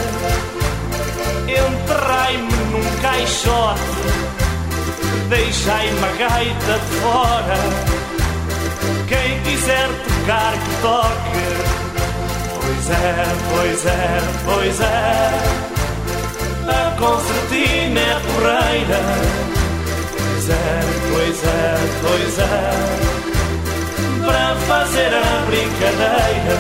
enterrai-me 1.49 2.57
num 2.73 3.01
caixote 3.03 3.93
deixai-me 5.33 6.05
a 6.05 6.13
gaita 6.19 6.79
de 6.79 6.95
fora. 7.01 7.59
Quem 9.09 9.41
quiser 9.43 9.89
tocar, 9.89 10.53
que 10.53 10.83
toque. 10.83 11.45
Pois 12.61 12.91
é, 12.91 13.25
pois 13.51 13.87
é, 13.87 14.21
pois 14.45 14.81
é. 14.81 15.31
A 16.69 16.97
concertina 16.99 18.01
é 18.01 18.21
porreira. 18.27 19.01
Pois 20.13 20.49
é, 20.51 20.81
pois 21.13 21.45
é, 21.45 21.77
pois 22.03 22.39
é. 22.39 22.47
Para 24.27 24.55
fazer 24.67 25.15
a 25.15 25.47
brincadeira. 25.47 26.59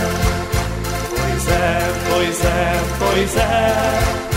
Pois 1.11 1.49
é, 1.49 1.93
pois 2.09 2.45
é, 2.45 2.81
pois 2.99 3.37
é. 3.37 4.32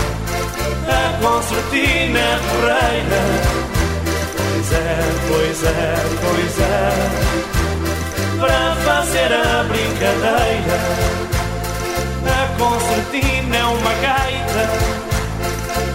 A 0.88 1.18
concertina 1.20 2.40
porreira. 2.48 3.22
Pois 4.36 4.72
é, 4.72 4.98
pois 5.28 5.62
é, 5.64 5.94
pois 6.22 6.58
é. 6.60 7.26
Para 8.38 8.76
fazer 8.84 9.32
a 9.32 9.64
brincadeira, 9.64 10.78
a 12.26 12.46
concertina 12.58 13.56
é 13.56 13.64
uma 13.64 13.94
gaita. 13.94 14.62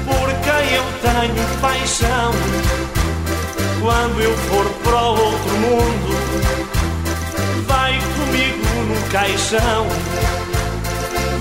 Por 0.05 0.27
quem 0.43 0.75
eu 0.75 0.83
tenho 1.01 1.45
paixão. 1.61 2.31
Quando 3.81 4.21
eu 4.21 4.37
for 4.37 4.65
para 4.83 5.01
o 5.01 5.19
outro 5.19 5.51
mundo, 5.57 6.09
vai 7.67 7.93
comigo 8.15 8.83
no 8.87 9.09
caixão. 9.11 9.87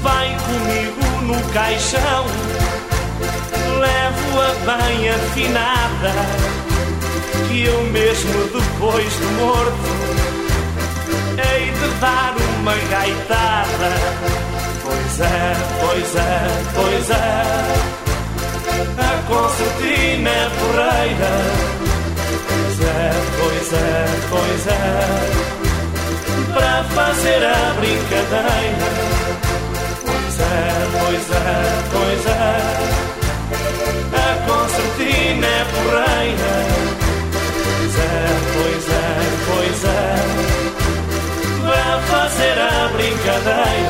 Vai 0.02 0.36
comigo 0.46 1.22
no 1.22 1.52
caixão. 1.52 2.24
Levo-a 3.80 4.50
bem 4.66 5.08
afinada 5.08 6.12
que 7.48 7.64
eu 7.64 7.82
mesmo 7.84 8.44
depois 8.52 9.10
de 9.10 9.24
morto 9.40 10.00
hei 11.38 11.72
de 11.72 11.88
dar 11.98 12.34
uma 12.58 12.74
gaitada. 12.74 13.90
Pois 14.82 15.20
é, 15.20 15.56
pois 15.80 16.14
é, 16.16 16.40
pois 16.74 17.10
é, 17.10 17.44
a 18.98 19.22
concertina 19.26 20.28
é 20.28 20.50
porreira. 20.58 21.32
Pois 22.48 22.80
é, 22.80 23.12
pois 23.38 23.72
é, 23.72 24.04
pois 24.28 24.66
é, 24.66 24.78
para 26.52 26.84
fazer 26.84 27.44
a 27.44 27.74
brincadeira. 27.80 28.88
Pois 30.04 30.36
é, 30.40 30.52
pois 30.92 31.26
é, 31.30 31.48
pois 31.92 32.26
é, 32.26 32.30
a 32.30 33.09
concertina 35.30 35.46
é 35.46 35.64
porreira 35.64 36.70
pois 38.52 38.88
é, 38.88 39.04
pois 39.46 39.84
é, 39.84 40.14
vai 41.62 42.00
fazer 42.02 42.58
a 42.58 42.88
brincadeira. 42.88 43.89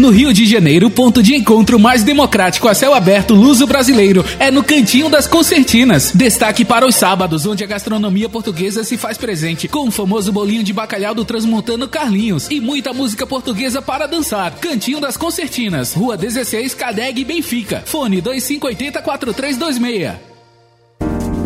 No 0.00 0.08
Rio 0.08 0.32
de 0.32 0.46
Janeiro, 0.46 0.86
o 0.86 0.90
ponto 0.90 1.22
de 1.22 1.34
encontro 1.34 1.78
mais 1.78 2.02
democrático 2.02 2.66
a 2.66 2.72
céu 2.72 2.94
aberto 2.94 3.34
luso-brasileiro 3.34 4.24
é 4.38 4.50
no 4.50 4.64
Cantinho 4.64 5.10
das 5.10 5.26
Concertinas. 5.26 6.10
Destaque 6.14 6.64
para 6.64 6.86
os 6.86 6.94
sábados, 6.94 7.44
onde 7.44 7.62
a 7.62 7.66
gastronomia 7.66 8.26
portuguesa 8.26 8.82
se 8.82 8.96
faz 8.96 9.18
presente, 9.18 9.68
com 9.68 9.86
o 9.86 9.90
famoso 9.90 10.32
bolinho 10.32 10.64
de 10.64 10.72
bacalhau 10.72 11.14
do 11.14 11.22
transmontano 11.22 11.86
Carlinhos 11.86 12.48
e 12.50 12.62
muita 12.62 12.94
música 12.94 13.26
portuguesa 13.26 13.82
para 13.82 14.06
dançar. 14.06 14.52
Cantinho 14.52 15.02
das 15.02 15.18
Concertinas, 15.18 15.92
Rua 15.92 16.16
16, 16.16 16.72
Cadeg, 16.72 17.22
Benfica. 17.22 17.82
Fone 17.84 18.22
2580 18.22 19.02
4326. 19.02 20.29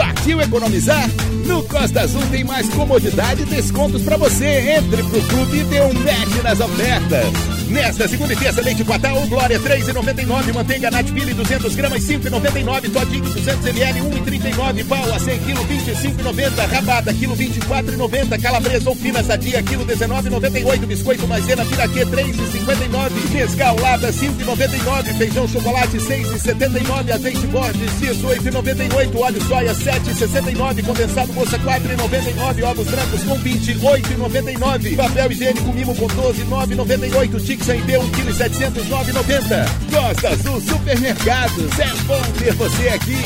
Partiu 0.00 0.40
economizar? 0.40 1.06
No 1.44 1.62
Costa 1.64 2.00
Azul 2.00 2.22
tem 2.30 2.42
mais 2.42 2.66
comodidade 2.70 3.42
e 3.42 3.44
descontos 3.44 4.00
para 4.00 4.16
você. 4.16 4.78
Entre 4.78 5.02
pro 5.02 5.20
clube 5.24 5.58
e 5.58 5.64
dê 5.64 5.82
um 5.82 5.92
match 5.92 6.42
nas 6.42 6.58
ofertas. 6.58 7.59
Nesta 7.70 8.08
segunda 8.08 8.32
e 8.32 8.36
terça, 8.36 8.60
leite 8.60 8.82
Quatal 8.82 9.24
Glória 9.28 9.58
3,99. 9.60 10.52
Manteiga 10.52 10.90
Natville 10.90 11.32
200 11.32 11.72
gramas 11.76 12.02
5,99. 12.02 12.92
Todinho 12.92 13.24
200 13.24 13.66
ml 13.66 14.00
1,39. 14.00 14.84
Pau 14.88 15.14
a 15.14 15.18
100 15.20 15.38
kg 15.38 15.54
25,90. 15.54 16.66
Rabada 16.66 17.14
quilo 17.14 17.36
24,90. 17.36 18.42
Calabresa 18.42 18.90
ou 18.90 18.96
fina 18.96 19.22
sadia 19.22 19.62
quilo 19.62 19.86
19,98. 19.86 20.86
Biscoito 20.86 21.28
maisena 21.28 21.64
piraquê 21.64 22.04
3,59. 22.06 23.34
Nescau 23.34 23.80
lata 23.80 24.12
5,99. 24.12 25.16
Feijão 25.16 25.46
chocolate 25.46 25.96
6,79. 25.98 27.12
Azeite 27.12 27.46
Borges 27.46 27.92
18,98. 28.00 29.16
Óleo 29.16 29.42
soia 29.46 29.74
7,69. 29.74 30.84
Condensado 30.84 31.32
moça 31.32 31.56
4,99. 31.60 32.64
Ovos 32.64 32.88
brancos 32.88 33.22
com 33.22 33.38
28,99. 33.38 34.96
Papel 34.96 35.30
higiênico 35.30 35.72
mimo 35.72 35.94
com 35.94 36.08
12,998. 36.08 37.38
Pix 37.60 37.68
em 37.68 37.80
B, 37.82 37.98
1 37.98 38.10
kg 38.10 38.32
709,90. 38.32 39.66
Costa 39.92 40.28
Azul 40.28 40.60
Supermercados. 40.60 41.78
É 41.78 42.02
bom 42.04 42.22
ter 42.38 42.54
você 42.54 42.88
aqui. 42.88 43.18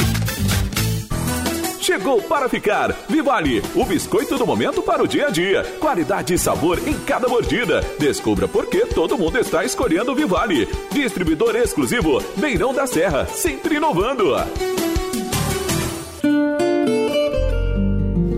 Chegou 1.80 2.20
para 2.22 2.48
ficar. 2.48 2.92
Vivale, 3.08 3.62
o 3.74 3.84
biscoito 3.84 4.36
do 4.36 4.46
momento 4.46 4.82
para 4.82 5.02
o 5.02 5.06
dia 5.06 5.28
a 5.28 5.30
dia. 5.30 5.62
Qualidade 5.78 6.34
e 6.34 6.38
sabor 6.38 6.80
em 6.86 6.94
cada 7.00 7.28
mordida. 7.28 7.82
Descubra 7.98 8.48
por 8.48 8.66
que 8.66 8.86
todo 8.86 9.18
mundo 9.18 9.38
está 9.38 9.64
escolhendo 9.64 10.12
o 10.12 10.16
Vivale. 10.16 10.68
Distribuidor 10.90 11.54
exclusivo, 11.56 12.22
Beirão 12.36 12.72
da 12.74 12.86
Serra, 12.86 13.26
sempre 13.26 13.76
inovando. 13.76 14.34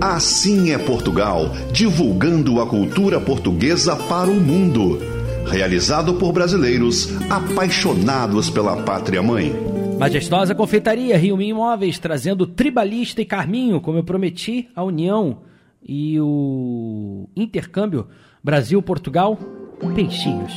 Assim 0.01 0.73
é 0.73 0.79
Portugal, 0.79 1.51
divulgando 1.73 2.61
a 2.61 2.67
cultura 2.67 3.21
portuguesa 3.21 3.97
para 3.97 4.29
o 4.29 4.35
mundo. 4.35 5.16
Realizado 5.49 6.15
por 6.15 6.33
brasileiros 6.33 7.09
apaixonados 7.31 8.51
pela 8.51 8.83
pátria 8.83 9.23
mãe. 9.23 9.53
Majestosa 9.99 10.55
Confeitaria 10.55 11.17
Rio 11.17 11.41
Imóveis 11.41 11.99
trazendo 11.99 12.47
Tribalista 12.47 13.23
e 13.23 13.25
Carminho, 13.25 13.81
como 13.81 13.99
eu 13.99 14.05
prometi, 14.05 14.69
a 14.75 14.83
união 14.83 15.39
e 15.83 16.21
o 16.21 17.29
intercâmbio 17.35 18.07
Brasil-Portugal, 18.43 19.39
peixinhos. 19.95 20.53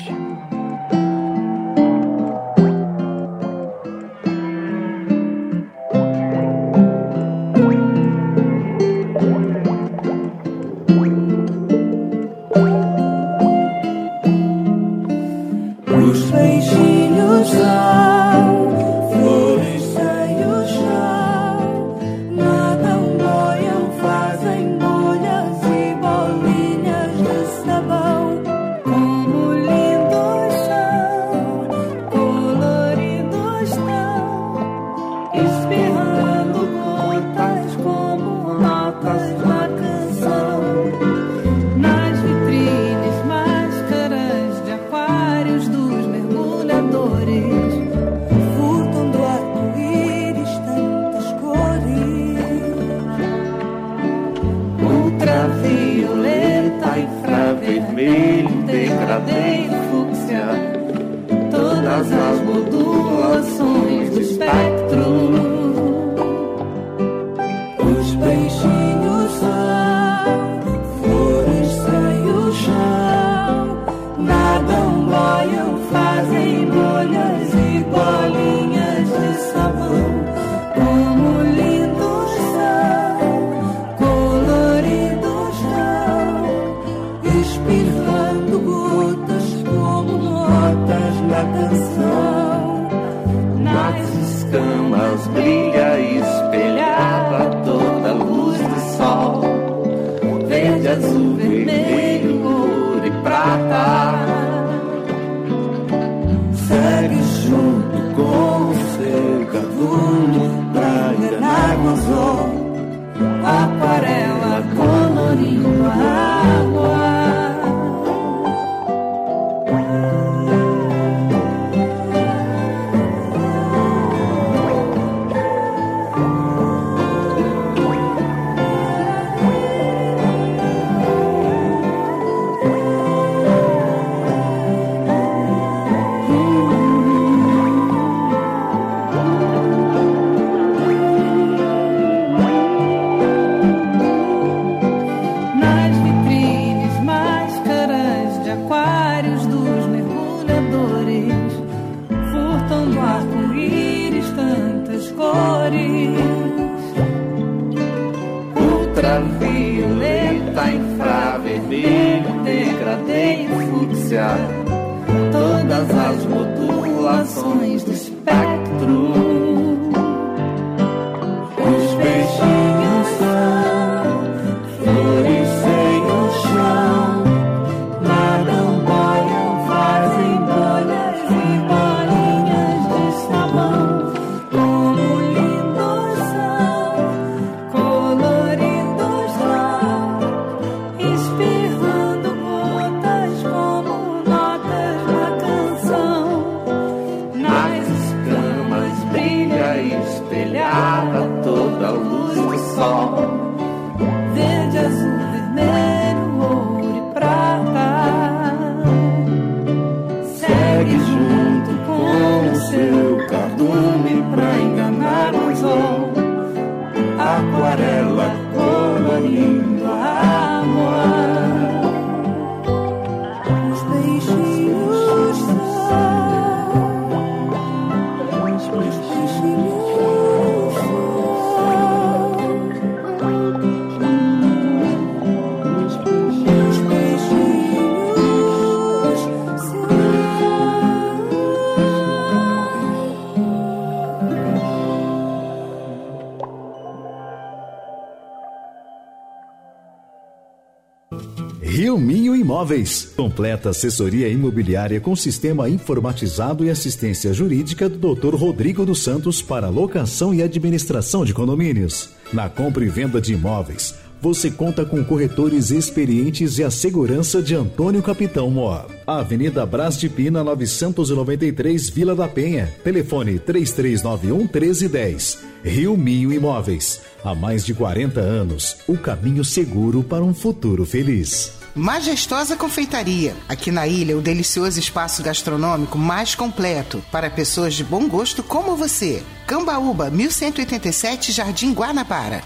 Completa 253.40 253.70
assessoria 253.70 254.28
imobiliária 254.28 255.00
com 255.00 255.16
sistema 255.16 255.70
informatizado 255.70 256.66
e 256.66 256.70
assistência 256.70 257.34
jurídica 257.34 257.88
do 257.88 258.14
Dr. 258.14 258.36
Rodrigo 258.36 258.86
dos 258.86 259.02
Santos 259.02 259.42
para 259.42 259.70
locação 259.70 260.34
e 260.34 260.44
administração 260.44 261.24
de 261.24 261.34
condomínios. 261.34 262.10
Na 262.34 262.50
compra 262.50 262.84
e 262.84 262.90
venda 262.90 263.22
de 263.22 263.32
imóveis, 263.32 263.96
você 264.22 264.52
conta 264.52 264.84
com 264.84 265.02
corretores 265.06 265.72
experientes 265.72 266.58
e 266.58 266.66
a 266.66 266.70
segurança 266.70 267.42
de 267.42 267.56
Antônio 267.56 268.04
Capitão 268.04 268.52
Mó. 268.52 268.84
Avenida 269.08 269.66
Brás 269.66 269.98
de 269.98 270.10
Pina, 270.10 270.44
993, 270.44 271.90
Vila 271.92 272.14
da 272.14 272.28
Penha. 272.28 272.70
Telefone 272.84 273.40
3391 273.40 274.38
1310. 274.38 275.40
Rio 275.64 275.96
Minho 275.96 276.34
Imóveis. 276.34 277.00
Há 277.24 277.34
mais 277.34 277.66
de 277.66 277.74
40 277.74 278.20
anos, 278.20 278.80
o 278.86 278.98
caminho 278.98 279.46
seguro 279.46 280.04
para 280.04 280.26
um 280.26 280.34
futuro 280.34 280.86
feliz. 280.86 281.59
Majestosa 281.80 282.58
Confeitaria. 282.58 283.38
Aqui 283.48 283.72
na 283.72 283.88
ilha, 283.88 284.18
o 284.18 284.22
delicioso 284.22 284.78
espaço 284.78 285.24
gastronômico 285.24 285.98
mais 285.98 286.36
completo 286.36 287.02
para 287.10 287.30
pessoas 287.30 287.74
de 287.74 287.86
bom 287.86 288.06
gosto 288.06 288.44
como 288.44 288.76
você. 288.76 289.24
Cambaúba, 289.48 290.10
1187, 290.10 291.32
Jardim 291.32 291.72
Guanabara. 291.72 292.44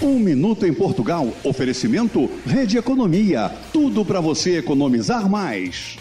Um 0.00 0.20
minuto 0.20 0.64
em 0.64 0.72
Portugal. 0.72 1.32
Oferecimento 1.42 2.30
Rede 2.46 2.78
Economia. 2.78 3.50
Tudo 3.72 4.04
para 4.04 4.20
você 4.20 4.58
economizar 4.58 5.28
mais. 5.28 5.98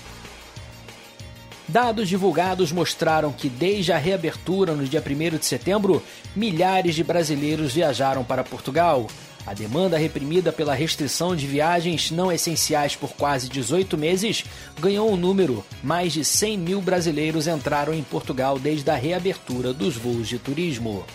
Dados 1.67 2.07
divulgados 2.07 2.71
mostraram 2.71 3.31
que 3.31 3.49
desde 3.49 3.91
a 3.91 3.97
reabertura 3.97 4.75
no 4.75 4.83
dia 4.83 5.03
1 5.03 5.37
de 5.39 5.45
setembro, 5.45 6.03
milhares 6.35 6.93
de 6.93 7.03
brasileiros 7.03 7.73
viajaram 7.73 8.23
para 8.23 8.43
Portugal. 8.43 9.07
A 9.45 9.53
demanda 9.53 9.97
reprimida 9.97 10.51
pela 10.51 10.73
restrição 10.73 11.35
de 11.35 11.47
viagens 11.47 12.11
não 12.11 12.31
essenciais 12.31 12.95
por 12.95 13.11
quase 13.13 13.49
18 13.49 13.97
meses 13.97 14.45
ganhou 14.79 15.11
um 15.11 15.17
número. 15.17 15.65
Mais 15.81 16.13
de 16.13 16.23
100 16.23 16.57
mil 16.57 16.81
brasileiros 16.81 17.47
entraram 17.47 17.93
em 17.93 18.03
Portugal 18.03 18.59
desde 18.59 18.89
a 18.89 18.95
reabertura 18.95 19.73
dos 19.73 19.95
voos 19.95 20.27
de 20.27 20.37
turismo. 20.37 21.05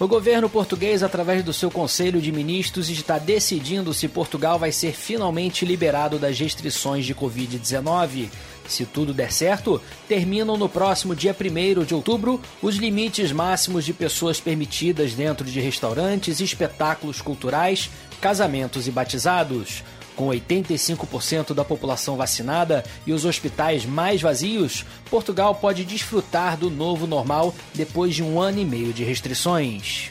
O 0.00 0.08
governo 0.08 0.48
português, 0.48 1.02
através 1.02 1.44
do 1.44 1.52
seu 1.52 1.70
Conselho 1.70 2.22
de 2.22 2.32
Ministros, 2.32 2.88
está 2.88 3.18
decidindo 3.18 3.92
se 3.92 4.08
Portugal 4.08 4.58
vai 4.58 4.72
ser 4.72 4.94
finalmente 4.94 5.66
liberado 5.66 6.18
das 6.18 6.38
restrições 6.38 7.04
de 7.04 7.14
Covid-19. 7.14 8.30
Se 8.70 8.86
tudo 8.86 9.12
der 9.12 9.32
certo, 9.32 9.82
terminam 10.06 10.56
no 10.56 10.68
próximo 10.68 11.14
dia 11.14 11.34
1 11.34 11.84
de 11.84 11.92
outubro 11.92 12.40
os 12.62 12.76
limites 12.76 13.32
máximos 13.32 13.84
de 13.84 13.92
pessoas 13.92 14.38
permitidas 14.38 15.12
dentro 15.12 15.44
de 15.44 15.58
restaurantes, 15.58 16.40
espetáculos 16.40 17.20
culturais, 17.20 17.90
casamentos 18.20 18.86
e 18.86 18.92
batizados. 18.92 19.82
Com 20.14 20.28
85% 20.28 21.52
da 21.52 21.64
população 21.64 22.16
vacinada 22.16 22.84
e 23.04 23.12
os 23.12 23.24
hospitais 23.24 23.84
mais 23.84 24.22
vazios, 24.22 24.84
Portugal 25.10 25.52
pode 25.56 25.84
desfrutar 25.84 26.56
do 26.56 26.70
novo 26.70 27.08
normal 27.08 27.52
depois 27.74 28.14
de 28.14 28.22
um 28.22 28.40
ano 28.40 28.60
e 28.60 28.64
meio 28.64 28.92
de 28.92 29.02
restrições. 29.02 30.10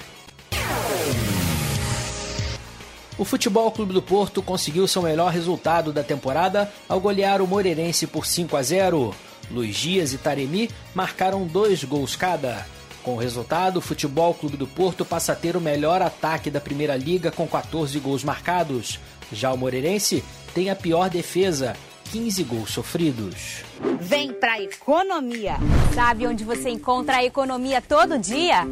O 3.20 3.26
Futebol 3.26 3.70
Clube 3.70 3.92
do 3.92 4.02
Porto 4.02 4.42
conseguiu 4.42 4.88
seu 4.88 5.02
melhor 5.02 5.30
resultado 5.30 5.92
da 5.92 6.02
temporada 6.02 6.72
ao 6.88 7.02
golear 7.02 7.42
o 7.42 7.48
Moreirense 7.48 8.08
por 8.08 8.26
5 8.26 8.56
a 8.56 8.64
0. 8.64 9.14
Luiz 9.52 9.76
Dias 9.76 10.14
e 10.14 10.18
Taremi 10.18 10.70
marcaram 10.96 11.46
dois 11.46 11.84
gols 11.84 12.16
cada. 12.16 12.66
Com 13.04 13.16
o 13.16 13.18
resultado, 13.18 13.78
o 13.78 13.82
Futebol 13.82 14.34
Clube 14.34 14.56
do 14.56 14.66
Porto 14.66 15.04
passa 15.04 15.34
a 15.34 15.36
ter 15.36 15.58
o 15.58 15.62
melhor 15.62 16.02
ataque 16.02 16.50
da 16.50 16.62
Primeira 16.62 16.96
Liga 16.96 17.30
com 17.30 17.46
14 17.46 18.00
gols 18.00 18.24
marcados. 18.24 19.02
Já 19.34 19.52
o 19.52 19.58
Moreirense 19.58 20.24
tem 20.54 20.70
a 20.70 20.76
pior 20.76 21.10
defesa, 21.10 21.76
15 22.14 22.44
gols 22.46 22.72
sofridos. 22.72 23.66
Vem 24.00 24.32
pra 24.32 24.62
economia. 24.62 25.58
Sabe 25.94 26.26
onde 26.26 26.46
você 26.46 26.70
encontra 26.70 27.18
a 27.18 27.26
economia 27.26 27.82
todo 27.82 28.18
dia? 28.18 28.66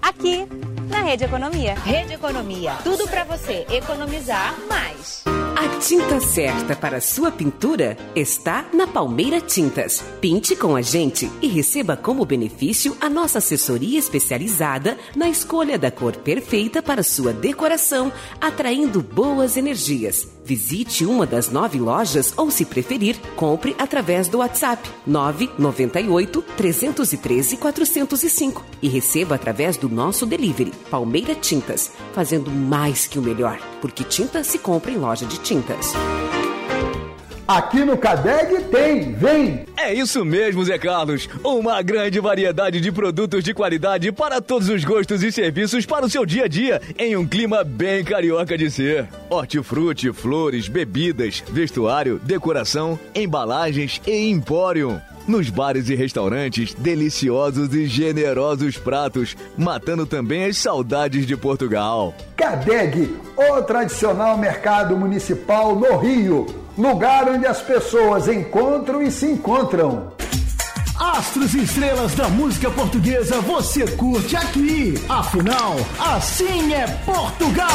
Aqui, 0.00 0.46
na 0.90 1.02
Rede 1.02 1.24
Economia. 1.24 1.74
Rede 1.74 2.14
Economia. 2.14 2.74
Tudo 2.82 3.06
pra 3.08 3.24
você 3.24 3.64
economizar 3.70 4.54
mais. 4.68 5.22
A 5.56 5.78
tinta 5.78 6.20
certa 6.20 6.74
para 6.74 7.00
sua 7.00 7.30
pintura 7.30 7.96
está 8.16 8.64
na 8.72 8.86
Palmeira 8.86 9.40
Tintas. 9.40 10.02
Pinte 10.20 10.56
com 10.56 10.74
a 10.74 10.82
gente 10.82 11.30
e 11.42 11.48
receba 11.48 11.96
como 11.96 12.24
benefício 12.24 12.96
a 13.00 13.08
nossa 13.08 13.38
assessoria 13.38 13.98
especializada 13.98 14.98
na 15.14 15.28
escolha 15.28 15.78
da 15.78 15.90
cor 15.90 16.16
perfeita 16.16 16.82
para 16.82 17.02
sua 17.02 17.32
decoração, 17.32 18.10
atraindo 18.40 19.02
boas 19.02 19.56
energias. 19.56 20.26
Visite 20.50 21.06
uma 21.06 21.24
das 21.26 21.48
nove 21.48 21.78
lojas 21.78 22.34
ou, 22.36 22.50
se 22.50 22.64
preferir, 22.64 23.16
compre 23.36 23.72
através 23.78 24.26
do 24.26 24.38
WhatsApp 24.38 24.82
998 25.06 26.42
313 26.56 27.56
405 27.56 28.64
e 28.82 28.88
receba 28.88 29.36
através 29.36 29.76
do 29.76 29.88
nosso 29.88 30.26
delivery 30.26 30.72
Palmeira 30.90 31.36
Tintas, 31.36 31.92
fazendo 32.12 32.50
mais 32.50 33.06
que 33.06 33.16
o 33.16 33.22
melhor, 33.22 33.60
porque 33.80 34.02
tinta 34.02 34.42
se 34.42 34.58
compra 34.58 34.90
em 34.90 34.96
loja 34.96 35.24
de 35.24 35.38
tintas. 35.38 35.92
Aqui 37.50 37.84
no 37.84 37.98
Cadeg 37.98 38.62
tem, 38.70 39.12
vem! 39.12 39.66
É 39.76 39.92
isso 39.92 40.24
mesmo, 40.24 40.64
Zé 40.64 40.78
Carlos. 40.78 41.28
Uma 41.42 41.82
grande 41.82 42.20
variedade 42.20 42.80
de 42.80 42.92
produtos 42.92 43.42
de 43.42 43.52
qualidade 43.52 44.12
para 44.12 44.40
todos 44.40 44.68
os 44.68 44.84
gostos 44.84 45.20
e 45.24 45.32
serviços 45.32 45.84
para 45.84 46.06
o 46.06 46.08
seu 46.08 46.24
dia 46.24 46.44
a 46.44 46.46
dia, 46.46 46.80
em 46.96 47.16
um 47.16 47.26
clima 47.26 47.64
bem 47.64 48.04
carioca 48.04 48.56
de 48.56 48.70
ser. 48.70 49.08
Hortifruti, 49.28 50.12
flores, 50.12 50.68
bebidas, 50.68 51.42
vestuário, 51.50 52.20
decoração, 52.22 52.96
embalagens 53.16 54.00
e 54.06 54.30
empório. 54.30 55.02
Nos 55.26 55.50
bares 55.50 55.88
e 55.88 55.96
restaurantes, 55.96 56.72
deliciosos 56.74 57.74
e 57.74 57.86
generosos 57.86 58.78
pratos, 58.78 59.36
matando 59.58 60.06
também 60.06 60.44
as 60.44 60.56
saudades 60.56 61.26
de 61.26 61.36
Portugal. 61.36 62.14
Cadeg, 62.36 63.12
o 63.36 63.60
tradicional 63.62 64.38
mercado 64.38 64.96
municipal 64.96 65.74
no 65.74 65.96
Rio, 65.98 66.46
lugar 66.80 67.28
onde 67.28 67.46
as 67.46 67.60
pessoas 67.60 68.26
encontram 68.26 69.02
e 69.02 69.10
se 69.10 69.26
encontram. 69.26 70.12
Astros 70.98 71.54
e 71.54 71.62
estrelas 71.62 72.14
da 72.14 72.28
música 72.28 72.70
portuguesa 72.70 73.40
você 73.40 73.86
curte 73.96 74.36
aqui. 74.36 74.94
Afinal, 75.08 75.76
assim 75.98 76.72
é 76.72 76.86
Portugal. 77.04 77.68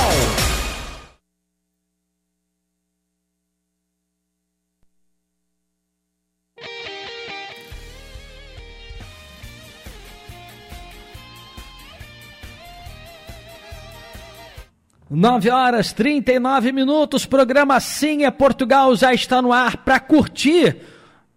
Nove 15.15 15.49
horas 15.49 15.93
39 15.93 16.73
minutos, 16.73 17.25
programa 17.25 17.79
Sim 17.79 18.25
é 18.25 18.31
Portugal 18.31 18.93
já 18.97 19.13
está 19.13 19.41
no 19.41 19.53
ar 19.53 19.77
para 19.77 19.97
curtir 19.97 20.75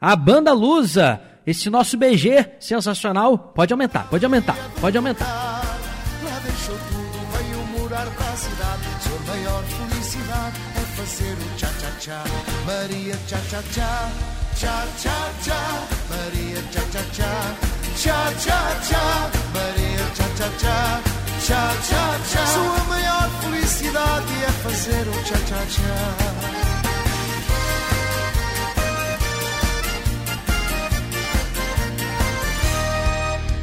a 0.00 0.16
banda 0.16 0.52
Lusa. 0.52 1.20
Esse 1.46 1.70
nosso 1.70 1.96
BG 1.96 2.56
sensacional. 2.58 3.38
Pode 3.38 3.72
aumentar, 3.72 4.08
pode 4.10 4.24
aumentar, 4.24 4.56
pode 4.80 4.96
aumentar. 4.96 5.26
Lá 5.26 6.40
deixou 6.42 6.74
tudo, 6.74 7.18
veio 7.32 7.66
morar 7.78 8.06
cidade. 8.36 8.82
Sua 9.00 9.32
maior 9.32 9.62
felicidade 9.62 10.56
é 10.74 10.80
fazer 10.96 11.32
o 11.34 11.56
tchá-tchá-tchá. 11.56 12.24
Maria 12.66 13.14
tchá-tchá-tchá, 13.28 14.10
tchá-tchá-tchá. 14.56 15.88
Maria 16.10 16.62
tchá-tchá-tchá, 16.72 17.54
tchá-tchá-tchá. 17.94 19.30
Maria 19.54 20.04
tchá-tchá-tchá, 20.16 21.07
tchá, 21.48 21.74
tchá, 21.82 22.18
tchá. 22.28 22.46
Sua 22.46 22.84
maior 22.84 23.30
felicidade 23.40 24.34
é 24.44 24.52
fazer 24.64 25.08
o 25.08 25.14
cha-cha-cha. 25.24 25.98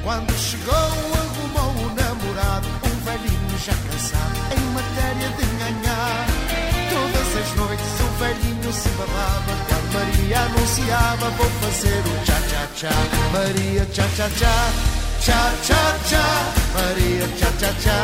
Quando 0.03 0.33
chegou, 0.37 0.73
arrumou 0.73 1.85
o 1.85 1.95
namorado, 1.95 2.67
um 2.85 2.95
velhinho 3.05 3.57
já 3.63 3.73
cansado, 3.73 4.37
em 4.55 4.65
matéria 4.73 5.29
de 5.37 5.45
ganhar. 5.61 6.25
Todas 6.89 7.29
as 7.41 7.55
noites 7.55 7.99
o 7.99 8.09
velhinho 8.19 8.73
se 8.73 8.89
babava, 8.89 9.53
a 9.71 9.93
Maria 9.93 10.39
anunciava: 10.41 11.29
Vou 11.31 11.49
fazer 11.61 12.01
o 12.01 12.25
cha-cha-cha. 12.25 12.89
Maria, 13.31 13.85
cha-cha-cha, 13.93 14.71
cha-cha-cha. 15.21 16.64
Maria 16.76 17.26
tchá-tchá-tchá, 17.38 17.99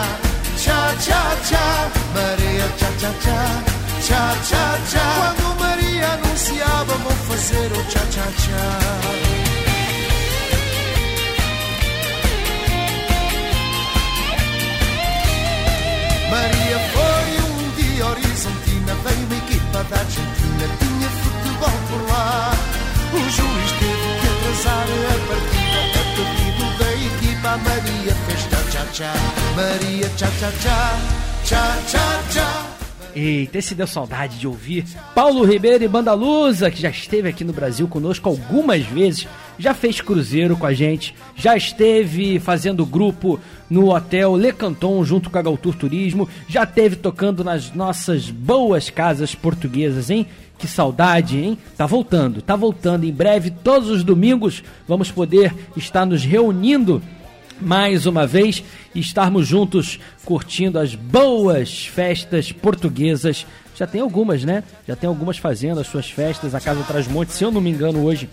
tchá-tchá-tchá. 0.56 1.92
Maria 2.16 2.68
tchá-tchá-tchá, 2.78 3.64
tchá-tchá-tchá. 4.02 5.36
Quando 5.36 5.60
Maria 5.60 6.08
anunciava: 6.14 6.94
Vou 7.04 7.12
fazer 7.12 7.70
o 7.74 7.84
tchá-tchá-tchá. 7.90 8.64
Maria 16.32 16.80
foi 16.94 17.30
um 17.44 17.76
dia 17.76 18.06
horizontina, 18.06 18.96
veio 19.04 19.26
uma 19.26 19.36
equipa 19.36 19.84
da 19.84 19.98
Argentina, 20.00 20.66
tinha 20.80 21.10
futebol 21.10 21.78
por 21.90 22.02
lá. 22.10 22.54
O 23.12 23.20
juiz 23.20 23.72
teve 23.80 24.10
que 24.22 24.28
atrasar 24.32 24.88
a 24.88 25.18
partida, 25.28 25.80
a 26.00 26.04
pedido 26.16 26.66
da 26.80 26.90
equipa. 26.94 27.58
Maria 27.58 28.16
fez 28.28 28.61
tchá-tchá-tchá, 28.92 29.14
Maria 29.56 30.10
tchá-tchá-tchá. 31.46 32.68
Eita, 33.16 33.58
esse 33.58 33.76
deu 33.76 33.88
saudade 33.88 34.38
de 34.38 34.48
ouvir. 34.48 34.86
Paulo 35.14 35.44
Ribeiro 35.44 35.84
e 35.84 35.88
Banda 35.88 36.14
Lusa, 36.14 36.72
que 36.72 36.82
já 36.82 36.90
esteve 36.90 37.28
aqui 37.28 37.44
no 37.44 37.52
Brasil 37.52 37.88
conosco 37.88 38.30
algumas 38.30 38.86
vezes, 38.86 39.28
já 39.58 39.74
fez 39.74 40.00
cruzeiro 40.00 40.56
com 40.56 40.66
a 40.66 40.74
gente, 40.74 41.14
já 41.36 41.56
esteve 41.58 42.40
fazendo 42.40 42.86
grupo 42.86 43.40
no 43.70 43.94
hotel 43.94 44.36
Le 44.36 44.54
Canton 44.54 45.04
junto 45.04 45.30
com 45.30 45.38
a 45.38 45.42
Galtour 45.42 45.76
Turismo, 45.76 46.28
já 46.48 46.64
esteve 46.64 46.96
tocando 46.96 47.44
nas 47.44 47.74
nossas 47.74 48.30
boas 48.30 48.90
casas 48.90 49.36
portuguesas, 49.36 50.10
hein? 50.10 50.26
Que 50.58 50.68
saudade, 50.68 51.38
hein? 51.38 51.58
Tá 51.76 51.86
voltando, 51.86 52.42
tá 52.42 52.56
voltando 52.56 53.06
em 53.06 53.12
breve, 53.12 53.52
todos 53.52 53.90
os 53.90 54.04
domingos 54.04 54.64
vamos 54.88 55.12
poder 55.12 55.54
estar 55.76 56.06
nos 56.06 56.24
reunindo 56.24 57.02
mais 57.62 58.06
uma 58.06 58.26
vez 58.26 58.64
e 58.94 59.00
estarmos 59.00 59.48
juntos 59.48 60.00
curtindo 60.26 60.80
as 60.80 60.96
boas 60.96 61.86
festas 61.86 62.52
portuguesas. 62.52 63.46
Já 63.76 63.88
tem 63.88 64.02
algumas, 64.02 64.44
né? 64.44 64.64
Já 64.88 64.96
tem 64.96 65.08
algumas 65.08 65.38
fazendo 65.38 65.80
as 65.80 65.88
suas 65.88 66.10
festas. 66.10 66.54
A 66.54 66.60
Casa 66.60 66.84
Trasmonte, 66.84 67.34
se 67.34 67.44
eu 67.44 67.52
não 67.52 67.62
me 67.62 67.70
engano, 67.70 68.04
hoje 68.04 68.30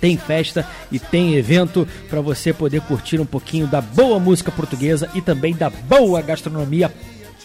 tem 0.00 0.16
festa 0.16 0.66
e 0.92 0.98
tem 0.98 1.34
evento 1.34 1.88
para 2.10 2.20
você 2.20 2.52
poder 2.52 2.80
curtir 2.82 3.20
um 3.20 3.26
pouquinho 3.26 3.66
da 3.66 3.80
boa 3.80 4.18
música 4.18 4.52
portuguesa 4.52 5.10
e 5.14 5.20
também 5.20 5.54
da 5.54 5.70
boa 5.70 6.20
gastronomia 6.20 6.92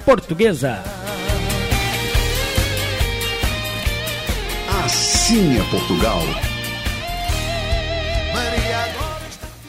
portuguesa. 0.04 0.84
Assim 4.84 5.58
é 5.58 5.64
Portugal. 5.70 6.49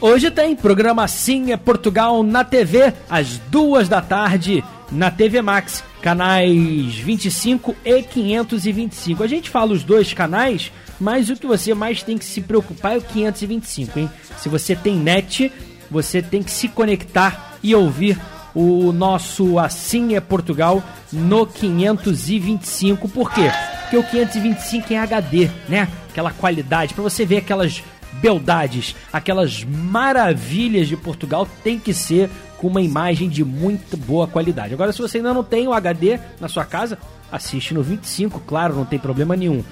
Hoje 0.03 0.31
tem 0.31 0.57
programa 0.57 1.07
Sim 1.07 1.53
é 1.53 1.59
Portugal 1.59 2.23
na 2.23 2.43
TV, 2.43 2.95
às 3.09 3.37
duas 3.37 3.87
da 3.87 4.01
tarde, 4.01 4.65
na 4.91 5.11
TV 5.11 5.43
Max, 5.43 5.85
canais 6.01 6.95
25 6.95 7.77
e 7.85 8.03
525. 8.03 9.23
A 9.23 9.27
gente 9.27 9.51
fala 9.51 9.73
os 9.73 9.85
dois 9.85 10.15
canais, 10.15 10.73
mas 10.99 11.29
o 11.29 11.37
que 11.37 11.47
você 11.47 11.75
mais 11.75 12.03
tem 12.03 12.17
que 12.17 12.25
se 12.25 12.41
preocupar 12.41 12.95
é 12.95 12.97
o 12.97 13.03
525, 13.03 13.99
hein? 13.99 14.11
Se 14.39 14.49
você 14.49 14.75
tem 14.75 14.97
net, 14.97 15.53
você 15.91 16.23
tem 16.23 16.43
que 16.43 16.51
se 16.51 16.67
conectar 16.69 17.59
e 17.63 17.75
ouvir 17.75 18.19
o 18.55 18.93
nosso 18.93 19.59
Assim 19.59 20.15
é 20.15 20.21
Portugal 20.21 20.83
no 21.13 21.45
525. 21.47 23.07
Por 23.07 23.31
quê? 23.31 23.53
Porque 23.83 23.99
o 23.99 24.03
525 24.03 24.95
é 24.95 24.97
HD, 24.97 25.51
né? 25.69 25.89
Aquela 26.09 26.31
qualidade, 26.31 26.95
para 26.95 27.03
você 27.03 27.27
ver 27.27 27.37
aquelas 27.37 27.83
beldades, 28.21 28.95
aquelas 29.13 29.65
maravilhas 29.65 30.89
de 30.89 30.97
Portugal, 30.97 31.49
tem 31.65 31.79
que 31.79 31.95
ser 31.95 32.31
com 32.59 32.69
uma 32.69 32.83
imagem 32.83 33.29
de 33.29 33.45
muito 33.45 33.97
boa 33.97 34.27
qualidade. 34.27 34.75
Agora, 34.75 34.93
se 34.93 35.01
você 35.01 35.17
ainda 35.17 35.33
não 35.33 35.43
tem 35.43 35.67
o 35.67 35.73
HD 35.73 36.19
na 36.39 36.49
sua 36.49 36.65
casa, 36.65 36.99
assiste 37.33 37.73
no 37.73 37.83
25, 37.83 38.41
claro, 38.41 38.75
não 38.75 38.85
tem 38.85 38.99
problema 38.99 39.35
nenhum. 39.35 39.65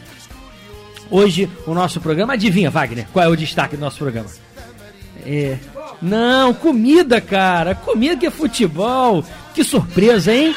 Hoje, 1.11 1.49
o 1.67 1.75
nosso 1.75 2.01
programa, 2.01 2.35
adivinha, 2.35 2.71
Wagner, 2.71 3.07
qual 3.13 3.25
é 3.25 3.29
o 3.29 3.37
destaque 3.37 3.77
do 3.77 3.81
nosso 3.81 3.99
programa? 3.99 4.29
É. 5.25 5.59
Não, 6.01 6.55
comida, 6.55 7.21
cara. 7.21 7.75
Comida 7.75 8.17
que 8.17 8.27
é 8.27 8.31
futebol. 8.31 9.25
Que 9.55 9.65
surpresa, 9.65 10.33
hein? 10.33 10.55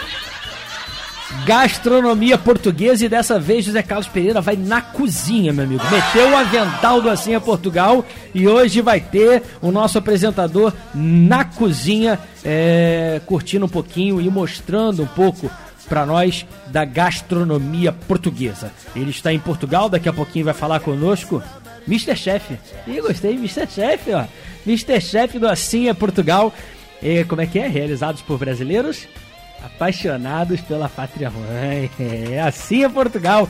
Gastronomia 1.45 2.37
portuguesa 2.37 3.05
e 3.05 3.09
dessa 3.09 3.39
vez 3.39 3.65
José 3.65 3.81
Carlos 3.81 4.07
Pereira 4.07 4.39
vai 4.41 4.55
na 4.55 4.79
cozinha, 4.81 5.51
meu 5.51 5.65
amigo. 5.65 5.83
Meteu 5.89 6.29
o 6.29 6.37
avental 6.37 7.01
do 7.01 7.09
Assim 7.09 7.33
é 7.33 7.39
Portugal 7.39 8.05
e 8.33 8.47
hoje 8.47 8.79
vai 8.81 9.01
ter 9.01 9.41
o 9.61 9.71
nosso 9.71 9.97
apresentador 9.97 10.71
na 10.93 11.43
cozinha, 11.43 12.19
é, 12.45 13.19
curtindo 13.25 13.65
um 13.65 13.69
pouquinho 13.69 14.21
e 14.21 14.29
mostrando 14.29 15.01
um 15.01 15.07
pouco 15.07 15.49
para 15.89 16.05
nós 16.05 16.45
da 16.67 16.85
gastronomia 16.85 17.91
portuguesa. 17.91 18.71
Ele 18.95 19.09
está 19.09 19.33
em 19.33 19.39
Portugal, 19.39 19.89
daqui 19.89 20.07
a 20.07 20.13
pouquinho 20.13 20.45
vai 20.45 20.53
falar 20.53 20.79
conosco. 20.79 21.41
Mr. 21.87 22.15
Chef. 22.15 22.51
Ih, 22.87 23.01
gostei, 23.01 23.33
Mr. 23.33 23.67
Chef, 23.67 24.13
ó. 24.13 24.25
Mr. 24.65 25.01
Chef 25.01 25.39
do 25.39 25.47
Assim 25.47 25.89
é 25.89 25.93
Portugal. 25.93 26.53
E, 27.01 27.23
como 27.23 27.41
é 27.41 27.47
que 27.47 27.57
é? 27.57 27.67
Realizados 27.67 28.21
por 28.21 28.37
brasileiros 28.37 29.07
apaixonados 29.63 30.59
pela 30.61 30.89
pátria 30.89 31.29
mãe. 31.29 31.89
É, 31.99 32.41
assim 32.41 32.83
é 32.83 32.89
Portugal. 32.89 33.47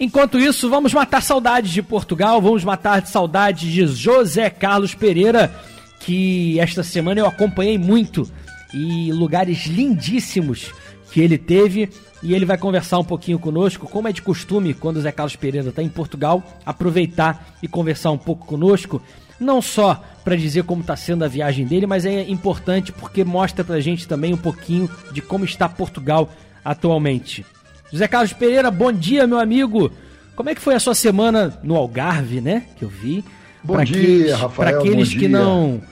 Enquanto 0.00 0.38
isso, 0.38 0.70
vamos 0.70 0.94
matar 0.94 1.20
saudades 1.20 1.72
de 1.72 1.82
Portugal, 1.82 2.40
vamos 2.40 2.62
matar 2.62 3.04
saudades 3.04 3.72
de 3.72 3.84
José 3.86 4.48
Carlos 4.48 4.94
Pereira, 4.94 5.52
que 5.98 6.58
esta 6.60 6.84
semana 6.84 7.18
eu 7.18 7.26
acompanhei 7.26 7.76
muito 7.76 8.30
e 8.72 9.10
lugares 9.12 9.66
lindíssimos 9.66 10.72
que 11.10 11.20
ele 11.20 11.36
teve 11.36 11.90
e 12.22 12.32
ele 12.32 12.44
vai 12.44 12.56
conversar 12.56 13.00
um 13.00 13.04
pouquinho 13.04 13.40
conosco, 13.40 13.88
como 13.88 14.06
é 14.06 14.12
de 14.12 14.22
costume 14.22 14.72
quando 14.72 14.98
o 14.98 15.00
Zé 15.00 15.10
Carlos 15.10 15.34
Pereira 15.34 15.70
está 15.70 15.82
em 15.82 15.88
Portugal, 15.88 16.44
aproveitar 16.64 17.56
e 17.60 17.66
conversar 17.66 18.12
um 18.12 18.18
pouco 18.18 18.46
conosco, 18.46 19.02
não 19.40 19.60
só 19.60 20.00
para 20.24 20.36
dizer 20.36 20.62
como 20.62 20.82
está 20.82 20.94
sendo 20.94 21.24
a 21.24 21.28
viagem 21.28 21.66
dele, 21.66 21.86
mas 21.86 22.04
é 22.04 22.28
importante 22.28 22.92
porque 22.92 23.24
mostra 23.24 23.64
para 23.64 23.76
a 23.76 23.80
gente 23.80 24.06
também 24.06 24.32
um 24.32 24.38
pouquinho 24.38 24.88
de 25.12 25.20
como 25.20 25.44
está 25.44 25.68
Portugal 25.68 26.30
atualmente. 26.64 27.44
José 27.90 28.06
Carlos 28.06 28.32
Pereira, 28.32 28.70
bom 28.70 28.92
dia, 28.92 29.26
meu 29.26 29.38
amigo. 29.38 29.90
Como 30.36 30.50
é 30.50 30.54
que 30.54 30.60
foi 30.60 30.74
a 30.74 30.80
sua 30.80 30.94
semana 30.94 31.58
no 31.62 31.74
Algarve, 31.74 32.40
né? 32.40 32.64
Que 32.76 32.84
eu 32.84 32.88
vi. 32.88 33.24
Bom 33.62 33.74
pra 33.74 33.84
dia, 33.84 33.98
aqueles, 33.98 34.32
Rafael, 34.32 34.70
Para 34.70 34.78
aqueles 34.78 35.14
que 35.14 35.26
não, 35.26 35.82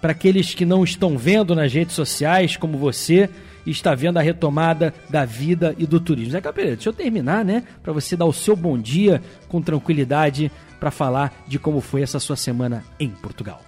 para 0.00 0.12
aqueles 0.12 0.54
que 0.54 0.66
não 0.66 0.84
estão 0.84 1.16
vendo 1.16 1.54
nas 1.54 1.72
redes 1.72 1.94
sociais, 1.94 2.56
como 2.56 2.76
você 2.76 3.30
está 3.66 3.94
vendo 3.94 4.18
a 4.18 4.22
retomada 4.22 4.92
da 5.08 5.24
vida 5.24 5.74
e 5.78 5.86
do 5.86 5.98
turismo. 5.98 6.32
Zé 6.32 6.40
Carlos 6.40 6.56
Pereira, 6.56 6.76
deixa 6.76 6.90
eu 6.90 6.92
terminar, 6.92 7.44
né? 7.44 7.62
Para 7.82 7.92
você 7.92 8.16
dar 8.16 8.26
o 8.26 8.32
seu 8.32 8.54
bom 8.54 8.76
dia 8.76 9.22
com 9.48 9.62
tranquilidade 9.62 10.52
para 10.78 10.90
falar 10.90 11.32
de 11.46 11.58
como 11.58 11.80
foi 11.80 12.02
essa 12.02 12.20
sua 12.20 12.36
semana 12.36 12.84
em 13.00 13.08
Portugal. 13.08 13.62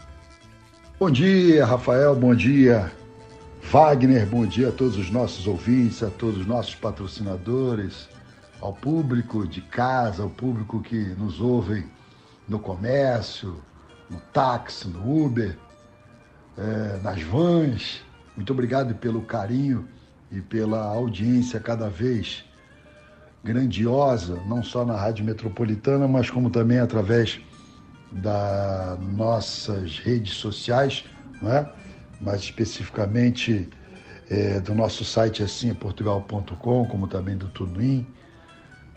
Bom 0.98 1.10
dia, 1.10 1.64
Rafael, 1.64 2.14
bom 2.14 2.34
dia, 2.34 2.90
Wagner, 3.70 4.24
bom 4.24 4.46
dia 4.46 4.68
a 4.68 4.72
todos 4.72 4.96
os 4.96 5.10
nossos 5.10 5.44
ouvintes, 5.48 6.00
a 6.00 6.08
todos 6.08 6.42
os 6.42 6.46
nossos 6.46 6.76
patrocinadores, 6.76 8.08
ao 8.60 8.72
público 8.72 9.44
de 9.46 9.60
casa, 9.60 10.22
ao 10.22 10.30
público 10.30 10.80
que 10.80 10.96
nos 11.16 11.40
ouve 11.40 11.84
no 12.48 12.60
comércio, 12.60 13.60
no 14.08 14.20
táxi, 14.32 14.86
no 14.86 15.24
Uber, 15.24 15.58
eh, 16.56 17.00
nas 17.02 17.20
vans. 17.22 18.02
Muito 18.36 18.52
obrigado 18.52 18.94
pelo 18.94 19.22
carinho 19.22 19.88
e 20.30 20.40
pela 20.40 20.84
audiência 20.84 21.58
cada 21.58 21.90
vez 21.90 22.44
grandiosa, 23.42 24.40
não 24.46 24.62
só 24.62 24.84
na 24.84 24.94
Rádio 24.96 25.24
Metropolitana, 25.24 26.06
mas 26.06 26.30
como 26.30 26.50
também 26.50 26.78
através 26.78 27.40
das 28.12 29.00
nossas 29.00 29.98
redes 29.98 30.34
sociais, 30.34 31.04
não 31.42 31.52
é? 31.52 31.68
Mais 32.20 32.40
especificamente 32.40 33.68
eh, 34.30 34.60
do 34.60 34.74
nosso 34.74 35.04
site 35.04 35.42
assim 35.42 35.72
portugal.com, 35.74 36.86
como 36.86 37.06
também 37.06 37.36
do 37.36 37.46
Tunuim, 37.48 38.06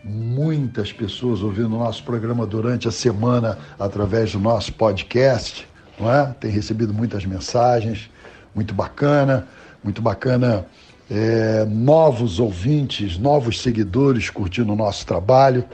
muitas 0.02 0.92
pessoas 0.92 1.42
ouvindo 1.42 1.76
o 1.76 1.78
nosso 1.78 2.02
programa 2.04 2.46
durante 2.46 2.88
a 2.88 2.90
semana 2.90 3.58
através 3.78 4.32
do 4.32 4.38
nosso 4.38 4.72
podcast, 4.72 5.68
não 5.98 6.10
é? 6.10 6.34
Tem 6.40 6.50
recebido 6.50 6.94
muitas 6.94 7.24
mensagens, 7.24 8.10
muito 8.54 8.74
bacana, 8.74 9.46
muito 9.84 10.00
bacana. 10.00 10.66
É, 11.10 11.64
novos 11.64 12.38
ouvintes, 12.38 13.18
novos 13.18 13.60
seguidores 13.60 14.30
curtindo 14.30 14.72
o 14.72 14.76
nosso 14.76 15.04
trabalho. 15.04 15.64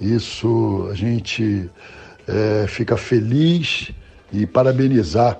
Isso 0.00 0.88
a 0.90 0.94
gente 0.94 1.70
é, 2.26 2.66
fica 2.66 2.96
feliz 2.96 3.92
e 4.32 4.46
parabenizar 4.46 5.38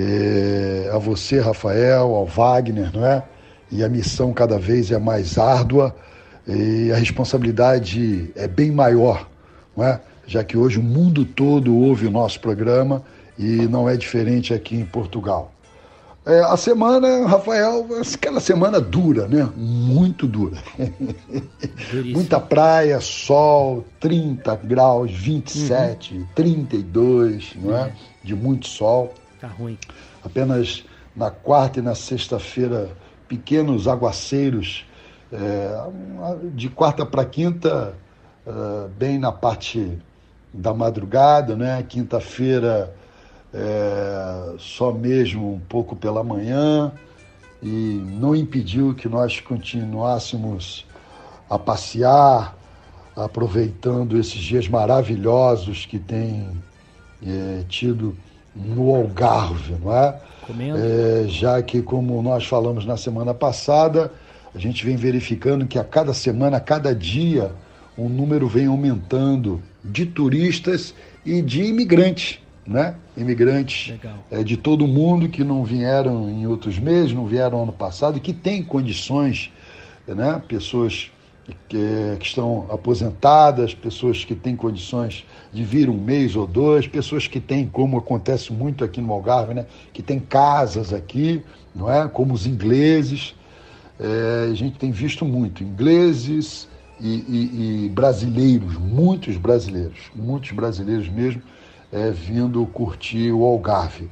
é, 0.00 0.90
a 0.92 0.98
você, 0.98 1.40
Rafael, 1.40 2.14
ao 2.14 2.26
Wagner, 2.26 2.90
não 2.92 3.04
é? 3.04 3.22
E 3.70 3.84
a 3.84 3.88
missão 3.88 4.32
cada 4.32 4.58
vez 4.58 4.90
é 4.90 4.98
mais 4.98 5.38
árdua 5.38 5.94
e 6.46 6.90
a 6.90 6.96
responsabilidade 6.96 8.30
é 8.34 8.48
bem 8.48 8.70
maior, 8.70 9.28
não 9.76 9.84
é? 9.84 10.00
Já 10.26 10.42
que 10.42 10.56
hoje 10.56 10.78
o 10.78 10.82
mundo 10.82 11.24
todo 11.24 11.76
ouve 11.76 12.06
o 12.06 12.10
nosso 12.10 12.40
programa 12.40 13.02
e 13.38 13.66
não 13.68 13.88
é 13.88 13.96
diferente 13.96 14.52
aqui 14.52 14.76
em 14.76 14.84
Portugal. 14.84 15.52
É, 16.28 16.40
a 16.40 16.58
semana, 16.58 17.26
Rafael, 17.26 17.86
aquela 18.14 18.38
semana 18.38 18.78
dura, 18.78 19.26
né? 19.26 19.48
Muito 19.56 20.26
dura. 20.26 20.58
Muita 22.12 22.38
praia, 22.38 23.00
sol, 23.00 23.82
30 23.98 24.54
graus, 24.56 25.10
27, 25.10 26.14
uhum. 26.14 26.26
32, 26.34 27.52
não 27.56 27.74
é? 27.74 27.84
Uhum. 27.84 27.90
De 28.22 28.34
muito 28.34 28.68
sol. 28.68 29.14
Tá 29.40 29.48
ruim. 29.48 29.78
Apenas 30.24 30.84
na 31.14 31.30
quarta 31.30 31.78
e 31.78 31.82
na 31.82 31.94
sexta-feira, 31.94 32.90
pequenos 33.28 33.86
aguaceiros. 33.86 34.84
É, 35.32 35.90
de 36.54 36.68
quarta 36.68 37.04
para 37.04 37.24
quinta, 37.24 37.94
é, 38.46 38.88
bem 38.96 39.18
na 39.18 39.30
parte 39.30 39.98
da 40.52 40.72
madrugada, 40.72 41.54
né? 41.54 41.84
Quinta-feira 41.86 42.94
é, 43.52 44.54
só 44.58 44.92
mesmo 44.92 45.54
um 45.54 45.60
pouco 45.60 45.94
pela 45.94 46.24
manhã 46.24 46.92
e 47.62 48.02
não 48.18 48.34
impediu 48.34 48.94
que 48.94 49.08
nós 49.08 49.40
continuássemos 49.40 50.86
a 51.48 51.58
passear, 51.58 52.56
aproveitando 53.16 54.18
esses 54.18 54.40
dias 54.40 54.68
maravilhosos 54.68 55.86
que 55.86 55.98
tem 55.98 56.50
é, 57.26 57.64
tido 57.68 58.16
no 58.54 58.94
Algarve, 58.94 59.76
não 59.80 59.94
é? 59.94 60.20
é? 60.76 61.28
Já 61.28 61.62
que, 61.62 61.82
como 61.82 62.20
nós 62.22 62.46
falamos 62.46 62.84
na 62.84 62.96
semana 62.96 63.34
passada, 63.34 64.10
a 64.54 64.58
gente 64.58 64.84
vem 64.84 64.96
verificando 64.96 65.66
que 65.66 65.78
a 65.78 65.84
cada 65.84 66.14
semana, 66.14 66.56
a 66.56 66.60
cada 66.60 66.94
dia, 66.94 67.52
o 67.96 68.08
número 68.08 68.48
vem 68.48 68.66
aumentando 68.66 69.62
de 69.84 70.06
turistas 70.06 70.94
e 71.24 71.42
de 71.42 71.62
imigrantes 71.62 72.40
né? 72.68 72.94
imigrantes 73.16 73.94
é, 74.30 74.44
de 74.44 74.56
todo 74.56 74.86
mundo 74.86 75.28
que 75.28 75.42
não 75.42 75.64
vieram 75.64 76.28
em 76.28 76.46
outros 76.46 76.78
meses, 76.78 77.14
não 77.14 77.26
vieram 77.26 77.62
ano 77.62 77.72
passado 77.72 78.18
e 78.18 78.20
que 78.20 78.34
têm 78.34 78.62
condições, 78.62 79.50
né? 80.06 80.40
pessoas 80.46 81.10
que, 81.68 82.16
que, 82.18 82.26
estão 82.26 82.66
aposentadas, 82.70 83.74
pessoas 83.74 84.24
que 84.24 84.34
têm 84.34 84.54
condições 84.54 85.26
de 85.52 85.64
vir 85.64 85.88
um 85.88 85.96
mês 85.96 86.36
ou 86.36 86.46
dois, 86.46 86.86
pessoas 86.86 87.26
que 87.26 87.40
têm, 87.40 87.66
como 87.66 87.98
acontece 87.98 88.52
muito 88.52 88.84
aqui 88.84 89.00
no 89.00 89.12
Algarve, 89.12 89.54
né? 89.54 89.66
que 89.92 90.02
têm 90.02 90.18
casas 90.18 90.92
aqui, 90.92 91.42
não 91.74 91.90
é? 91.90 92.08
como 92.08 92.34
os 92.34 92.46
ingleses. 92.46 93.34
É, 93.98 94.48
a 94.50 94.54
gente 94.54 94.78
tem 94.78 94.90
visto 94.90 95.24
muito 95.24 95.64
ingleses 95.64 96.68
e, 97.00 97.08
e, 97.08 97.84
e 97.86 97.88
brasileiros, 97.88 98.76
muitos 98.76 99.36
brasileiros, 99.36 100.10
muitos 100.14 100.52
brasileiros 100.52 101.08
mesmo, 101.08 101.42
é, 101.90 102.10
vindo 102.10 102.64
curtir 102.66 103.32
o 103.32 103.44
Algarve. 103.44 104.08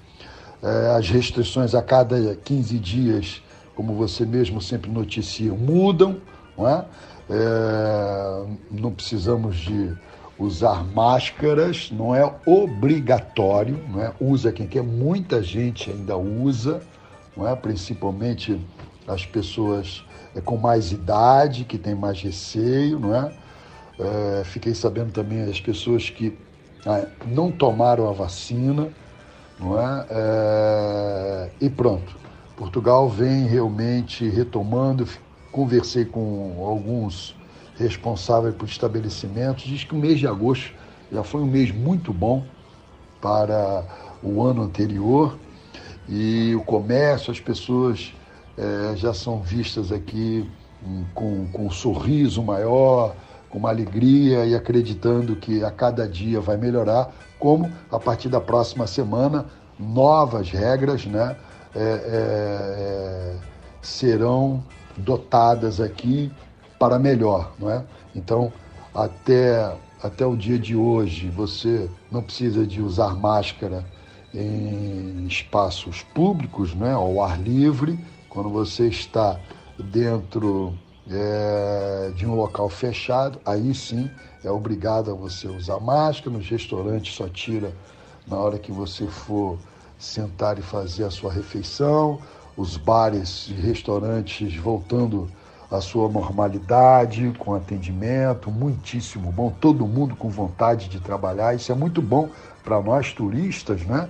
É, 0.62 0.96
as 0.96 1.08
restrições 1.08 1.74
a 1.74 1.82
cada 1.82 2.34
15 2.34 2.78
dias, 2.78 3.42
como 3.74 3.94
você 3.94 4.24
mesmo 4.24 4.60
sempre 4.60 4.90
noticia, 4.90 5.52
mudam, 5.52 6.16
não 6.56 6.66
é? 6.66 6.84
É 7.30 8.46
não 8.70 8.92
precisamos 8.92 9.56
de 9.56 9.96
usar 10.38 10.84
máscaras, 10.84 11.90
não 11.90 12.14
é 12.14 12.30
obrigatório, 12.44 13.78
não 13.88 14.02
é? 14.02 14.12
Usa 14.20 14.52
quem 14.52 14.66
quer, 14.66 14.82
muita 14.82 15.42
gente 15.42 15.90
ainda 15.90 16.16
usa, 16.16 16.82
não 17.36 17.48
é? 17.48 17.56
Principalmente 17.56 18.60
as 19.08 19.24
pessoas 19.24 20.04
é, 20.34 20.40
com 20.40 20.56
mais 20.56 20.92
idade, 20.92 21.64
que 21.64 21.78
têm 21.78 21.94
mais 21.94 22.20
receio, 22.20 22.98
não 22.98 23.14
é? 23.14 23.32
é 23.98 24.44
fiquei 24.44 24.74
sabendo 24.74 25.12
também 25.12 25.42
as 25.42 25.60
pessoas 25.60 26.10
que 26.10 26.36
né, 26.84 27.08
não 27.26 27.50
tomaram 27.50 28.08
a 28.08 28.12
vacina, 28.12 28.88
não 29.58 29.80
é? 29.80 30.06
é? 30.10 31.50
E 31.60 31.70
pronto. 31.70 32.14
Portugal 32.56 33.08
vem 33.08 33.46
realmente 33.46 34.28
retomando. 34.28 35.06
Conversei 35.56 36.04
com 36.04 36.62
alguns 36.66 37.34
responsáveis 37.78 38.54
por 38.54 38.68
estabelecimentos, 38.68 39.64
diz 39.64 39.84
que 39.84 39.94
o 39.94 39.96
mês 39.96 40.18
de 40.18 40.26
agosto 40.26 40.70
já 41.10 41.24
foi 41.24 41.40
um 41.40 41.46
mês 41.46 41.72
muito 41.72 42.12
bom 42.12 42.44
para 43.22 43.82
o 44.22 44.42
ano 44.42 44.64
anterior 44.64 45.38
e 46.06 46.54
o 46.54 46.60
comércio, 46.60 47.32
as 47.32 47.40
pessoas 47.40 48.12
é, 48.58 48.96
já 48.96 49.14
são 49.14 49.40
vistas 49.40 49.90
aqui 49.90 50.46
com, 51.14 51.46
com 51.50 51.68
um 51.68 51.70
sorriso 51.70 52.42
maior, 52.42 53.16
com 53.48 53.56
uma 53.56 53.70
alegria 53.70 54.44
e 54.44 54.54
acreditando 54.54 55.36
que 55.36 55.64
a 55.64 55.70
cada 55.70 56.06
dia 56.06 56.38
vai 56.38 56.58
melhorar, 56.58 57.14
como 57.38 57.72
a 57.90 57.98
partir 57.98 58.28
da 58.28 58.42
próxima 58.42 58.86
semana 58.86 59.46
novas 59.78 60.50
regras 60.50 61.06
né, 61.06 61.34
é, 61.74 61.80
é, 61.80 63.36
serão 63.80 64.62
dotadas 64.98 65.80
aqui 65.80 66.30
para 66.78 66.98
melhor. 66.98 67.52
Não 67.58 67.70
é? 67.70 67.84
Então, 68.14 68.52
até, 68.94 69.76
até 70.02 70.24
o 70.26 70.36
dia 70.36 70.58
de 70.58 70.76
hoje, 70.76 71.28
você 71.28 71.88
não 72.10 72.22
precisa 72.22 72.66
de 72.66 72.80
usar 72.80 73.14
máscara 73.14 73.84
em 74.34 75.26
espaços 75.26 76.02
públicos, 76.14 76.74
né, 76.74 76.92
ao 76.92 77.22
ar 77.22 77.40
livre, 77.40 77.98
quando 78.28 78.50
você 78.50 78.88
está 78.88 79.40
dentro 79.78 80.74
é, 81.10 82.12
de 82.14 82.26
um 82.26 82.34
local 82.34 82.68
fechado, 82.68 83.40
aí 83.46 83.74
sim 83.74 84.10
é 84.44 84.50
obrigado 84.50 85.10
a 85.10 85.14
você 85.14 85.48
usar 85.48 85.80
máscara. 85.80 86.36
Nos 86.36 86.48
restaurantes 86.48 87.14
só 87.14 87.28
tira 87.28 87.72
na 88.26 88.36
hora 88.36 88.58
que 88.58 88.72
você 88.72 89.06
for 89.06 89.58
sentar 89.98 90.58
e 90.58 90.62
fazer 90.62 91.04
a 91.04 91.10
sua 91.10 91.32
refeição. 91.32 92.20
Os 92.56 92.76
bares 92.76 93.48
e 93.48 93.52
restaurantes 93.52 94.56
voltando 94.56 95.28
à 95.70 95.80
sua 95.80 96.08
normalidade, 96.08 97.34
com 97.38 97.54
atendimento, 97.54 98.50
muitíssimo 98.50 99.30
bom. 99.30 99.52
Todo 99.60 99.86
mundo 99.86 100.16
com 100.16 100.28
vontade 100.28 100.88
de 100.88 101.00
trabalhar. 101.00 101.54
Isso 101.54 101.70
é 101.70 101.74
muito 101.74 102.00
bom 102.00 102.28
para 102.64 102.80
nós 102.80 103.12
turistas, 103.12 103.82
né? 103.82 104.08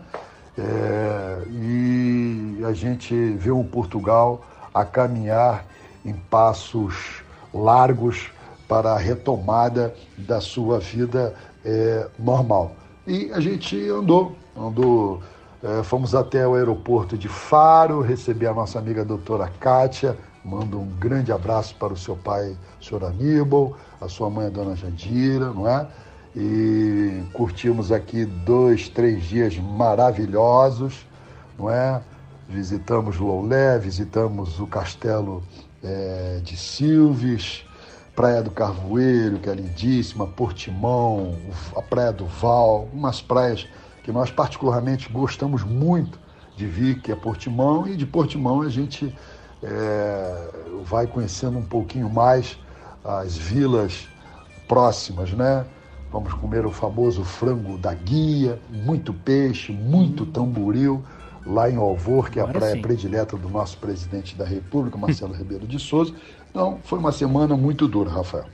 É, 0.59 1.43
e 1.51 2.63
a 2.65 2.73
gente 2.73 3.15
vê 3.33 3.51
o 3.51 3.63
Portugal 3.65 4.43
a 4.73 4.85
caminhar 4.85 5.67
em 6.05 6.15
passos 6.15 7.23
largos 7.53 8.31
para 8.69 8.93
a 8.93 8.99
retomada 8.99 9.95
da 10.17 10.41
sua 10.41 10.79
vida 10.79 11.35
é, 11.65 12.07
normal. 12.19 12.75
E 13.07 13.31
a 13.33 13.41
gente 13.41 13.77
andou, 13.89 14.35
andou, 14.57 15.23
é, 15.67 15.83
fomos 15.83 16.15
até 16.15 16.47
o 16.47 16.55
aeroporto 16.55 17.19
de 17.19 17.27
Faro, 17.27 18.01
receber 18.01 18.47
a 18.47 18.55
nossa 18.55 18.79
amiga 18.79 19.05
doutora 19.05 19.51
Kátia, 19.59 20.17
mando 20.45 20.79
um 20.79 20.87
grande 20.87 21.33
abraço 21.33 21.75
para 21.75 21.93
o 21.93 21.97
seu 21.97 22.15
pai, 22.15 22.57
o 22.81 22.85
senhor 22.85 23.03
Aníbal, 23.03 23.77
a 24.01 24.09
sua 24.09 24.31
mãe, 24.31 24.47
a 24.47 24.51
dona 24.51 24.77
Jandira, 24.77 25.47
não 25.47 25.69
é? 25.69 25.89
E 26.37 27.21
curtimos 27.33 27.91
aqui 27.91 28.25
dois, 28.25 28.89
três 28.89 29.25
dias 29.25 29.59
maravilhosos, 29.59 31.05
não 31.59 31.69
é? 31.69 32.01
Visitamos 32.49 33.19
Loulé, 33.19 33.77
visitamos 33.77 34.61
o 34.61 34.69
castelo 34.69 35.43
é, 35.83 36.39
de 36.45 36.57
Silves, 36.57 37.65
Praia 38.15 38.41
do 38.41 38.53
Carvoeiro, 38.53 39.41
que 39.41 39.51
é 39.51 39.55
lindíssima, 39.55 40.29
Portimão, 40.29 41.37
a 41.75 41.83
Praia 41.83 42.13
do 42.13 42.25
Val, 42.25 42.89
umas 42.93 43.21
praias 43.21 43.67
que 44.07 44.13
nós 44.13 44.31
particularmente 44.31 45.09
gostamos 45.09 45.65
muito 45.65 46.17
de 46.57 46.65
vir, 46.65 47.03
que 47.03 47.11
é 47.11 47.17
Portimão, 47.17 47.89
e 47.89 47.97
de 47.97 48.07
Portimão 48.07 48.63
a 48.63 48.69
gente 48.69 49.13
é, 49.61 50.51
vai 50.85 51.09
conhecendo 51.09 51.59
um 51.59 51.65
pouquinho 51.65 52.09
mais 52.09 52.57
as 53.05 53.37
vilas 53.37 54.09
próximas, 54.69 55.33
né? 55.33 55.67
Vamos 56.13 56.33
comer 56.35 56.65
o 56.65 56.71
famoso 56.71 57.25
frango 57.25 57.77
da 57.77 57.93
guia, 57.93 58.61
muito 58.71 59.13
peixe, 59.13 59.73
muito 59.73 60.25
tamboril 60.25 61.03
lá 61.45 61.69
em 61.69 61.77
Alvor, 61.77 62.31
que 62.31 62.39
é 62.39 62.43
a 62.43 62.47
praia 62.47 62.77
sim. 62.77 62.83
predileta 62.83 63.37
do 63.37 63.49
nosso 63.49 63.77
presidente 63.79 64.37
da 64.37 64.45
República, 64.45 64.97
Marcelo 64.97 65.35
Ribeiro 65.35 65.67
de 65.67 65.81
Souza. 65.81 66.15
Então, 66.49 66.79
foi 66.85 67.01
uma 67.01 67.11
semana 67.11 67.57
muito 67.57 67.89
dura, 67.89 68.09
Rafael. 68.09 68.47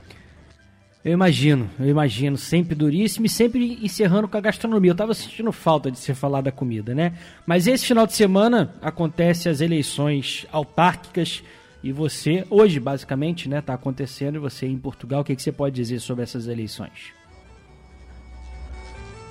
Eu 1.03 1.11
imagino, 1.11 1.69
eu 1.77 1.89
imagino, 1.89 2.37
sempre 2.37 2.73
duríssimo 2.73 3.25
e 3.25 3.29
sempre 3.29 3.77
encerrando 3.83 4.25
com 4.25 4.37
a 4.37 4.41
gastronomia. 4.41 4.91
Eu 4.91 4.95
tava 4.95 5.13
sentindo 5.13 5.51
falta 5.51 5.91
de 5.91 5.99
você 5.99 6.13
falar 6.13 6.39
da 6.39 6.51
comida, 6.51 6.95
né? 6.95 7.17
Mas 7.45 7.67
esse 7.67 7.85
final 7.85 8.07
de 8.07 8.13
semana 8.13 8.73
acontece 8.81 9.49
as 9.49 9.59
eleições 9.59 10.47
autárquicas 10.49 11.43
e 11.83 11.91
você, 11.91 12.47
hoje 12.49 12.79
basicamente, 12.79 13.49
né, 13.49 13.61
tá 13.61 13.73
acontecendo 13.73 14.35
e 14.35 14.39
você 14.39 14.65
em 14.65 14.77
Portugal, 14.77 15.19
o 15.19 15.23
que, 15.25 15.35
que 15.35 15.41
você 15.41 15.51
pode 15.51 15.75
dizer 15.75 15.99
sobre 15.99 16.23
essas 16.23 16.47
eleições? 16.47 17.11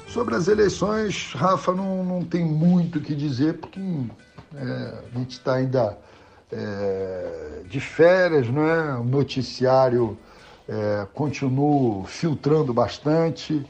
Sobre 0.07 0.35
as 0.35 0.49
eleições, 0.49 1.33
Rafa, 1.33 1.73
não, 1.73 2.05
não 2.05 2.23
tem 2.23 2.45
muito 2.45 2.99
o 2.99 3.01
que 3.01 3.15
dizer, 3.15 3.55
porque 3.55 3.81
é, 4.55 4.95
a 5.11 5.19
gente 5.19 5.31
está 5.31 5.55
ainda 5.55 5.97
é, 6.53 7.63
de 7.67 7.81
férias, 7.81 8.47
não 8.51 8.69
é? 8.69 8.99
O 8.99 9.05
noticiário 9.05 10.19
é, 10.69 11.07
continua 11.13 12.05
filtrando 12.07 12.73
bastante, 12.73 13.65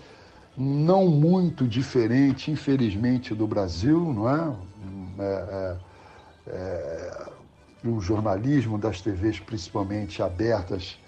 não 0.56 1.08
muito 1.08 1.66
diferente, 1.66 2.50
infelizmente, 2.50 3.34
do 3.34 3.46
Brasil, 3.46 4.12
não 4.12 4.28
é? 4.28 4.56
é, 5.18 5.76
é, 6.46 6.52
é 6.54 7.32
o 7.84 8.00
jornalismo 8.00 8.78
das 8.78 9.00
TVs, 9.00 9.40
principalmente 9.40 10.22
abertas, 10.22 10.98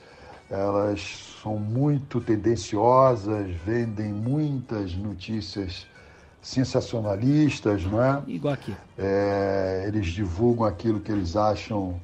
elas 0.50 1.38
são 1.42 1.56
muito 1.56 2.20
tendenciosas, 2.20 3.50
vendem 3.64 4.12
muitas 4.12 4.94
notícias 4.94 5.86
sensacionalistas, 6.42 7.84
não 7.84 8.02
é? 8.02 8.22
Igual 8.26 8.54
aqui. 8.54 8.74
É, 8.98 9.84
eles 9.86 10.06
divulgam 10.06 10.66
aquilo 10.66 11.00
que 11.00 11.10
eles 11.10 11.36
acham 11.36 12.00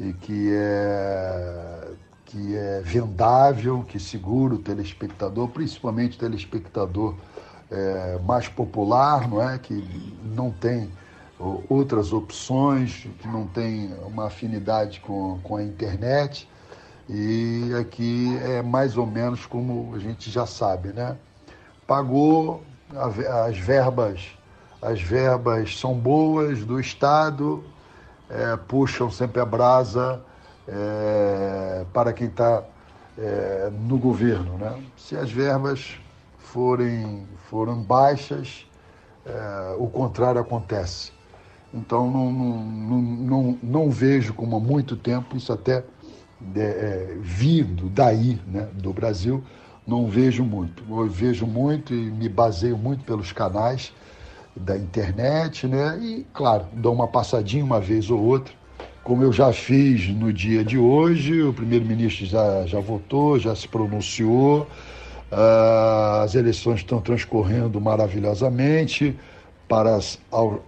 e 0.00 0.12
que 0.12 0.50
é 0.52 1.92
que 2.34 2.56
é 2.56 2.80
vendável, 2.84 3.84
que 3.86 4.00
segura 4.00 4.54
o 4.54 4.58
telespectador, 4.58 5.46
principalmente 5.50 6.16
o 6.16 6.18
telespectador 6.18 7.14
é, 7.70 8.18
mais 8.26 8.48
popular, 8.48 9.28
não 9.28 9.40
é? 9.40 9.56
Que 9.56 9.72
não 10.34 10.50
tem 10.50 10.90
outras 11.68 12.12
opções, 12.12 13.06
que 13.20 13.28
não 13.28 13.46
tem 13.46 13.94
uma 14.04 14.26
afinidade 14.26 14.98
com, 14.98 15.38
com 15.44 15.54
a 15.54 15.62
internet. 15.62 16.48
E 17.08 17.70
aqui 17.80 18.36
é 18.42 18.62
mais 18.62 18.96
ou 18.96 19.06
menos 19.06 19.46
como 19.46 19.94
a 19.94 20.00
gente 20.00 20.28
já 20.28 20.44
sabe, 20.44 20.88
né? 20.88 21.16
Pagou 21.86 22.64
as 23.46 23.56
verbas, 23.56 24.36
as 24.82 25.00
verbas 25.00 25.78
são 25.78 25.94
boas 25.94 26.64
do 26.64 26.80
Estado, 26.80 27.62
é, 28.28 28.56
puxam 28.56 29.08
sempre 29.08 29.40
a 29.40 29.44
brasa 29.44 30.20
é, 30.68 31.84
para 31.92 32.12
quem 32.12 32.28
está 32.28 32.64
é, 33.18 33.70
no 33.86 33.98
governo, 33.98 34.56
né? 34.58 34.82
Se 34.96 35.16
as 35.16 35.30
verbas 35.30 35.98
forem, 36.38 37.26
foram 37.48 37.82
baixas, 37.82 38.66
é, 39.26 39.76
o 39.78 39.86
contrário 39.88 40.40
acontece. 40.40 41.12
Então 41.72 42.10
não, 42.10 42.32
não, 42.32 43.02
não, 43.02 43.58
não, 43.62 43.90
vejo 43.90 44.32
como 44.32 44.56
há 44.56 44.60
muito 44.60 44.96
tempo, 44.96 45.36
isso 45.36 45.52
até 45.52 45.84
é, 46.54 46.60
é, 46.60 47.16
vindo 47.20 47.88
daí, 47.88 48.40
né, 48.46 48.68
do 48.74 48.92
Brasil, 48.92 49.42
não 49.86 50.08
vejo 50.08 50.44
muito. 50.44 50.84
Eu 50.88 51.08
vejo 51.08 51.46
muito 51.46 51.92
e 51.92 52.10
me 52.10 52.28
baseio 52.28 52.78
muito 52.78 53.04
pelos 53.04 53.32
canais 53.32 53.92
da 54.56 54.76
internet, 54.76 55.66
né? 55.66 55.98
E, 56.00 56.26
claro, 56.32 56.66
dou 56.72 56.94
uma 56.94 57.08
passadinha 57.08 57.64
uma 57.64 57.80
vez 57.80 58.08
ou 58.08 58.20
outra, 58.20 58.54
como 59.04 59.22
eu 59.22 59.32
já 59.32 59.52
fiz 59.52 60.08
no 60.08 60.32
dia 60.32 60.64
de 60.64 60.78
hoje, 60.78 61.42
o 61.42 61.52
primeiro-ministro 61.52 62.24
já, 62.24 62.64
já 62.66 62.80
votou, 62.80 63.38
já 63.38 63.54
se 63.54 63.68
pronunciou, 63.68 64.62
uh, 65.30 66.22
as 66.22 66.34
eleições 66.34 66.76
estão 66.76 67.02
transcorrendo 67.02 67.78
maravilhosamente 67.78 69.14
para 69.68 69.96
as, 69.96 70.18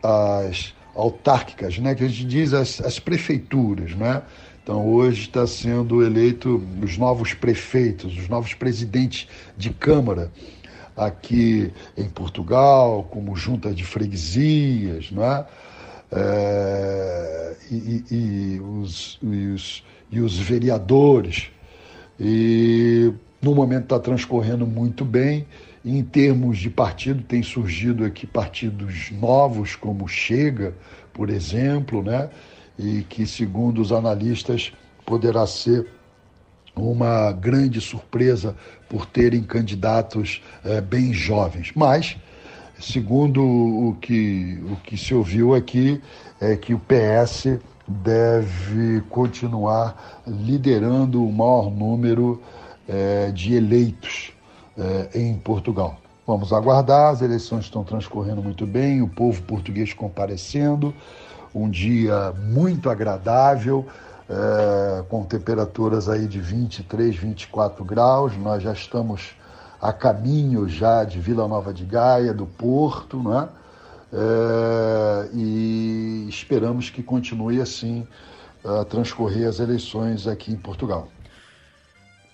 as 0.03 0.75
autárquicas, 0.95 1.79
né, 1.79 1.95
que 1.95 2.05
a 2.05 2.09
gente 2.09 2.27
diz 2.27 2.53
as, 2.53 2.81
as 2.83 2.99
prefeituras, 2.99 3.95
né? 3.95 4.23
Então 4.63 4.87
hoje 4.87 5.23
está 5.23 5.47
sendo 5.47 6.03
eleito 6.03 6.63
os 6.83 6.99
novos 6.99 7.33
prefeitos, 7.33 8.19
os 8.19 8.29
novos 8.29 8.53
presidentes 8.53 9.29
de 9.57 9.71
câmara 9.71 10.31
aqui 10.97 11.73
em 11.97 12.09
Portugal, 12.09 13.07
como 13.11 13.37
junta 13.37 13.73
de 13.73 13.85
freguesias, 13.85 15.11
né? 15.11 15.45
É, 15.45 15.66
e, 16.13 17.75
e, 17.75 18.05
e, 18.11 18.61
os, 18.61 19.19
e, 19.23 19.47
os, 19.49 19.85
e 20.11 20.21
os 20.21 20.39
vereadores. 20.39 21.51
E 22.19 23.13
no 23.43 23.55
momento 23.55 23.85
está 23.85 23.99
transcorrendo 23.99 24.67
muito 24.67 25.05
bem 25.05 25.47
em 25.85 26.03
termos 26.03 26.59
de 26.59 26.69
partido, 26.69 27.23
tem 27.23 27.43
surgido 27.43 28.05
aqui 28.05 28.27
partidos 28.27 29.13
novos, 29.13 29.77
como 29.77 30.09
Chega, 30.09 30.75
por 31.13 31.31
exemplo, 31.31 32.03
né? 32.03 32.29
e 32.79 33.03
que, 33.09 33.27
segundo 33.27 33.81
os 33.81 33.93
analistas, 33.93 34.73
poderá 35.05 35.47
ser 35.47 35.87
uma 36.75 37.33
grande 37.33 37.81
surpresa 37.81 38.55
por 38.89 39.07
terem 39.07 39.43
candidatos 39.43 40.43
é, 40.65 40.81
bem 40.81 41.15
jovens. 41.15 41.73
Mas, 41.75 42.17
segundo 42.81 43.43
o 43.43 43.97
que, 44.01 44.63
o 44.71 44.77
que 44.77 44.97
se 44.97 45.15
ouviu 45.15 45.55
aqui, 45.55 46.01
é 46.41 46.57
que 46.57 46.75
o 46.75 46.81
PS 46.81 47.59
deve 47.87 49.01
continuar 49.11 50.23
liderando 50.27 51.25
o 51.25 51.33
maior 51.33 51.71
número 51.71 52.43
é, 52.89 53.31
de 53.31 53.55
eleitos 53.55 54.33
eh, 54.79 55.09
em 55.15 55.35
Portugal. 55.39 55.97
Vamos 56.27 56.53
aguardar, 56.53 57.13
as 57.13 57.23
eleições 57.23 57.65
estão 57.65 57.83
transcorrendo 57.83 58.43
muito 58.43 58.67
bem, 58.67 59.01
o 59.01 59.09
povo 59.09 59.41
português 59.43 59.95
comparecendo, 59.95 60.93
um 61.55 61.71
dia 61.71 62.35
muito 62.51 62.91
agradável, 62.91 63.87
eh, 64.29 65.05
com 65.09 65.25
temperaturas 65.25 66.11
aí 66.11 66.27
de 66.27 66.41
23, 66.41 67.17
24 67.17 67.83
graus. 67.87 68.37
Nós 68.37 68.63
já 68.63 68.75
estamos 68.75 69.35
a 69.81 69.93
caminho 69.93 70.69
já 70.69 71.05
de 71.05 71.21
Vila 71.21 71.47
Nova 71.47 71.73
de 71.73 71.85
Gaia, 71.85 72.33
do 72.33 72.47
Porto, 72.47 73.23
né? 73.23 73.49
É, 74.13 75.29
e 75.35 76.27
esperamos 76.29 76.91
que 76.91 77.03
continue 77.03 77.61
assim 77.61 78.07
a 78.65 78.85
transcorrer 78.85 79.49
as 79.49 79.61
eleições 79.61 80.27
aqui 80.27 80.53
em 80.53 80.57
Portugal. 80.57 81.09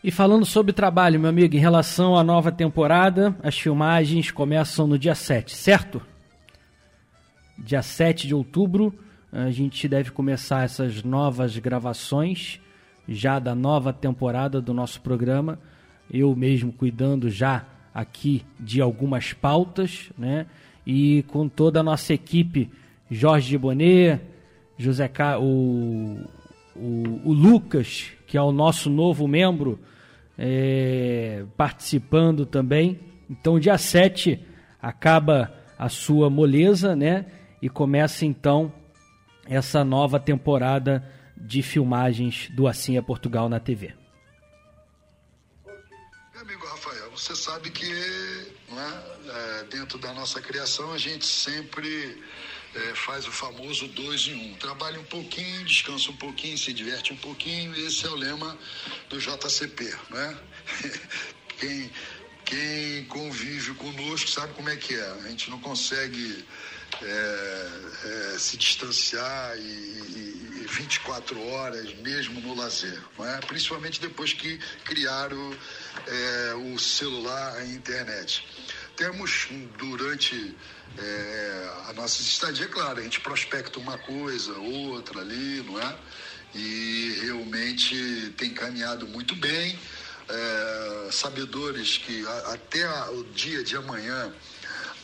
E 0.04 0.10
falando 0.10 0.44
sobre 0.44 0.72
trabalho, 0.72 1.20
meu 1.20 1.30
amigo, 1.30 1.54
em 1.54 1.60
relação 1.60 2.16
à 2.16 2.24
nova 2.24 2.50
temporada, 2.50 3.36
as 3.42 3.56
filmagens 3.56 4.30
começam 4.30 4.86
no 4.86 4.98
dia 4.98 5.14
7, 5.14 5.54
certo? 5.54 6.02
Dia 7.56 7.82
7 7.82 8.26
de 8.26 8.34
outubro, 8.34 8.92
a 9.32 9.50
gente 9.50 9.86
deve 9.86 10.10
começar 10.10 10.64
essas 10.64 11.04
novas 11.04 11.56
gravações 11.56 12.60
já 13.08 13.38
da 13.38 13.54
nova 13.54 13.92
temporada 13.92 14.60
do 14.60 14.74
nosso 14.74 15.00
programa. 15.00 15.58
Eu 16.10 16.34
mesmo 16.34 16.72
cuidando 16.72 17.30
já 17.30 17.64
aqui 17.94 18.44
de 18.58 18.80
algumas 18.80 19.32
pautas, 19.32 20.10
né? 20.16 20.46
E 20.86 21.24
com 21.28 21.48
toda 21.48 21.80
a 21.80 21.82
nossa 21.82 22.12
equipe, 22.12 22.70
Jorge 23.10 23.56
Bonet, 23.56 24.20
José 24.76 25.08
Ca... 25.08 25.38
o, 25.38 26.18
o, 26.74 27.20
o 27.24 27.32
Lucas, 27.32 28.10
que 28.26 28.36
é 28.36 28.42
o 28.42 28.52
nosso 28.52 28.90
novo 28.90 29.28
membro 29.28 29.78
é, 30.38 31.44
participando 31.56 32.46
também. 32.46 32.98
Então, 33.30 33.60
dia 33.60 33.78
7 33.78 34.40
acaba 34.80 35.52
a 35.78 35.88
sua 35.88 36.28
moleza, 36.28 36.96
né? 36.96 37.26
E 37.60 37.68
começa 37.68 38.26
então 38.26 38.72
essa 39.46 39.84
nova 39.84 40.18
temporada 40.18 41.04
de 41.36 41.62
filmagens 41.62 42.50
do 42.54 42.66
Assim 42.66 42.96
é 42.96 43.02
Portugal 43.02 43.48
na 43.48 43.60
TV. 43.60 44.01
Você 47.22 47.36
sabe 47.36 47.70
que 47.70 47.86
é, 47.86 48.46
é, 49.28 49.64
dentro 49.70 49.96
da 49.96 50.12
nossa 50.12 50.40
criação 50.40 50.92
a 50.92 50.98
gente 50.98 51.24
sempre 51.24 52.20
é, 52.74 52.94
faz 52.96 53.28
o 53.28 53.30
famoso 53.30 53.86
dois 53.86 54.26
em 54.26 54.34
um. 54.34 54.54
Trabalha 54.56 54.98
um 54.98 55.04
pouquinho, 55.04 55.64
descansa 55.64 56.10
um 56.10 56.16
pouquinho, 56.16 56.58
se 56.58 56.72
diverte 56.72 57.12
um 57.12 57.16
pouquinho. 57.16 57.72
Esse 57.76 58.06
é 58.06 58.08
o 58.08 58.16
lema 58.16 58.58
do 59.08 59.20
JCP, 59.20 59.94
né? 60.10 60.36
Quem, 61.60 61.92
quem 62.44 63.04
convive 63.04 63.72
conosco 63.74 64.28
sabe 64.28 64.52
como 64.54 64.68
é 64.68 64.74
que 64.74 64.92
é. 64.92 65.10
A 65.24 65.28
gente 65.28 65.48
não 65.48 65.60
consegue 65.60 66.44
é, 67.02 68.34
é, 68.34 68.38
se 68.38 68.56
distanciar 68.56 69.56
e, 69.56 69.60
e, 69.60 70.66
24 70.72 71.38
horas 71.48 71.94
mesmo 71.96 72.40
no 72.40 72.54
lazer, 72.54 72.98
é? 73.20 73.46
principalmente 73.46 74.00
depois 74.00 74.32
que 74.32 74.58
criaram 74.84 75.54
é, 76.06 76.54
o 76.54 76.78
celular, 76.78 77.56
a 77.56 77.64
internet. 77.66 78.46
Temos 78.96 79.48
durante 79.76 80.56
é, 80.98 81.72
a 81.88 81.92
nossa 81.92 82.22
estadia, 82.22 82.68
claro, 82.68 83.00
a 83.00 83.02
gente 83.02 83.20
prospecta 83.20 83.78
uma 83.78 83.98
coisa, 83.98 84.52
outra 84.54 85.20
ali, 85.20 85.62
não 85.62 85.80
é? 85.80 85.96
E 86.54 87.18
realmente 87.22 88.34
tem 88.36 88.50
caminhado 88.54 89.06
muito 89.06 89.34
bem. 89.36 89.78
é, 90.28 91.10
sabedores 91.10 91.98
que 91.98 92.26
a, 92.26 92.52
até 92.54 92.88
o 93.10 93.24
dia 93.24 93.62
de 93.62 93.76
amanhã 93.76 94.32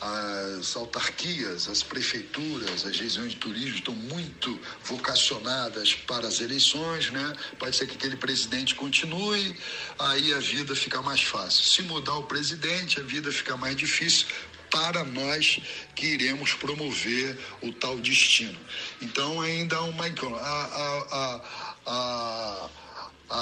as 0.01 0.75
autarquias, 0.75 1.67
as 1.67 1.83
prefeituras, 1.83 2.85
as 2.85 2.99
regiões 2.99 3.31
de 3.31 3.37
turismo 3.37 3.75
estão 3.75 3.93
muito 3.93 4.59
vocacionadas 4.83 5.93
para 5.93 6.27
as 6.27 6.39
eleições, 6.39 7.11
né? 7.11 7.35
Pode 7.57 7.75
ser 7.75 7.87
que 7.87 7.95
aquele 7.95 8.15
presidente 8.15 8.75
continue, 8.75 9.55
aí 9.97 10.33
a 10.33 10.39
vida 10.39 10.75
fica 10.75 11.01
mais 11.01 11.21
fácil. 11.21 11.63
Se 11.63 11.81
mudar 11.83 12.15
o 12.15 12.23
presidente, 12.23 12.99
a 12.99 13.03
vida 13.03 13.31
fica 13.31 13.57
mais 13.57 13.75
difícil 13.75 14.27
para 14.71 15.03
nós 15.03 15.59
que 15.95 16.05
iremos 16.05 16.53
promover 16.53 17.37
o 17.61 17.73
tal 17.73 17.97
destino. 17.97 18.57
Então 19.01 19.41
ainda 19.41 19.75
há 19.77 19.81
uma 19.81 20.05
a, 20.05 20.09
a, 20.39 21.05
a, 21.11 21.41
a 21.85 22.69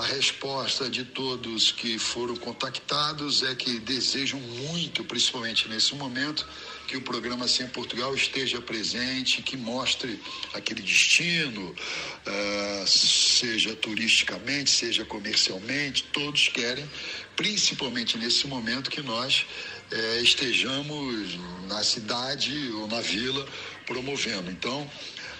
resposta 0.01 0.89
de 0.89 1.05
todos 1.05 1.71
que 1.71 1.97
foram 1.97 2.35
contactados 2.35 3.41
é 3.43 3.55
que 3.55 3.79
desejam 3.79 4.39
muito, 4.39 5.03
principalmente 5.05 5.69
nesse 5.69 5.95
momento, 5.95 6.45
que 6.87 6.97
o 6.97 7.01
programa 7.01 7.47
Sem 7.47 7.67
Portugal 7.67 8.13
esteja 8.13 8.61
presente, 8.61 9.41
que 9.41 9.55
mostre 9.55 10.21
aquele 10.53 10.81
destino, 10.81 11.73
uh, 11.73 12.87
seja 12.87 13.75
turisticamente, 13.75 14.69
seja 14.69 15.05
comercialmente, 15.05 16.03
todos 16.11 16.49
querem, 16.49 16.89
principalmente 17.35 18.17
nesse 18.17 18.45
momento, 18.47 18.89
que 18.89 19.01
nós 19.01 19.45
uh, 19.91 20.21
estejamos 20.21 21.37
na 21.67 21.83
cidade 21.83 22.71
ou 22.71 22.87
na 22.87 23.01
vila 23.01 23.47
promovendo. 23.85 24.49
Então, 24.51 24.89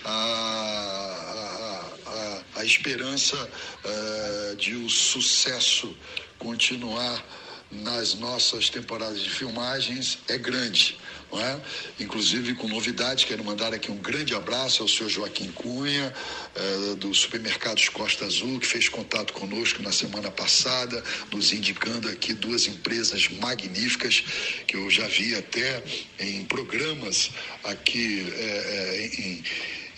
a, 0.06 1.87
a, 2.08 2.62
a 2.62 2.66
esperança 2.66 3.36
uh, 3.36 4.56
de 4.56 4.76
o 4.76 4.90
sucesso 4.90 5.96
continuar 6.40 7.24
nas 7.72 8.14
nossas 8.16 8.70
temporadas 8.70 9.22
de 9.22 9.30
filmagens 9.30 10.20
é 10.28 10.38
grande. 10.38 10.98
Não 11.32 11.42
é? 11.42 11.60
Inclusive 12.00 12.56
com 12.56 12.70
novidades, 12.70 13.26
quero 13.26 13.44
mandar 13.44 13.74
aqui 13.74 13.92
um 13.92 13.98
grande 13.98 14.34
abraço 14.34 14.82
ao 14.82 14.88
senhor 14.88 15.10
Joaquim 15.10 15.52
Cunha, 15.52 16.14
eh, 16.56 16.96
do 16.96 17.14
Supermercados 17.14 17.90
Costa 17.90 18.24
Azul, 18.24 18.58
que 18.62 18.66
fez 18.66 18.88
contato 18.88 19.34
conosco 19.34 19.84
na 19.84 19.92
semana 19.92 20.32
passada, 20.32 21.04
nos 21.30 21.52
indicando 21.52 22.08
aqui 22.08 22.34
duas 22.34 22.66
empresas 22.66 23.28
magníficas 23.42 24.24
que 24.66 24.78
eu 24.78 24.90
já 24.90 25.06
vi 25.08 25.36
até 25.36 25.84
em 26.18 26.46
programas 26.46 27.32
aqui 27.66 28.26
eh, 28.34 29.10
em 29.18 29.44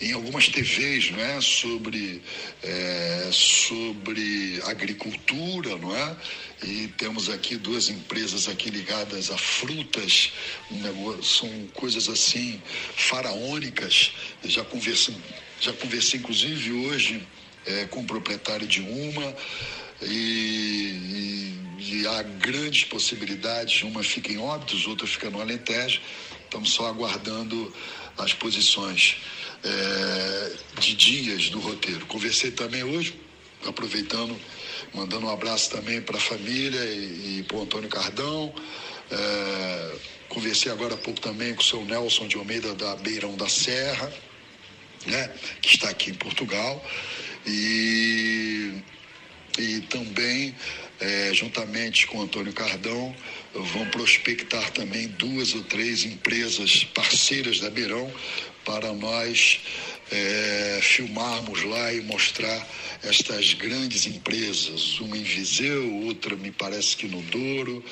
em 0.00 0.12
algumas 0.12 0.48
TVs, 0.48 1.10
não 1.10 1.20
é, 1.20 1.40
sobre 1.40 2.22
é, 2.62 3.28
sobre 3.32 4.60
agricultura, 4.64 5.76
não 5.76 5.94
é? 5.94 6.16
E 6.64 6.88
temos 6.96 7.28
aqui 7.28 7.56
duas 7.56 7.90
empresas 7.90 8.48
aqui 8.48 8.70
ligadas 8.70 9.30
a 9.30 9.36
frutas, 9.36 10.32
são 11.22 11.48
coisas 11.74 12.08
assim 12.08 12.60
faraônicas. 12.96 14.12
Eu 14.42 14.50
já 14.50 14.64
conversei, 14.64 15.14
já 15.60 15.72
conversei 15.74 16.18
inclusive 16.18 16.72
hoje 16.72 17.26
é, 17.66 17.84
com 17.86 18.00
o 18.00 18.04
proprietário 18.04 18.66
de 18.66 18.80
uma. 18.80 19.36
E, 20.02 20.06
e, 20.08 21.58
e, 21.78 22.06
há 22.06 22.22
grandes 22.22 22.84
possibilidades. 22.84 23.82
Uma 23.82 24.02
fica 24.02 24.32
em 24.32 24.38
Óbitos, 24.38 24.86
outra 24.86 25.06
fica 25.06 25.28
no 25.28 25.42
Alentejo. 25.42 26.00
Estamos 26.44 26.70
só 26.70 26.86
aguardando 26.88 27.72
as 28.16 28.32
posições 28.32 29.18
é, 29.64 30.52
de 30.80 30.94
dias 30.94 31.50
do 31.50 31.60
roteiro. 31.60 32.06
Conversei 32.06 32.50
também 32.50 32.82
hoje, 32.82 33.14
aproveitando, 33.66 34.38
mandando 34.94 35.26
um 35.26 35.30
abraço 35.30 35.70
também 35.70 36.00
para 36.00 36.16
a 36.16 36.20
família 36.20 36.84
e, 36.84 37.38
e 37.38 37.44
para 37.46 37.56
o 37.58 37.62
Antônio 37.62 37.88
Cardão. 37.88 38.54
É, 39.10 39.96
conversei 40.28 40.70
agora 40.70 40.94
há 40.94 40.98
pouco 40.98 41.20
também 41.20 41.54
com 41.54 41.60
o 41.60 41.64
seu 41.64 41.84
Nelson 41.84 42.26
de 42.26 42.36
Almeida 42.36 42.74
da 42.74 42.96
Beirão 42.96 43.36
da 43.36 43.48
Serra, 43.48 44.12
né, 45.06 45.30
que 45.60 45.74
está 45.74 45.90
aqui 45.90 46.10
em 46.10 46.14
Portugal. 46.14 46.84
E, 47.46 48.74
e 49.58 49.80
também, 49.88 50.54
é, 51.00 51.32
juntamente 51.34 52.06
com 52.06 52.18
o 52.18 52.22
Antônio 52.22 52.52
Cardão, 52.52 53.14
vão 53.54 53.86
prospectar 53.86 54.70
também 54.70 55.08
duas 55.08 55.54
ou 55.54 55.64
três 55.64 56.04
empresas 56.04 56.84
parceiras 56.84 57.58
da 57.58 57.70
Beirão 57.70 58.12
para 58.70 58.92
nós 58.92 59.58
é, 60.12 60.78
filmarmos 60.80 61.64
lá 61.64 61.92
e 61.92 62.02
mostrar 62.02 62.64
estas 63.02 63.52
grandes 63.54 64.06
empresas, 64.06 65.00
uma 65.00 65.16
em 65.16 65.24
Viseu, 65.24 65.92
outra 66.04 66.36
me 66.36 66.52
parece 66.52 66.96
que 66.96 67.08
no 67.08 67.20
Douro, 67.22 67.82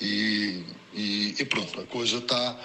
e, 0.00 0.62
e, 0.94 1.34
e 1.40 1.44
pronto, 1.44 1.80
a 1.80 1.84
coisa 1.86 2.18
está 2.18 2.56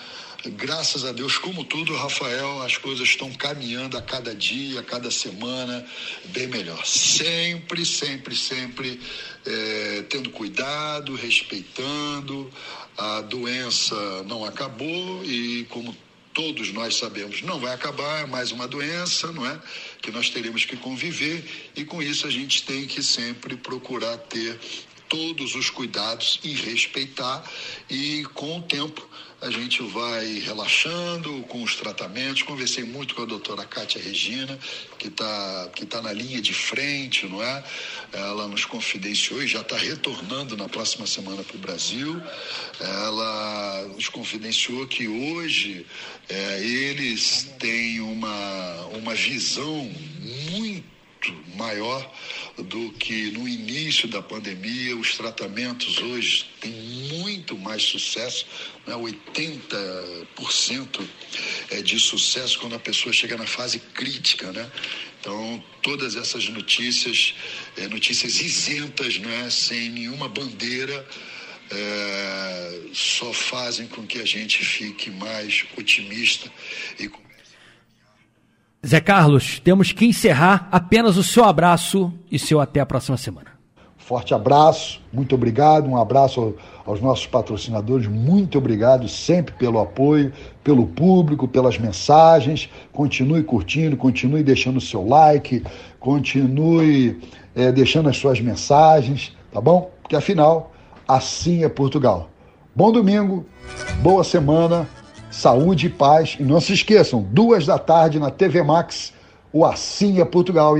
graças 0.55 1.03
a 1.03 1.11
Deus, 1.11 1.37
como 1.37 1.63
tudo, 1.63 1.95
Rafael, 1.95 2.61
as 2.61 2.77
coisas 2.77 3.09
estão 3.09 3.33
caminhando 3.33 3.97
a 3.97 4.01
cada 4.01 4.35
dia, 4.35 4.79
a 4.79 4.83
cada 4.83 5.09
semana, 5.09 5.85
bem 6.25 6.47
melhor. 6.47 6.85
Sempre, 6.85 7.83
sempre, 7.85 8.35
sempre 8.35 9.01
é, 9.45 10.05
tendo 10.07 10.29
cuidado, 10.29 11.15
respeitando. 11.15 12.49
A 12.97 13.21
doença 13.21 14.23
não 14.23 14.45
acabou 14.45 15.25
e, 15.25 15.65
como 15.65 15.95
todos 16.37 16.71
nós 16.71 16.95
sabemos, 16.97 17.41
não 17.41 17.59
vai 17.59 17.73
acabar, 17.73 18.21
é 18.21 18.25
mais 18.27 18.51
uma 18.51 18.67
doença, 18.67 19.31
não 19.31 19.43
é? 19.43 19.59
Que 19.99 20.11
nós 20.11 20.29
teremos 20.29 20.65
que 20.65 20.77
conviver 20.77 21.43
e 21.75 21.83
com 21.83 21.99
isso 21.99 22.27
a 22.27 22.29
gente 22.29 22.61
tem 22.61 22.85
que 22.85 23.01
sempre 23.01 23.57
procurar 23.57 24.15
ter 24.19 24.55
todos 25.09 25.55
os 25.55 25.71
cuidados 25.71 26.39
e 26.43 26.53
respeitar 26.53 27.43
e 27.89 28.23
com 28.35 28.59
o 28.59 28.61
tempo 28.61 29.03
a 29.47 29.51
gente 29.51 29.81
vai 29.81 30.39
relaxando 30.39 31.41
com 31.43 31.63
os 31.63 31.75
tratamentos. 31.75 32.43
Conversei 32.43 32.83
muito 32.83 33.15
com 33.15 33.21
a 33.21 33.25
doutora 33.25 33.63
Kátia 33.65 34.01
Regina, 34.01 34.59
que 34.99 35.07
está 35.07 35.69
que 35.73 35.85
tá 35.85 36.01
na 36.01 36.11
linha 36.11 36.41
de 36.41 36.53
frente, 36.53 37.25
não 37.27 37.41
é? 37.41 37.63
Ela 38.11 38.45
nos 38.47 38.65
confidenciou 38.65 39.41
e 39.41 39.47
já 39.47 39.61
está 39.61 39.77
retornando 39.77 40.57
na 40.57 40.67
próxima 40.67 41.07
semana 41.07 41.43
para 41.43 41.55
o 41.55 41.59
Brasil. 41.59 42.21
Ela 42.79 43.87
nos 43.95 44.09
confidenciou 44.09 44.85
que 44.85 45.07
hoje 45.07 45.85
é, 46.27 46.61
eles 46.61 47.49
têm 47.57 48.01
uma, 48.01 48.85
uma 48.97 49.15
visão 49.15 49.89
muito 50.51 50.85
maior 51.55 52.11
do 52.57 52.91
que 52.93 53.31
no 53.31 53.47
início 53.47 54.07
da 54.07 54.21
pandemia. 54.21 54.95
Os 54.97 55.15
tratamentos 55.15 55.99
hoje 55.99 56.45
têm 56.59 56.71
muito 57.21 57.57
mais 57.57 57.83
sucesso, 57.83 58.45
né? 58.85 58.93
80% 58.95 61.07
é 61.71 61.81
de 61.81 61.99
sucesso 61.99 62.59
quando 62.59 62.75
a 62.75 62.79
pessoa 62.79 63.13
chega 63.13 63.37
na 63.37 63.47
fase 63.47 63.79
crítica, 63.79 64.51
né? 64.51 64.69
Então, 65.19 65.63
todas 65.81 66.15
essas 66.15 66.47
notícias, 66.49 67.33
é, 67.75 67.87
notícias 67.87 68.39
isentas, 68.39 69.17
né? 69.17 69.49
sem 69.49 69.89
nenhuma 69.89 70.29
bandeira, 70.29 71.07
é, 71.69 72.81
só 72.93 73.33
fazem 73.33 73.87
com 73.87 74.05
que 74.05 74.19
a 74.19 74.25
gente 74.25 74.63
fique 74.63 75.11
mais 75.11 75.65
otimista 75.75 76.49
e 76.97 77.09
com 77.09 77.26
Zé 78.87 79.01
Carlos, 79.01 79.59
temos 79.59 79.91
que 79.91 80.05
encerrar 80.05 80.69
apenas 80.71 81.17
o 81.17 81.23
seu 81.23 81.43
abraço 81.43 82.13
e 82.31 82.39
seu 82.39 82.61
até 82.61 82.79
a 82.79 82.85
próxima 82.85 83.17
semana. 83.17 83.47
Forte 83.97 84.33
abraço, 84.33 85.01
muito 85.11 85.35
obrigado, 85.35 85.89
um 85.89 85.97
abraço 85.97 86.55
aos 86.85 87.01
nossos 87.01 87.27
patrocinadores, 87.27 88.07
muito 88.07 88.57
obrigado 88.57 89.09
sempre 89.09 89.53
pelo 89.55 89.79
apoio, 89.79 90.31
pelo 90.63 90.87
público, 90.87 91.49
pelas 91.49 91.77
mensagens. 91.77 92.69
Continue 92.93 93.43
curtindo, 93.43 93.97
continue 93.97 94.41
deixando 94.41 94.77
o 94.77 94.81
seu 94.81 95.05
like, 95.05 95.61
continue 95.99 97.19
é, 97.53 97.73
deixando 97.73 98.07
as 98.07 98.15
suas 98.15 98.39
mensagens, 98.39 99.35
tá 99.51 99.59
bom? 99.59 99.91
Porque 100.01 100.15
afinal, 100.15 100.71
assim 101.05 101.65
é 101.65 101.67
Portugal. 101.67 102.29
Bom 102.73 102.89
domingo, 102.93 103.45
boa 104.01 104.23
semana 104.23 104.87
saúde 105.37 105.85
e 105.85 105.89
paz. 105.89 106.35
E 106.39 106.43
não 106.43 106.59
se 106.59 106.73
esqueçam, 106.73 107.25
duas 107.31 107.65
da 107.65 107.77
tarde 107.77 108.19
na 108.19 108.31
TV 108.31 108.63
Max, 108.63 109.13
o 109.53 109.63
Assim 109.63 110.19
é 110.19 110.25
Portugal. 110.25 110.75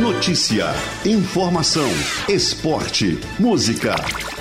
Notícia, 0.00 0.66
informação, 1.04 1.88
esporte, 2.28 3.18
música. 3.38 3.94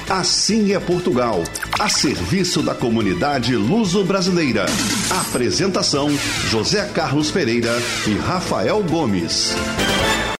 Assim 0.09 0.73
é 0.73 0.79
Portugal, 0.79 1.41
a 1.79 1.87
serviço 1.87 2.61
da 2.61 2.75
comunidade 2.75 3.55
luso-brasileira. 3.55 4.65
Apresentação: 5.27 6.09
José 6.49 6.85
Carlos 6.93 7.31
Pereira 7.31 7.71
e 8.07 8.13
Rafael 8.15 8.83
Gomes. 8.83 9.55